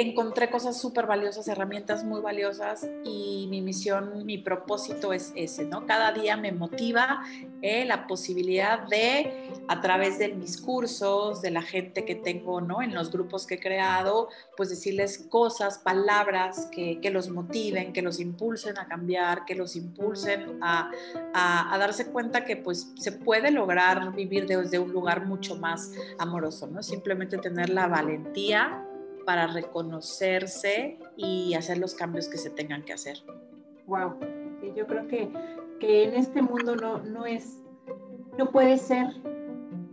encontré 0.00 0.50
cosas 0.50 0.80
súper 0.80 1.06
valiosas, 1.06 1.48
herramientas 1.48 2.04
muy 2.04 2.20
valiosas 2.20 2.88
y 3.04 3.46
mi 3.50 3.60
misión, 3.60 4.24
mi 4.24 4.38
propósito 4.38 5.12
es 5.12 5.32
ese, 5.34 5.64
¿no? 5.64 5.86
Cada 5.86 6.12
día 6.12 6.36
me 6.36 6.52
motiva 6.52 7.22
eh, 7.62 7.84
la 7.84 8.06
posibilidad 8.06 8.86
de, 8.88 9.50
a 9.66 9.80
través 9.80 10.18
de 10.18 10.28
mis 10.28 10.60
cursos, 10.60 11.42
de 11.42 11.50
la 11.50 11.62
gente 11.62 12.04
que 12.04 12.14
tengo, 12.14 12.60
¿no? 12.60 12.82
En 12.82 12.94
los 12.94 13.10
grupos 13.10 13.46
que 13.46 13.54
he 13.54 13.60
creado, 13.60 14.28
pues 14.56 14.70
decirles 14.70 15.26
cosas, 15.28 15.78
palabras 15.78 16.68
que, 16.70 17.00
que 17.00 17.10
los 17.10 17.28
motiven, 17.30 17.92
que 17.92 18.02
los 18.02 18.20
impulsen 18.20 18.78
a 18.78 18.86
cambiar, 18.86 19.44
que 19.44 19.54
los 19.54 19.74
impulsen 19.74 20.58
a, 20.62 20.90
a, 21.34 21.74
a 21.74 21.78
darse 21.78 22.10
cuenta 22.10 22.44
que 22.44 22.56
pues 22.56 22.92
se 22.96 23.12
puede 23.12 23.50
lograr 23.50 24.12
vivir 24.14 24.46
desde 24.46 24.78
un 24.78 24.92
lugar 24.92 25.26
mucho 25.26 25.56
más 25.56 25.92
amoroso, 26.18 26.66
¿no? 26.66 26.82
Simplemente 26.82 27.38
tener 27.38 27.70
la 27.70 27.86
valentía 27.86 28.84
para 29.28 29.46
reconocerse 29.46 30.96
y 31.18 31.52
hacer 31.52 31.76
los 31.76 31.92
cambios 31.92 32.28
que 32.28 32.38
se 32.38 32.48
tengan 32.48 32.82
que 32.82 32.94
hacer. 32.94 33.18
Wow, 33.86 34.14
yo 34.74 34.86
creo 34.86 35.06
que, 35.06 35.28
que 35.78 36.04
en 36.04 36.14
este 36.14 36.40
mundo 36.40 36.74
no, 36.76 37.02
no 37.02 37.26
es, 37.26 37.62
no 38.38 38.50
puede 38.50 38.78
ser 38.78 39.08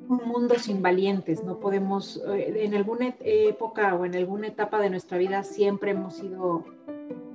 un 0.07 0.21
mundo 0.25 0.55
sin 0.57 0.81
valientes, 0.81 1.43
no 1.43 1.59
podemos, 1.59 2.23
eh, 2.29 2.63
en 2.63 2.75
alguna 2.75 3.13
época 3.19 3.93
o 3.95 4.05
en 4.05 4.15
alguna 4.15 4.47
etapa 4.47 4.79
de 4.79 4.89
nuestra 4.89 5.17
vida 5.17 5.43
siempre 5.43 5.91
hemos 5.91 6.13
sido 6.13 6.63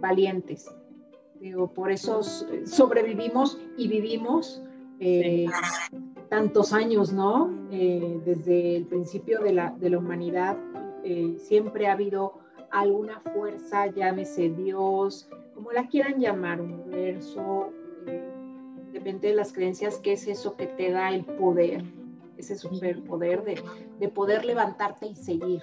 valientes. 0.01 0.75
Digo, 1.39 1.71
por 1.71 1.91
eso 1.91 2.23
sobrevivimos 2.65 3.59
y 3.77 3.89
vivimos 3.89 4.63
eh, 5.01 5.49
tantos 6.31 6.73
años, 6.73 7.13
¿no? 7.13 7.51
Eh, 7.71 8.23
desde 8.25 8.77
el 8.77 8.87
principio 8.87 9.41
de 9.41 9.53
la, 9.53 9.71
de 9.79 9.91
la 9.91 9.99
humanidad 9.99 10.57
eh, 11.05 11.37
siempre 11.39 11.87
ha 11.87 11.93
habido 11.93 12.41
alguna 12.71 13.21
fuerza, 13.21 13.87
llámese 13.87 14.51
Dios, 14.51 15.29
como 15.55 15.73
la 15.73 15.89
quieran 15.89 16.21
llamar, 16.21 16.61
universo, 16.61 17.73
eh, 18.07 18.23
depende 18.93 19.29
de 19.29 19.35
las 19.35 19.53
creencias, 19.53 19.99
que 19.99 20.13
es 20.13 20.27
eso 20.27 20.57
que 20.57 20.67
te 20.67 20.91
da 20.91 21.11
el 21.11 21.25
poder, 21.25 21.85
ese 22.37 22.57
superpoder 22.57 23.45
de, 23.45 23.63
de 23.99 24.09
poder 24.09 24.45
levantarte 24.45 25.07
y 25.07 25.15
seguir. 25.15 25.63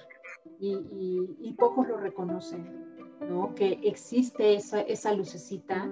Y, 0.60 1.54
pocos 1.58 1.88
lo 1.88 1.98
reconocen, 1.98 2.97
¿no? 3.22 3.56
Que 3.56 3.80
existe 3.84 4.56
esa, 4.56 4.82
esa 4.82 5.14
lucecita 5.14 5.90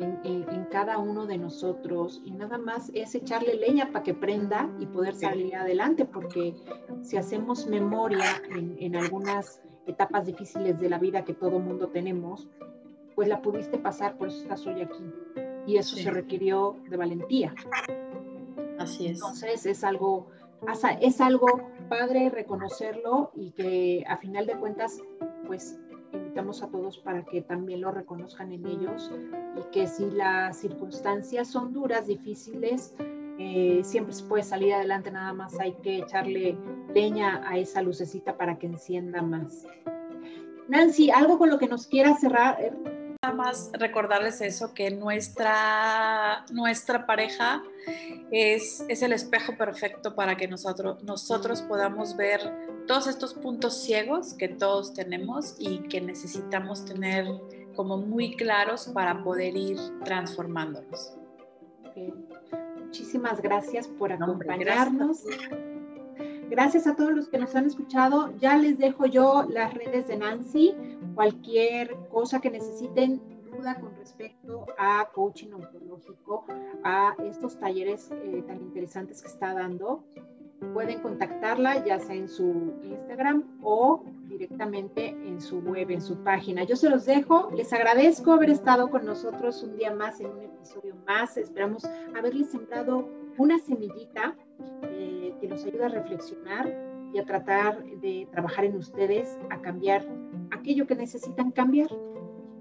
en, 0.00 0.66
cada 0.70 0.98
uno 0.98 1.26
de 1.26 1.38
nosotros 1.38 2.20
y 2.24 2.30
nada 2.32 2.58
más 2.58 2.90
es 2.94 3.14
echarle 3.14 3.54
leña 3.54 3.90
para 3.90 4.02
que 4.02 4.14
prenda 4.14 4.70
y 4.78 4.86
poder 4.86 5.14
salir 5.14 5.56
adelante, 5.56 6.04
porque 6.04 6.54
si 7.02 7.16
hacemos 7.16 7.66
memoria 7.66 8.42
en, 8.50 8.94
algunas 8.96 9.62
etapas 9.86 10.26
difíciles 10.26 10.78
de 10.78 10.90
la 10.90 10.98
vida 10.98 11.24
que 11.24 11.34
todo 11.34 11.58
mundo 11.58 11.88
tenemos, 11.88 12.48
pues 13.14 13.28
la 13.28 13.40
pudiste 13.40 13.78
pasar, 13.78 14.16
por 14.16 14.28
eso 14.28 14.42
estás 14.42 14.66
hoy 14.66 14.82
aquí. 14.82 15.04
Y 15.66 15.76
eso 15.76 15.96
se 15.96 16.10
requirió 16.10 16.76
de 16.88 16.96
valentía. 16.96 17.54
Así 18.78 19.06
es. 19.06 19.14
Entonces 19.14 19.66
es 19.66 19.84
algo, 19.84 20.28
es 21.00 21.20
algo 21.20 21.46
padre 21.88 22.30
reconocerlo 22.30 23.32
y 23.34 23.50
que 23.52 24.04
a 24.06 24.18
final 24.18 24.46
de 24.46 24.56
cuentas, 24.58 24.98
pues 25.46 25.78
invitamos 26.38 26.62
a 26.62 26.68
todos 26.68 26.98
para 26.98 27.24
que 27.24 27.42
también 27.42 27.80
lo 27.80 27.90
reconozcan 27.90 28.52
en 28.52 28.64
ellos 28.64 29.10
y 29.56 29.72
que 29.72 29.88
si 29.88 30.08
las 30.08 30.56
circunstancias 30.56 31.48
son 31.48 31.72
duras, 31.72 32.06
difíciles, 32.06 32.94
eh, 33.40 33.80
siempre 33.82 34.14
se 34.14 34.22
puede 34.22 34.44
salir 34.44 34.72
adelante, 34.72 35.10
nada 35.10 35.32
más 35.32 35.58
hay 35.58 35.72
que 35.82 35.98
echarle 35.98 36.56
leña 36.94 37.42
a 37.44 37.58
esa 37.58 37.82
lucecita 37.82 38.36
para 38.36 38.56
que 38.56 38.68
encienda 38.68 39.20
más. 39.20 39.66
Nancy, 40.68 41.10
¿algo 41.10 41.38
con 41.38 41.50
lo 41.50 41.58
que 41.58 41.66
nos 41.66 41.88
quiera 41.88 42.14
cerrar? 42.14 42.72
Nada 43.24 43.34
más 43.34 43.72
recordarles 43.72 44.40
eso, 44.40 44.74
que 44.74 44.92
nuestra, 44.92 46.44
nuestra 46.52 47.04
pareja 47.04 47.64
es, 48.30 48.84
es 48.88 49.02
el 49.02 49.12
espejo 49.12 49.56
perfecto 49.56 50.14
para 50.14 50.36
que 50.36 50.46
nosotros, 50.46 51.02
nosotros 51.02 51.62
podamos 51.62 52.16
ver 52.16 52.40
todos 52.86 53.08
estos 53.08 53.34
puntos 53.34 53.82
ciegos 53.82 54.34
que 54.34 54.46
todos 54.46 54.94
tenemos 54.94 55.56
y 55.58 55.80
que 55.88 56.00
necesitamos 56.00 56.84
tener 56.84 57.26
como 57.74 57.98
muy 57.98 58.36
claros 58.36 58.86
para 58.94 59.24
poder 59.24 59.56
ir 59.56 59.78
transformándonos. 60.04 61.16
Muchísimas 62.78 63.42
gracias 63.42 63.88
por 63.88 64.12
acompañarnos. 64.12 65.24
Gracias. 65.24 65.77
A 66.86 66.96
todos 66.96 67.12
los 67.12 67.28
que 67.28 67.38
nos 67.38 67.54
han 67.54 67.66
escuchado. 67.66 68.34
Ya 68.38 68.56
les 68.56 68.78
dejo 68.78 69.06
yo 69.06 69.46
las 69.48 69.74
redes 69.74 70.08
de 70.08 70.16
Nancy. 70.16 70.74
Cualquier 71.14 71.94
cosa 72.10 72.40
que 72.40 72.50
necesiten, 72.50 73.20
duda 73.50 73.78
con 73.80 73.94
respecto 73.96 74.66
a 74.78 75.08
coaching 75.14 75.52
ontológico, 75.52 76.46
a 76.84 77.14
estos 77.24 77.58
talleres 77.58 78.10
eh, 78.12 78.42
tan 78.46 78.60
interesantes 78.60 79.22
que 79.22 79.28
está 79.28 79.54
dando 79.54 80.04
pueden 80.74 81.00
contactarla 81.00 81.84
ya 81.84 82.00
sea 82.00 82.16
en 82.16 82.28
su 82.28 82.74
Instagram 82.82 83.44
o 83.62 84.04
directamente 84.28 85.08
en 85.08 85.40
su 85.40 85.60
web, 85.60 85.90
en 85.90 86.02
su 86.02 86.16
página. 86.24 86.64
Yo 86.64 86.76
se 86.76 86.90
los 86.90 87.06
dejo. 87.06 87.50
Les 87.54 87.72
agradezco 87.72 88.32
haber 88.32 88.50
estado 88.50 88.90
con 88.90 89.06
nosotros 89.06 89.62
un 89.62 89.76
día 89.76 89.94
más 89.94 90.20
en 90.20 90.30
un 90.30 90.42
episodio 90.42 90.96
más. 91.06 91.36
Esperamos 91.36 91.84
haberles 92.16 92.50
sembrado 92.50 93.08
una 93.36 93.58
semillita 93.58 94.34
eh, 94.84 95.34
que 95.40 95.48
nos 95.48 95.64
ayuda 95.64 95.86
a 95.86 95.88
reflexionar 95.90 96.74
y 97.12 97.18
a 97.18 97.24
tratar 97.24 97.82
de 97.84 98.28
trabajar 98.30 98.64
en 98.64 98.76
ustedes, 98.76 99.38
a 99.50 99.60
cambiar 99.60 100.06
aquello 100.50 100.86
que 100.86 100.94
necesitan 100.94 101.50
cambiar. 101.50 101.88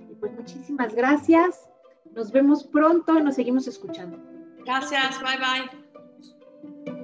Y 0.09 0.15
pues 0.15 0.33
muchísimas 0.33 0.95
gracias. 0.95 1.69
Nos 2.13 2.31
vemos 2.31 2.63
pronto 2.63 3.17
y 3.17 3.23
nos 3.23 3.35
seguimos 3.35 3.67
escuchando. 3.67 4.17
Gracias. 4.65 5.21
Bye 5.21 5.37
bye. 6.85 6.96